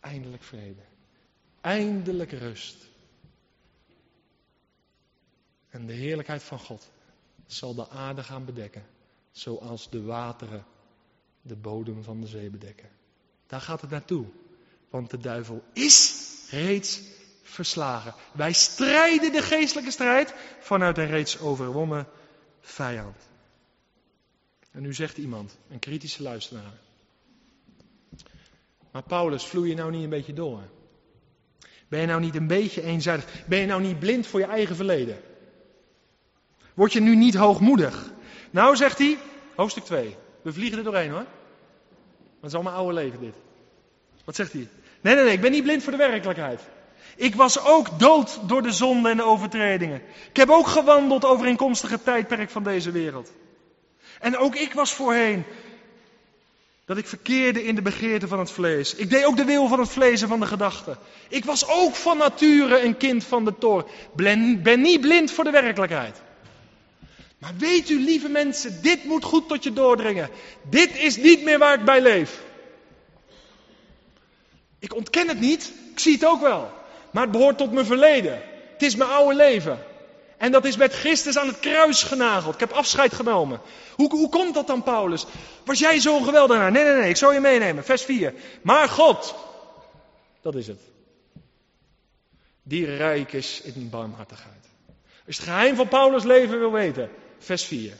Eindelijk 0.00 0.42
vrede. 0.42 0.82
Eindelijk 1.60 2.32
rust. 2.32 2.76
En 5.68 5.86
de 5.86 5.92
heerlijkheid 5.92 6.42
van 6.42 6.58
God 6.58 6.90
zal 7.46 7.74
de 7.74 7.88
aarde 7.88 8.22
gaan 8.22 8.44
bedekken. 8.44 8.86
Zoals 9.30 9.90
de 9.90 10.02
wateren 10.02 10.64
de 11.42 11.56
bodem 11.56 12.02
van 12.02 12.20
de 12.20 12.26
zee 12.26 12.50
bedekken. 12.50 12.88
Daar 13.46 13.60
gaat 13.60 13.80
het 13.80 13.90
naartoe. 13.90 14.26
Want 14.90 15.10
de 15.10 15.18
duivel 15.18 15.62
is 15.72 16.24
reeds 16.50 17.00
verslagen. 17.46 18.14
Wij 18.32 18.52
strijden 18.52 19.32
de 19.32 19.42
geestelijke 19.42 19.90
strijd 19.90 20.34
vanuit 20.60 20.98
een 20.98 21.06
reeds 21.06 21.40
overwonnen 21.40 22.06
vijand. 22.60 23.16
En 24.70 24.82
nu 24.82 24.94
zegt 24.94 25.16
iemand, 25.16 25.58
een 25.70 25.78
kritische 25.78 26.22
luisteraar. 26.22 26.72
Maar 28.90 29.02
Paulus, 29.02 29.44
vloei 29.44 29.68
je 29.68 29.74
nou 29.74 29.90
niet 29.90 30.02
een 30.02 30.10
beetje 30.10 30.32
door? 30.32 30.60
Ben 31.88 32.00
je 32.00 32.06
nou 32.06 32.20
niet 32.20 32.34
een 32.34 32.46
beetje 32.46 32.82
eenzijdig? 32.82 33.26
Ben 33.46 33.58
je 33.58 33.66
nou 33.66 33.82
niet 33.82 33.98
blind 33.98 34.26
voor 34.26 34.40
je 34.40 34.46
eigen 34.46 34.76
verleden? 34.76 35.20
Word 36.74 36.92
je 36.92 37.00
nu 37.00 37.16
niet 37.16 37.34
hoogmoedig? 37.34 38.12
Nou, 38.50 38.76
zegt 38.76 38.98
hij, 38.98 39.18
hoofdstuk 39.54 39.84
2. 39.84 40.16
We 40.42 40.52
vliegen 40.52 40.78
er 40.78 40.84
doorheen 40.84 41.10
hoor. 41.10 41.26
Dat 42.40 42.50
is 42.50 42.54
allemaal 42.54 42.74
oude 42.74 42.94
leven 42.94 43.20
dit. 43.20 43.34
Wat 44.24 44.34
zegt 44.34 44.52
hij? 44.52 44.68
Nee, 45.00 45.14
nee, 45.14 45.24
nee, 45.24 45.32
ik 45.32 45.40
ben 45.40 45.50
niet 45.50 45.62
blind 45.62 45.82
voor 45.82 45.92
de 45.92 45.98
werkelijkheid. 45.98 46.60
Ik 47.16 47.34
was 47.34 47.60
ook 47.60 47.98
dood 47.98 48.38
door 48.42 48.62
de 48.62 48.72
zonde 48.72 49.08
en 49.08 49.16
de 49.16 49.22
overtredingen. 49.22 50.02
Ik 50.28 50.36
heb 50.36 50.50
ook 50.50 50.66
gewandeld 50.66 51.24
overeenkomstig 51.24 51.90
het 51.90 52.04
tijdperk 52.04 52.50
van 52.50 52.62
deze 52.62 52.90
wereld. 52.90 53.32
En 54.20 54.36
ook 54.36 54.54
ik 54.54 54.72
was 54.72 54.92
voorheen 54.92 55.44
dat 56.84 56.96
ik 56.96 57.06
verkeerde 57.06 57.64
in 57.64 57.74
de 57.74 57.82
begeerte 57.82 58.28
van 58.28 58.38
het 58.38 58.50
vlees. 58.50 58.94
Ik 58.94 59.10
deed 59.10 59.24
ook 59.24 59.36
de 59.36 59.44
wil 59.44 59.68
van 59.68 59.80
het 59.80 59.88
vlees 59.88 60.22
en 60.22 60.28
van 60.28 60.40
de 60.40 60.46
gedachten. 60.46 60.98
Ik 61.28 61.44
was 61.44 61.68
ook 61.68 61.94
van 61.94 62.16
nature 62.16 62.80
een 62.80 62.96
kind 62.96 63.24
van 63.24 63.44
de 63.44 63.58
toor. 63.58 63.90
Ben 64.14 64.80
niet 64.80 65.00
blind 65.00 65.30
voor 65.30 65.44
de 65.44 65.50
werkelijkheid. 65.50 66.22
Maar 67.38 67.52
weet 67.58 67.90
u, 67.90 68.00
lieve 68.00 68.28
mensen, 68.28 68.82
dit 68.82 69.04
moet 69.04 69.24
goed 69.24 69.48
tot 69.48 69.64
je 69.64 69.72
doordringen. 69.72 70.30
Dit 70.70 70.96
is 70.96 71.16
niet 71.16 71.42
meer 71.42 71.58
waar 71.58 71.78
ik 71.78 71.84
bij 71.84 72.00
leef. 72.00 72.42
Ik 74.78 74.94
ontken 74.94 75.28
het 75.28 75.40
niet, 75.40 75.72
ik 75.92 75.98
zie 75.98 76.12
het 76.12 76.26
ook 76.26 76.40
wel. 76.40 76.70
Maar 77.16 77.24
het 77.24 77.34
behoort 77.34 77.58
tot 77.58 77.72
mijn 77.72 77.86
verleden. 77.86 78.42
Het 78.72 78.82
is 78.82 78.96
mijn 78.96 79.10
oude 79.10 79.34
leven. 79.34 79.78
En 80.36 80.52
dat 80.52 80.64
is 80.64 80.76
met 80.76 80.94
Christus 80.94 81.38
aan 81.38 81.46
het 81.46 81.60
kruis 81.60 82.02
genageld. 82.02 82.54
Ik 82.54 82.60
heb 82.60 82.72
afscheid 82.72 83.14
genomen. 83.14 83.60
Hoe, 83.94 84.10
hoe 84.10 84.28
komt 84.28 84.54
dat 84.54 84.66
dan, 84.66 84.82
Paulus? 84.82 85.26
Was 85.64 85.78
jij 85.78 86.00
zo'n 86.00 86.24
geweldenaar? 86.24 86.70
Nee, 86.70 86.84
nee, 86.84 86.94
nee, 86.94 87.08
ik 87.08 87.16
zal 87.16 87.32
je 87.32 87.40
meenemen. 87.40 87.84
Vers 87.84 88.02
4. 88.02 88.34
Maar 88.62 88.88
God, 88.88 89.34
dat 90.42 90.54
is 90.54 90.66
het. 90.66 90.80
Die 92.62 92.96
rijk 92.96 93.32
is 93.32 93.60
in 93.60 93.90
barmhartigheid. 93.90 94.64
Als 95.26 95.36
je 95.36 95.42
het 95.42 95.50
geheim 95.50 95.76
van 95.76 95.88
Paulus' 95.88 96.24
leven 96.24 96.58
wil 96.58 96.72
weten, 96.72 97.10
vers 97.38 97.64
4. 97.64 97.92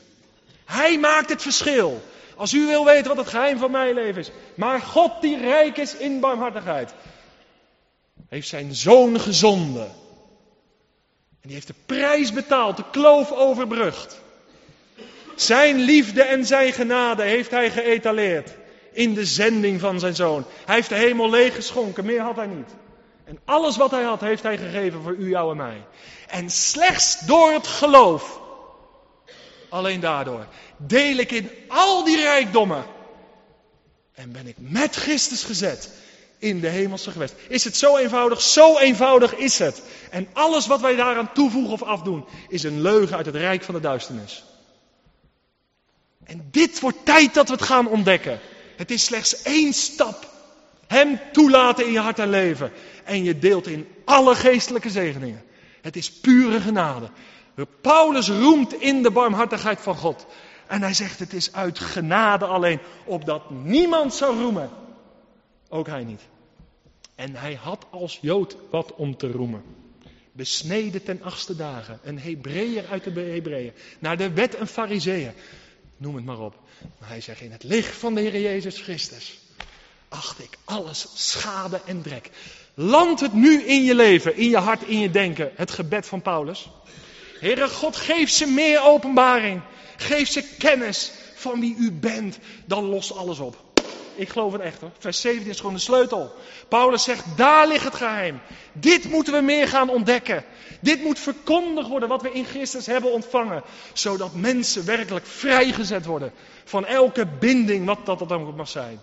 Hij 0.65 0.99
maakt 0.99 1.29
het 1.29 1.41
verschil. 1.41 2.01
Als 2.35 2.53
u 2.53 2.65
wil 2.65 2.85
weten 2.85 3.07
wat 3.07 3.17
het 3.17 3.27
geheim 3.27 3.57
van 3.57 3.71
mijn 3.71 3.93
leven 3.93 4.21
is. 4.21 4.31
Maar 4.55 4.81
God 4.81 5.21
die 5.21 5.37
rijk 5.37 5.77
is 5.77 5.95
in 5.95 6.19
barmhartigheid. 6.19 6.93
Heeft 8.27 8.47
zijn 8.47 8.75
zoon 8.75 9.19
gezonden. 9.19 9.85
En 11.41 11.53
die 11.53 11.53
heeft 11.53 11.67
de 11.67 11.73
prijs 11.85 12.33
betaald, 12.33 12.77
de 12.77 12.83
kloof 12.91 13.31
overbrugd. 13.31 14.21
Zijn 15.35 15.75
liefde 15.79 16.23
en 16.23 16.45
zijn 16.45 16.73
genade 16.73 17.23
heeft 17.23 17.51
hij 17.51 17.71
geëtaleerd. 17.71 18.51
In 18.91 19.13
de 19.13 19.25
zending 19.25 19.79
van 19.79 19.99
zijn 19.99 20.15
zoon. 20.15 20.45
Hij 20.65 20.75
heeft 20.75 20.89
de 20.89 20.95
hemel 20.95 21.29
leeggeschonken, 21.29 22.05
meer 22.05 22.21
had 22.21 22.35
hij 22.35 22.47
niet. 22.47 22.69
En 23.23 23.39
alles 23.45 23.77
wat 23.77 23.91
hij 23.91 24.03
had, 24.03 24.21
heeft 24.21 24.43
hij 24.43 24.57
gegeven 24.57 25.01
voor 25.01 25.15
u, 25.15 25.29
jou 25.29 25.51
en 25.51 25.57
mij. 25.57 25.85
En 26.27 26.49
slechts 26.49 27.19
door 27.19 27.51
het 27.53 27.67
geloof 27.67 28.39
Alleen 29.69 29.99
daardoor 29.99 30.47
deel 30.77 31.17
ik 31.17 31.31
in 31.31 31.49
al 31.67 32.03
die 32.03 32.17
rijkdommen. 32.17 32.85
En 34.13 34.31
ben 34.31 34.47
ik 34.47 34.55
met 34.57 34.95
Christus 34.95 35.43
gezet 35.43 35.89
in 36.37 36.59
de 36.59 36.67
hemelse 36.67 37.11
gewest. 37.11 37.35
Is 37.47 37.63
het 37.63 37.77
zo 37.77 37.97
eenvoudig? 37.97 38.41
Zo 38.41 38.77
eenvoudig 38.77 39.35
is 39.35 39.59
het. 39.59 39.81
En 40.09 40.27
alles 40.33 40.67
wat 40.67 40.81
wij 40.81 40.95
daaraan 40.95 41.33
toevoegen 41.33 41.73
of 41.73 41.83
afdoen, 41.83 42.25
is 42.49 42.63
een 42.63 42.81
leugen 42.81 43.17
uit 43.17 43.25
het 43.25 43.35
rijk 43.35 43.63
van 43.63 43.75
de 43.75 43.81
duisternis. 43.81 44.43
En 46.23 46.47
dit 46.51 46.79
wordt 46.79 47.05
tijd 47.05 47.33
dat 47.33 47.47
we 47.47 47.53
het 47.53 47.63
gaan 47.63 47.87
ontdekken. 47.87 48.39
Het 48.75 48.91
is 48.91 49.03
slechts 49.03 49.41
één 49.41 49.73
stap. 49.73 50.29
Hem 50.87 51.19
toelaten 51.31 51.85
in 51.85 51.91
je 51.91 51.99
hart 51.99 52.19
en 52.19 52.29
leven. 52.29 52.71
En 53.03 53.23
je 53.23 53.39
deelt 53.39 53.67
in 53.67 53.87
alle 54.05 54.35
geestelijke 54.35 54.89
zegeningen. 54.89 55.43
Het 55.81 55.95
is 55.95 56.11
pure 56.11 56.61
genade. 56.61 57.09
Paulus 57.81 58.29
roemt 58.29 58.73
in 58.73 59.03
de 59.03 59.11
barmhartigheid 59.11 59.81
van 59.81 59.95
God. 59.95 60.25
En 60.67 60.81
hij 60.81 60.93
zegt 60.93 61.19
het 61.19 61.33
is 61.33 61.53
uit 61.53 61.79
genade 61.79 62.45
alleen, 62.45 62.79
opdat 63.05 63.49
niemand 63.49 64.13
zou 64.13 64.41
roemen. 64.41 64.69
Ook 65.69 65.87
hij 65.87 66.03
niet. 66.03 66.21
En 67.15 67.35
hij 67.35 67.53
had 67.53 67.85
als 67.89 68.19
Jood 68.21 68.57
wat 68.69 68.93
om 68.93 69.17
te 69.17 69.31
roemen. 69.31 69.63
Besneden 70.31 71.03
ten 71.03 71.21
achtste 71.21 71.55
dagen, 71.55 71.99
een 72.03 72.19
Hebreeër 72.19 72.87
uit 72.87 73.03
de 73.03 73.11
Hebreeën, 73.11 73.73
naar 73.99 74.17
de 74.17 74.31
wet 74.31 74.59
een 74.59 74.67
Fariseeën. 74.67 75.33
Noem 75.97 76.15
het 76.15 76.25
maar 76.25 76.39
op. 76.39 76.55
Maar 76.99 77.09
hij 77.09 77.21
zegt 77.21 77.41
in 77.41 77.51
het 77.51 77.63
licht 77.63 77.97
van 77.97 78.15
de 78.15 78.21
Heer 78.21 78.41
Jezus 78.41 78.81
Christus 78.81 79.39
acht 80.09 80.39
ik 80.39 80.57
alles 80.65 81.07
schade 81.13 81.81
en 81.85 82.01
drek. 82.01 82.29
Land 82.73 83.19
het 83.19 83.33
nu 83.33 83.63
in 83.63 83.83
je 83.83 83.95
leven, 83.95 84.35
in 84.35 84.49
je 84.49 84.57
hart, 84.57 84.83
in 84.83 84.99
je 84.99 85.09
denken, 85.09 85.51
het 85.55 85.71
gebed 85.71 86.07
van 86.07 86.21
Paulus. 86.21 86.69
Heere 87.39 87.69
God, 87.69 87.95
geef 87.95 88.29
ze 88.29 88.45
meer 88.45 88.83
openbaring. 88.83 89.61
Geef 89.97 90.29
ze 90.29 90.43
kennis 90.57 91.11
van 91.35 91.59
wie 91.59 91.75
u 91.75 91.91
bent. 91.91 92.37
Dan 92.65 92.85
lost 92.85 93.11
alles 93.11 93.39
op. 93.39 93.65
Ik 94.17 94.29
geloof 94.29 94.51
het 94.51 94.61
echt 94.61 94.81
hoor. 94.81 94.91
Vers 94.99 95.21
17 95.21 95.49
is 95.49 95.57
gewoon 95.57 95.73
de 95.73 95.79
sleutel. 95.79 96.33
Paulus 96.67 97.03
zegt, 97.03 97.23
daar 97.35 97.67
ligt 97.67 97.83
het 97.83 97.95
geheim. 97.95 98.41
Dit 98.73 99.09
moeten 99.09 99.33
we 99.33 99.41
meer 99.41 99.67
gaan 99.67 99.89
ontdekken. 99.89 100.45
Dit 100.79 101.03
moet 101.03 101.19
verkondigd 101.19 101.87
worden 101.87 102.09
wat 102.09 102.21
we 102.21 102.31
in 102.31 102.45
Christus 102.45 102.85
hebben 102.85 103.11
ontvangen. 103.11 103.63
Zodat 103.93 104.33
mensen 104.33 104.85
werkelijk 104.85 105.25
vrijgezet 105.25 106.05
worden 106.05 106.31
van 106.63 106.85
elke 106.85 107.27
binding, 107.39 107.85
wat 107.85 108.05
dat 108.05 108.29
dan 108.29 108.47
ook 108.47 108.55
mag 108.55 108.69
zijn. 108.69 109.01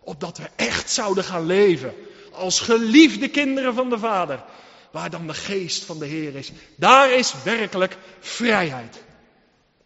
Opdat 0.00 0.38
we 0.38 0.48
echt 0.56 0.90
zouden 0.90 1.24
gaan 1.24 1.46
leven 1.46 1.94
als 2.32 2.60
geliefde 2.60 3.28
kinderen 3.28 3.74
van 3.74 3.90
de 3.90 3.98
Vader 3.98 4.44
waar 4.90 5.10
dan 5.10 5.26
de 5.26 5.34
geest 5.34 5.84
van 5.84 5.98
de 5.98 6.06
Heer 6.06 6.36
is, 6.36 6.52
daar 6.76 7.12
is 7.12 7.34
werkelijk 7.44 7.96
vrijheid. 8.20 9.02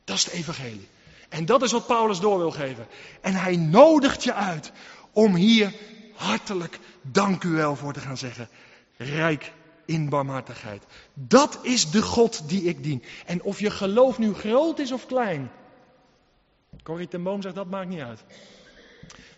Dat 0.04 0.16
is 0.16 0.24
het 0.24 0.34
evangelie. 0.34 0.88
En 1.30 1.46
dat 1.46 1.62
is 1.62 1.72
wat 1.72 1.86
Paulus 1.86 2.20
door 2.20 2.38
wil 2.38 2.50
geven. 2.50 2.86
En 3.20 3.34
hij 3.34 3.56
nodigt 3.56 4.24
je 4.24 4.34
uit 4.34 4.72
om 5.12 5.34
hier 5.34 5.72
hartelijk 6.14 6.78
dank 7.02 7.44
u 7.44 7.50
wel 7.50 7.76
voor 7.76 7.92
te 7.92 8.00
gaan 8.00 8.16
zeggen. 8.16 8.48
rijk 8.96 9.52
in 9.84 10.08
barmhartigheid. 10.08 10.82
Dat 11.14 11.58
is 11.62 11.90
de 11.90 12.02
God 12.02 12.48
die 12.48 12.62
ik 12.62 12.82
dien. 12.82 13.02
En 13.26 13.42
of 13.42 13.60
je 13.60 13.70
geloof 13.70 14.18
nu 14.18 14.34
groot 14.34 14.78
is 14.78 14.92
of 14.92 15.06
klein. 15.06 15.50
Corrie 16.82 17.08
ten 17.08 17.22
Boom 17.22 17.42
zegt 17.42 17.54
dat 17.54 17.70
maakt 17.70 17.88
niet 17.88 18.00
uit. 18.00 18.24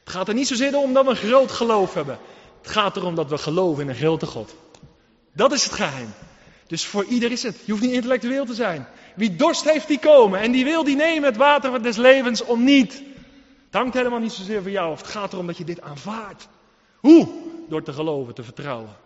Het 0.05 0.13
gaat 0.13 0.29
er 0.29 0.35
niet 0.35 0.47
zozeer 0.47 0.77
om 0.77 0.93
dat 0.93 1.05
we 1.05 1.11
een 1.11 1.17
groot 1.17 1.51
geloof 1.51 1.95
hebben. 1.95 2.19
Het 2.63 2.71
gaat 2.71 2.97
erom 2.97 3.15
dat 3.15 3.29
we 3.29 3.39
geloven 3.39 3.83
in 3.83 3.89
een 3.89 3.95
grote 3.95 4.27
God. 4.27 4.55
Dat 5.33 5.53
is 5.53 5.65
het 5.65 5.73
geheim. 5.73 6.15
Dus 6.67 6.85
voor 6.85 7.05
ieder 7.05 7.33
is 7.33 7.43
het. 7.43 7.57
Je 7.65 7.73
hoeft 7.73 7.85
niet 7.85 7.93
intellectueel 7.93 8.45
te 8.45 8.55
zijn. 8.55 8.87
Wie 9.15 9.37
dorst 9.37 9.65
heeft, 9.65 9.89
die 9.89 9.99
komen. 9.99 10.41
En 10.41 10.53
die 10.53 10.65
wil 10.65 10.85
die 10.85 10.97
nemen 10.97 11.25
het 11.25 11.37
water 11.37 11.83
des 11.83 11.97
levens 11.97 12.45
om 12.45 12.65
niet. 12.65 12.93
Het 13.65 13.81
hangt 13.81 13.95
helemaal 13.95 14.19
niet 14.19 14.33
zozeer 14.33 14.63
voor 14.63 14.71
jou. 14.71 14.93
Of 14.93 15.01
het 15.01 15.11
gaat 15.11 15.33
erom 15.33 15.47
dat 15.47 15.57
je 15.57 15.65
dit 15.65 15.81
aanvaardt. 15.81 16.49
Hoe? 17.01 17.29
Door 17.69 17.83
te 17.83 17.93
geloven, 17.93 18.35
te 18.35 18.43
vertrouwen. 18.45 18.97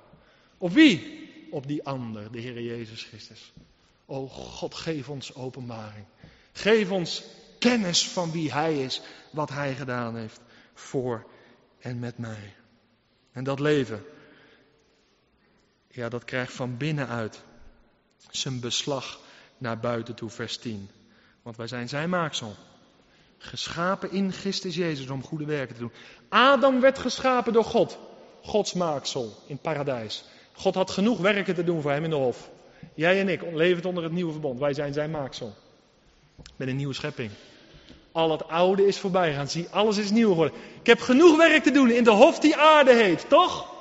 Op 0.58 0.72
wie? 0.72 1.24
Op 1.50 1.66
die 1.66 1.84
ander, 1.84 2.32
de 2.32 2.40
Heer 2.40 2.60
Jezus 2.60 3.02
Christus. 3.02 3.52
O 4.06 4.26
God, 4.26 4.74
geef 4.74 5.08
ons 5.08 5.34
openbaring. 5.34 6.04
Geef 6.52 6.90
ons 6.90 7.22
kennis 7.58 8.08
van 8.08 8.30
wie 8.30 8.52
Hij 8.52 8.82
is, 8.82 9.02
wat 9.30 9.50
Hij 9.50 9.74
gedaan 9.74 10.16
heeft 10.16 10.40
voor 10.74 11.26
en 11.78 11.98
met 11.98 12.18
mij. 12.18 12.54
En 13.32 13.44
dat 13.44 13.60
leven, 13.60 14.04
ja, 15.96 16.08
dat 16.08 16.24
krijgt 16.24 16.52
van 16.52 16.76
binnenuit 16.76 17.42
zijn 18.30 18.60
beslag 18.60 19.20
naar 19.58 19.78
buiten 19.78 20.14
toe, 20.14 20.30
vers 20.30 20.56
10. 20.56 20.90
Want 21.42 21.56
wij 21.56 21.66
zijn 21.66 21.88
zijn 21.88 22.10
maaksel. 22.10 22.54
Geschapen 23.38 24.12
in 24.12 24.32
Christus 24.32 24.74
Jezus 24.74 25.08
om 25.08 25.22
goede 25.22 25.44
werken 25.44 25.74
te 25.74 25.80
doen. 25.80 25.92
Adam 26.28 26.80
werd 26.80 26.98
geschapen 26.98 27.52
door 27.52 27.64
God. 27.64 27.98
Gods 28.42 28.72
maaksel 28.72 29.42
in 29.46 29.58
paradijs. 29.58 30.24
God 30.52 30.74
had 30.74 30.90
genoeg 30.90 31.18
werken 31.18 31.54
te 31.54 31.64
doen 31.64 31.82
voor 31.82 31.90
hem 31.90 32.04
in 32.04 32.10
de 32.10 32.16
hof. 32.16 32.50
Jij 32.94 33.20
en 33.20 33.28
ik 33.28 33.42
leven 33.52 33.84
onder 33.84 34.02
het 34.02 34.12
nieuwe 34.12 34.32
verbond. 34.32 34.60
Wij 34.60 34.74
zijn 34.74 34.92
zijn 34.92 35.10
maaksel. 35.10 35.54
Met 36.56 36.68
een 36.68 36.76
nieuwe 36.76 36.94
schepping. 36.94 37.30
Al 38.12 38.30
het 38.30 38.48
oude 38.48 38.86
is 38.86 38.98
voorbij 38.98 39.34
gaan. 39.34 39.48
Zie, 39.48 39.68
alles 39.70 39.96
is 39.96 40.10
nieuw 40.10 40.28
geworden. 40.28 40.58
Ik 40.80 40.86
heb 40.86 41.00
genoeg 41.00 41.36
werk 41.36 41.62
te 41.62 41.70
doen 41.70 41.90
in 41.90 42.04
de 42.04 42.10
hof 42.10 42.38
die 42.38 42.56
aarde 42.56 42.94
heet, 42.94 43.28
toch? 43.28 43.74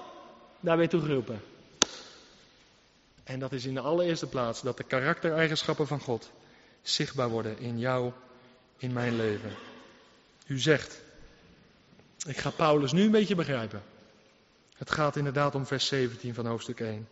Daar 0.59 0.75
ben 0.75 0.85
je 0.85 0.91
toe 0.91 1.01
geroepen. 1.01 1.41
En 3.25 3.39
dat 3.39 3.51
is 3.51 3.65
in 3.65 3.73
de 3.73 3.79
allereerste 3.79 4.27
plaats 4.27 4.61
dat 4.61 4.77
de 4.77 4.83
karaktereigenschappen 4.83 5.87
van 5.87 5.99
God 5.99 6.31
zichtbaar 6.81 7.29
worden 7.29 7.59
in 7.59 7.79
jou, 7.79 8.11
in 8.77 8.93
mijn 8.93 9.15
leven. 9.15 9.51
U 10.47 10.59
zegt, 10.59 11.01
ik 12.27 12.37
ga 12.37 12.49
Paulus 12.49 12.91
nu 12.91 13.03
een 13.03 13.11
beetje 13.11 13.35
begrijpen. 13.35 13.83
Het 14.75 14.91
gaat 14.91 15.15
inderdaad 15.15 15.55
om 15.55 15.65
vers 15.65 15.87
17 15.87 16.33
van 16.33 16.45
hoofdstuk 16.45 16.79
1. 16.79 17.07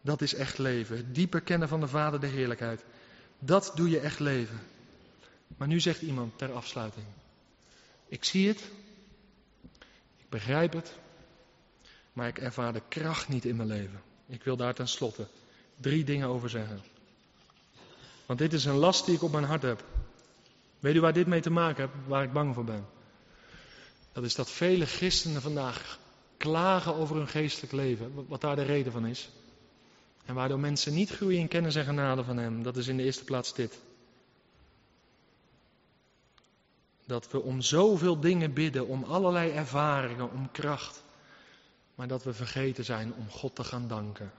Dat 0.00 0.20
is 0.20 0.34
echt 0.34 0.58
leven. 0.58 0.96
Het 0.96 1.14
dieper 1.14 1.40
kennen 1.40 1.68
van 1.68 1.80
de 1.80 1.88
Vader, 1.88 2.20
de 2.20 2.26
heerlijkheid. 2.26 2.84
Dat 3.38 3.72
doe 3.74 3.90
je 3.90 4.00
echt 4.00 4.20
leven. 4.20 4.60
Maar 5.56 5.68
nu 5.68 5.80
zegt 5.80 6.02
iemand 6.02 6.38
ter 6.38 6.52
afsluiting. 6.52 7.06
Ik 8.08 8.24
zie 8.24 8.48
het. 8.48 8.60
Ik 10.16 10.28
begrijp 10.28 10.72
het. 10.72 10.92
Maar 12.12 12.28
ik 12.28 12.38
ervaar 12.38 12.72
de 12.72 12.82
kracht 12.88 13.28
niet 13.28 13.44
in 13.44 13.56
mijn 13.56 13.68
leven. 13.68 14.11
Ik 14.32 14.44
wil 14.44 14.56
daar 14.56 14.74
tenslotte 14.74 15.26
drie 15.76 16.04
dingen 16.04 16.28
over 16.28 16.50
zeggen. 16.50 16.82
Want 18.26 18.38
dit 18.38 18.52
is 18.52 18.64
een 18.64 18.76
last 18.76 19.06
die 19.06 19.14
ik 19.14 19.22
op 19.22 19.32
mijn 19.32 19.44
hart 19.44 19.62
heb. 19.62 19.84
Weet 20.78 20.94
u 20.94 21.00
waar 21.00 21.12
dit 21.12 21.26
mee 21.26 21.40
te 21.40 21.50
maken 21.50 21.82
heeft, 21.82 22.06
waar 22.06 22.22
ik 22.22 22.32
bang 22.32 22.54
voor 22.54 22.64
ben? 22.64 22.86
Dat 24.12 24.24
is 24.24 24.34
dat 24.34 24.50
vele 24.50 24.86
christenen 24.86 25.42
vandaag 25.42 25.98
klagen 26.36 26.94
over 26.94 27.16
hun 27.16 27.28
geestelijk 27.28 27.72
leven, 27.72 28.26
wat 28.28 28.40
daar 28.40 28.56
de 28.56 28.62
reden 28.62 28.92
van 28.92 29.06
is. 29.06 29.28
En 30.24 30.34
waardoor 30.34 30.60
mensen 30.60 30.94
niet 30.94 31.10
groeien 31.10 31.40
in 31.40 31.48
kennis 31.48 31.74
en 31.74 31.84
genade 31.84 32.24
van 32.24 32.36
Hem. 32.36 32.62
Dat 32.62 32.76
is 32.76 32.86
in 32.86 32.96
de 32.96 33.02
eerste 33.02 33.24
plaats 33.24 33.54
dit. 33.54 33.78
Dat 37.06 37.30
we 37.30 37.40
om 37.40 37.60
zoveel 37.60 38.20
dingen 38.20 38.52
bidden, 38.52 38.86
om 38.86 39.04
allerlei 39.04 39.50
ervaringen, 39.50 40.30
om 40.30 40.50
kracht. 40.50 41.01
Maar 41.94 42.08
dat 42.08 42.24
we 42.24 42.32
vergeten 42.32 42.84
zijn 42.84 43.14
om 43.14 43.30
God 43.30 43.54
te 43.54 43.64
gaan 43.64 43.88
danken 43.88 44.32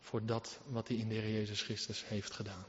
voor 0.00 0.26
dat 0.26 0.58
wat 0.66 0.88
hij 0.88 0.96
in 0.96 1.08
de 1.08 1.14
Heer 1.14 1.32
Jezus 1.32 1.62
Christus 1.62 2.04
heeft 2.08 2.32
gedaan. 2.32 2.64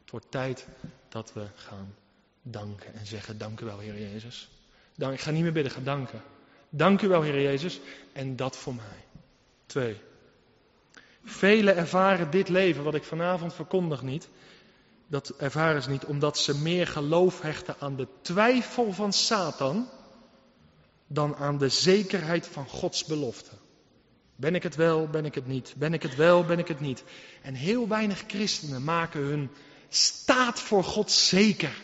Het 0.00 0.10
wordt 0.10 0.30
tijd 0.30 0.66
dat 1.08 1.32
we 1.32 1.46
gaan 1.54 1.94
danken 2.42 2.94
en 2.94 3.06
zeggen: 3.06 3.38
Dank 3.38 3.60
u 3.60 3.64
wel, 3.64 3.78
Heer 3.78 3.98
Jezus. 3.98 4.48
Ik 4.96 5.20
ga 5.20 5.30
niet 5.30 5.42
meer 5.42 5.52
bidden, 5.52 5.72
ga 5.72 5.80
danken. 5.80 6.22
Dank 6.68 7.02
u 7.02 7.08
wel, 7.08 7.22
Heer 7.22 7.42
Jezus. 7.42 7.80
En 8.12 8.36
dat 8.36 8.56
voor 8.56 8.74
mij. 8.74 9.04
Twee. 9.66 10.00
Velen 11.24 11.76
ervaren 11.76 12.30
dit 12.30 12.48
leven, 12.48 12.84
wat 12.84 12.94
ik 12.94 13.04
vanavond 13.04 13.54
verkondig 13.54 14.02
niet. 14.02 14.28
Dat 15.06 15.28
ervaren 15.28 15.82
ze 15.82 15.90
niet 15.90 16.04
omdat 16.04 16.38
ze 16.38 16.58
meer 16.58 16.86
geloof 16.86 17.40
hechten 17.40 17.76
aan 17.78 17.96
de 17.96 18.08
twijfel 18.20 18.92
van 18.92 19.12
Satan 19.12 19.88
dan 21.06 21.36
aan 21.36 21.58
de 21.58 21.68
zekerheid 21.68 22.46
van 22.46 22.68
Gods 22.68 23.04
belofte. 23.04 23.50
Ben 24.42 24.54
ik 24.54 24.62
het 24.62 24.76
wel, 24.76 25.08
ben 25.08 25.24
ik 25.24 25.34
het 25.34 25.46
niet? 25.46 25.74
Ben 25.76 25.92
ik 25.92 26.02
het 26.02 26.16
wel, 26.16 26.44
ben 26.44 26.58
ik 26.58 26.68
het 26.68 26.80
niet? 26.80 27.04
En 27.42 27.54
heel 27.54 27.88
weinig 27.88 28.24
christenen 28.26 28.84
maken 28.84 29.20
hun 29.20 29.50
staat 29.88 30.60
voor 30.60 30.84
God 30.84 31.10
zeker, 31.10 31.82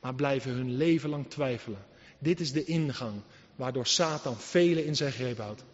maar 0.00 0.14
blijven 0.14 0.52
hun 0.52 0.76
leven 0.76 1.10
lang 1.10 1.30
twijfelen. 1.30 1.84
Dit 2.18 2.40
is 2.40 2.52
de 2.52 2.64
ingang 2.64 3.20
waardoor 3.56 3.86
Satan 3.86 4.36
velen 4.36 4.84
in 4.84 4.96
zijn 4.96 5.12
greep 5.12 5.38
houdt. 5.38 5.64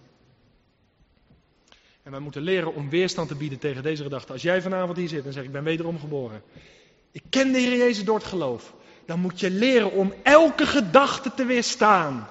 En 2.03 2.11
wij 2.11 2.20
moeten 2.20 2.43
leren 2.43 2.74
om 2.74 2.91
weerstand 2.91 3.28
te 3.28 3.35
bieden 3.35 3.59
tegen 3.59 3.83
deze 3.83 4.03
gedachte. 4.03 4.33
Als 4.33 4.43
jij 4.43 4.62
vanavond 4.62 4.97
hier 4.97 5.09
zit 5.09 5.24
en 5.24 5.33
zegt: 5.33 5.47
Ik 5.47 5.53
ben 5.53 5.64
wederom 5.64 6.01
geboren. 6.01 6.43
Ik 7.11 7.22
ken 7.30 7.53
de 7.53 7.59
Heer 7.59 7.76
Jezus 7.76 8.05
door 8.05 8.16
het 8.18 8.26
geloof. 8.26 8.74
Dan 9.07 9.20
moet 9.20 9.41
je 9.41 9.51
leren 9.51 9.93
om 9.93 10.14
elke 10.22 10.66
gedachte 10.66 11.35
te 11.35 11.45
weerstaan. 11.45 12.28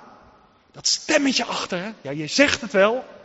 Dat 0.71 0.87
stemmetje 0.87 1.45
achter, 1.45 1.79
hè? 1.79 1.91
Ja, 2.01 2.11
je 2.11 2.27
zegt 2.27 2.61
het 2.61 2.71
wel. 2.71 3.19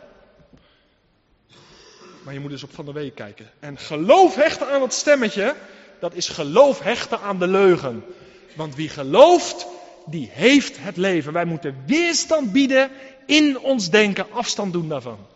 Maar 2.27 2.35
je 2.35 2.41
moet 2.41 2.51
dus 2.51 2.63
op 2.63 2.73
van 2.73 2.85
de 2.85 2.91
week 2.91 3.15
kijken. 3.15 3.49
En 3.59 3.77
geloof 3.77 4.35
hechten 4.35 4.67
aan 4.67 4.79
dat 4.79 4.93
stemmetje, 4.93 5.55
dat 5.99 6.13
is 6.13 6.29
geloof 6.29 6.79
hechten 6.79 7.19
aan 7.19 7.39
de 7.39 7.47
leugen. 7.47 8.03
Want 8.55 8.75
wie 8.75 8.89
gelooft, 8.89 9.67
die 10.05 10.29
heeft 10.31 10.77
het 10.79 10.97
leven. 10.97 11.33
Wij 11.33 11.45
moeten 11.45 11.83
weerstand 11.85 12.51
bieden 12.51 12.91
in 13.25 13.59
ons 13.59 13.89
denken, 13.89 14.31
afstand 14.31 14.73
doen 14.73 14.89
daarvan. 14.89 15.27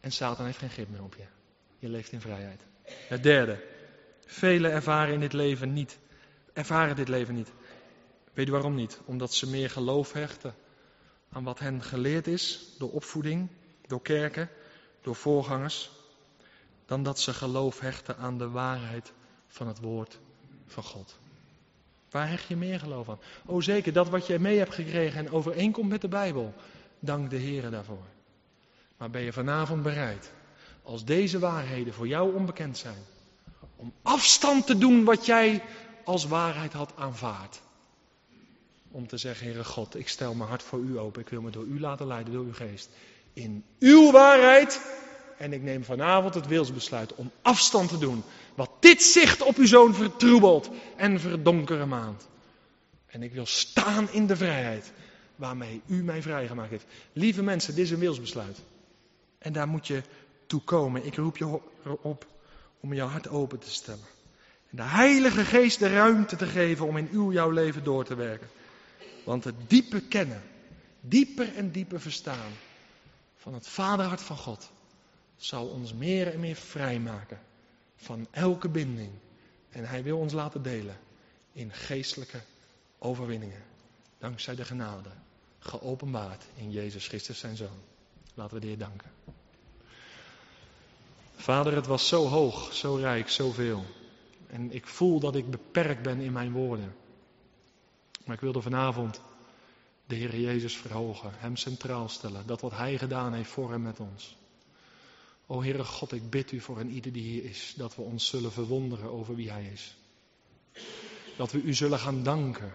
En 0.00 0.12
Satan 0.12 0.44
heeft 0.44 0.58
geen 0.58 0.70
grip 0.70 0.88
meer 0.90 1.02
op 1.02 1.14
je. 1.16 1.24
Je 1.78 1.88
leeft 1.88 2.12
in 2.12 2.20
vrijheid. 2.20 2.60
Het 3.08 3.22
derde. 3.22 3.64
Velen 4.26 4.72
ervaren 4.72 5.14
in 5.14 5.20
dit 5.20 5.32
leven 5.32 5.72
niet. 5.72 5.98
Ervaren 6.52 6.96
dit 6.96 7.08
leven 7.08 7.34
niet. 7.34 7.52
Weet 8.32 8.48
u 8.48 8.52
waarom 8.52 8.74
niet? 8.74 9.00
Omdat 9.04 9.34
ze 9.34 9.48
meer 9.48 9.70
geloof 9.70 10.12
hechten 10.12 10.54
aan 11.32 11.44
wat 11.44 11.58
hen 11.58 11.82
geleerd 11.82 12.26
is 12.26 12.74
door 12.78 12.90
opvoeding, 12.90 13.48
door 13.86 14.02
kerken, 14.02 14.50
door 15.02 15.14
voorgangers, 15.14 15.90
dan 16.86 17.02
dat 17.02 17.20
ze 17.20 17.34
geloof 17.34 17.80
hechten 17.80 18.16
aan 18.16 18.38
de 18.38 18.48
waarheid 18.48 19.12
van 19.48 19.66
het 19.66 19.80
woord 19.80 20.18
van 20.66 20.82
God. 20.82 21.18
Waar 22.10 22.28
hecht 22.28 22.46
je 22.46 22.56
meer 22.56 22.80
geloof 22.80 23.08
aan? 23.08 23.20
Oh 23.46 23.62
zeker, 23.62 23.92
dat 23.92 24.08
wat 24.08 24.26
je 24.26 24.38
mee 24.38 24.58
hebt 24.58 24.74
gekregen 24.74 25.18
en 25.18 25.32
overeenkomt 25.32 25.88
met 25.88 26.00
de 26.00 26.08
Bijbel. 26.08 26.54
Dank 26.98 27.30
de 27.30 27.36
Heer 27.36 27.70
daarvoor. 27.70 28.06
Maar 28.96 29.10
ben 29.10 29.22
je 29.22 29.32
vanavond 29.32 29.82
bereid, 29.82 30.32
als 30.82 31.04
deze 31.04 31.38
waarheden 31.38 31.94
voor 31.94 32.08
jou 32.08 32.34
onbekend 32.34 32.78
zijn, 32.78 33.04
om 33.76 33.92
afstand 34.02 34.66
te 34.66 34.78
doen 34.78 35.04
wat 35.04 35.26
jij 35.26 35.62
als 36.04 36.24
waarheid 36.24 36.72
had 36.72 36.92
aanvaard? 36.96 37.60
Om 38.90 39.06
te 39.06 39.16
zeggen, 39.16 39.46
Heere 39.46 39.64
God, 39.64 39.96
ik 39.96 40.08
stel 40.08 40.34
mijn 40.34 40.48
hart 40.48 40.62
voor 40.62 40.78
u 40.78 40.98
open. 40.98 41.20
Ik 41.20 41.28
wil 41.28 41.42
me 41.42 41.50
door 41.50 41.64
u 41.64 41.80
laten 41.80 42.06
leiden, 42.06 42.32
door 42.32 42.44
uw 42.44 42.54
geest. 42.54 42.90
In 43.38 43.64
uw 43.78 44.10
waarheid. 44.10 44.80
En 45.36 45.52
ik 45.52 45.62
neem 45.62 45.84
vanavond 45.84 46.34
het 46.34 46.46
wilsbesluit 46.46 47.14
om 47.14 47.30
afstand 47.42 47.88
te 47.88 47.98
doen. 47.98 48.22
Wat 48.54 48.70
dit 48.80 49.02
zicht 49.02 49.42
op 49.42 49.56
uw 49.56 49.66
zoon 49.66 49.94
vertroebelt 49.94 50.70
en 50.96 51.20
verdonkeren 51.20 51.88
maand. 51.88 52.28
En 53.06 53.22
ik 53.22 53.32
wil 53.32 53.46
staan 53.46 54.08
in 54.10 54.26
de 54.26 54.36
vrijheid 54.36 54.92
waarmee 55.36 55.82
u 55.86 56.02
mij 56.02 56.22
vrijgemaakt 56.22 56.70
heeft. 56.70 56.86
Lieve 57.12 57.42
mensen, 57.42 57.74
dit 57.74 57.84
is 57.84 57.90
een 57.90 57.98
wilsbesluit. 57.98 58.58
En 59.38 59.52
daar 59.52 59.68
moet 59.68 59.86
je 59.86 60.02
toe 60.46 60.60
komen. 60.60 61.06
Ik 61.06 61.16
roep 61.16 61.36
je 61.36 61.60
op 62.02 62.26
om 62.80 62.94
jouw 62.94 63.08
hart 63.08 63.28
open 63.28 63.58
te 63.58 63.70
stellen. 63.70 64.06
En 64.70 64.76
de 64.76 64.82
Heilige 64.82 65.44
Geest 65.44 65.78
de 65.78 65.92
ruimte 65.92 66.36
te 66.36 66.46
geven 66.46 66.86
om 66.86 66.96
in 66.96 67.08
uw 67.12 67.32
jouw 67.32 67.50
leven 67.50 67.84
door 67.84 68.04
te 68.04 68.14
werken. 68.14 68.48
Want 69.24 69.44
het 69.44 69.54
diepe 69.66 70.00
kennen, 70.00 70.42
dieper 71.00 71.54
en 71.56 71.70
dieper 71.70 72.00
verstaan 72.00 72.52
van 73.38 73.54
het 73.54 73.68
vaderhart 73.68 74.22
van 74.22 74.36
God 74.36 74.70
zal 75.36 75.66
ons 75.66 75.94
meer 75.94 76.32
en 76.32 76.40
meer 76.40 76.56
vrijmaken 76.56 77.40
van 77.96 78.26
elke 78.30 78.68
binding. 78.68 79.10
En 79.70 79.84
hij 79.84 80.02
wil 80.02 80.18
ons 80.18 80.32
laten 80.32 80.62
delen 80.62 80.98
in 81.52 81.72
geestelijke 81.72 82.40
overwinningen. 82.98 83.62
Dankzij 84.18 84.54
de 84.54 84.64
genade, 84.64 85.10
geopenbaard 85.58 86.44
in 86.54 86.70
Jezus 86.70 87.06
Christus 87.06 87.38
zijn 87.38 87.56
Zoon. 87.56 87.82
Laten 88.34 88.54
we 88.54 88.60
de 88.60 88.66
Heer 88.66 88.78
danken. 88.78 89.10
Vader, 91.36 91.74
het 91.74 91.86
was 91.86 92.08
zo 92.08 92.26
hoog, 92.26 92.74
zo 92.74 92.94
rijk, 92.94 93.28
zoveel. 93.28 93.84
En 94.46 94.72
ik 94.72 94.86
voel 94.86 95.20
dat 95.20 95.34
ik 95.36 95.50
beperkt 95.50 96.02
ben 96.02 96.20
in 96.20 96.32
mijn 96.32 96.52
woorden. 96.52 96.94
Maar 98.24 98.34
ik 98.34 98.40
wilde 98.40 98.62
vanavond 98.62 99.20
de 100.08 100.14
Heer 100.14 100.40
Jezus 100.40 100.76
verhogen, 100.76 101.32
Hem 101.34 101.56
centraal 101.56 102.08
stellen. 102.08 102.46
Dat 102.46 102.60
wat 102.60 102.72
Hij 102.72 102.98
gedaan 102.98 103.32
heeft 103.32 103.50
voor 103.50 103.72
en 103.72 103.82
met 103.82 104.00
ons. 104.00 104.36
O 105.46 105.62
Heere 105.62 105.84
God, 105.84 106.12
ik 106.12 106.30
bid 106.30 106.52
u 106.52 106.60
voor 106.60 106.80
een 106.80 106.90
ieder 106.90 107.12
die 107.12 107.22
hier 107.22 107.44
is, 107.44 107.74
dat 107.76 107.96
we 107.96 108.02
ons 108.02 108.26
zullen 108.26 108.52
verwonderen 108.52 109.10
over 109.10 109.34
wie 109.34 109.50
Hij 109.50 109.70
is. 109.72 109.96
Dat 111.36 111.52
we 111.52 111.62
u 111.62 111.74
zullen 111.74 111.98
gaan 111.98 112.22
danken. 112.22 112.74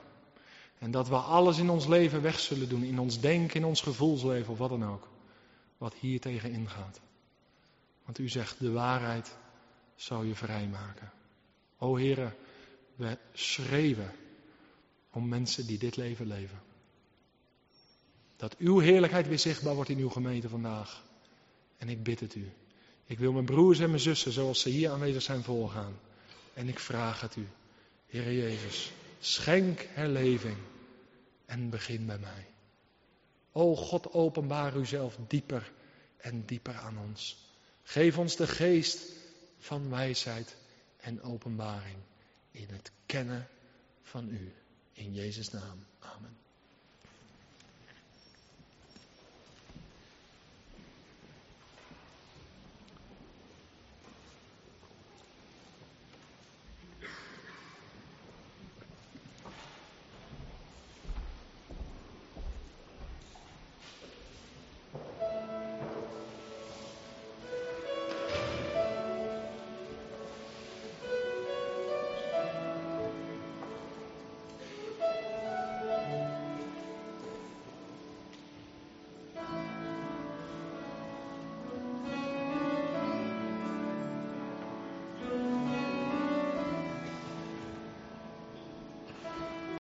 En 0.79 0.91
dat 0.91 1.07
we 1.07 1.15
alles 1.15 1.57
in 1.57 1.69
ons 1.69 1.88
leven 1.88 2.21
weg 2.21 2.39
zullen 2.39 2.69
doen, 2.69 2.84
in 2.84 2.99
ons 2.99 3.19
denken, 3.19 3.55
in 3.55 3.65
ons 3.65 3.81
gevoelsleven 3.81 4.51
of 4.51 4.57
wat 4.57 4.69
dan 4.69 4.86
ook. 4.86 5.07
Wat 5.77 5.93
hier 5.93 6.19
tegen 6.19 6.51
ingaat. 6.51 6.99
Want 8.05 8.17
u 8.19 8.29
zegt, 8.29 8.59
de 8.59 8.71
waarheid 8.71 9.36
zou 9.95 10.27
je 10.27 10.36
vrijmaken. 10.36 11.11
O 11.77 11.97
Heere, 11.97 12.34
we 12.95 13.17
schreeuwen 13.34 14.11
om 15.11 15.27
mensen 15.27 15.67
die 15.67 15.77
dit 15.77 15.95
leven 15.95 16.27
leven. 16.27 16.71
Dat 18.43 18.57
uw 18.57 18.79
heerlijkheid 18.79 19.27
weer 19.27 19.39
zichtbaar 19.39 19.75
wordt 19.75 19.89
in 19.89 19.97
uw 19.97 20.09
gemeente 20.09 20.49
vandaag. 20.49 21.03
En 21.77 21.89
ik 21.89 22.03
bid 22.03 22.19
het 22.19 22.35
u. 22.35 22.51
Ik 23.05 23.19
wil 23.19 23.31
mijn 23.31 23.45
broers 23.45 23.79
en 23.79 23.89
mijn 23.89 24.01
zussen, 24.01 24.31
zoals 24.31 24.61
ze 24.61 24.69
hier 24.69 24.89
aanwezig 24.89 25.21
zijn, 25.21 25.43
voorgaan. 25.43 25.99
En 26.53 26.67
ik 26.67 26.79
vraag 26.79 27.21
het 27.21 27.35
u, 27.35 27.47
Heer 28.07 28.33
Jezus, 28.33 28.91
schenk 29.19 29.87
herleving 29.89 30.57
en 31.45 31.69
begin 31.69 32.05
bij 32.05 32.17
mij. 32.17 32.45
O 33.51 33.75
God, 33.75 34.13
openbaar 34.13 34.77
uzelf 34.77 35.17
dieper 35.27 35.71
en 36.17 36.45
dieper 36.45 36.75
aan 36.75 36.97
ons. 36.97 37.37
Geef 37.83 38.17
ons 38.17 38.35
de 38.35 38.47
geest 38.47 39.01
van 39.59 39.89
wijsheid 39.89 40.55
en 40.97 41.21
openbaring 41.21 41.97
in 42.51 42.67
het 42.69 42.91
kennen 43.05 43.47
van 44.01 44.29
u. 44.29 44.53
In 44.93 45.13
Jezus' 45.13 45.49
naam. 45.49 45.85
Amen. 45.99 46.42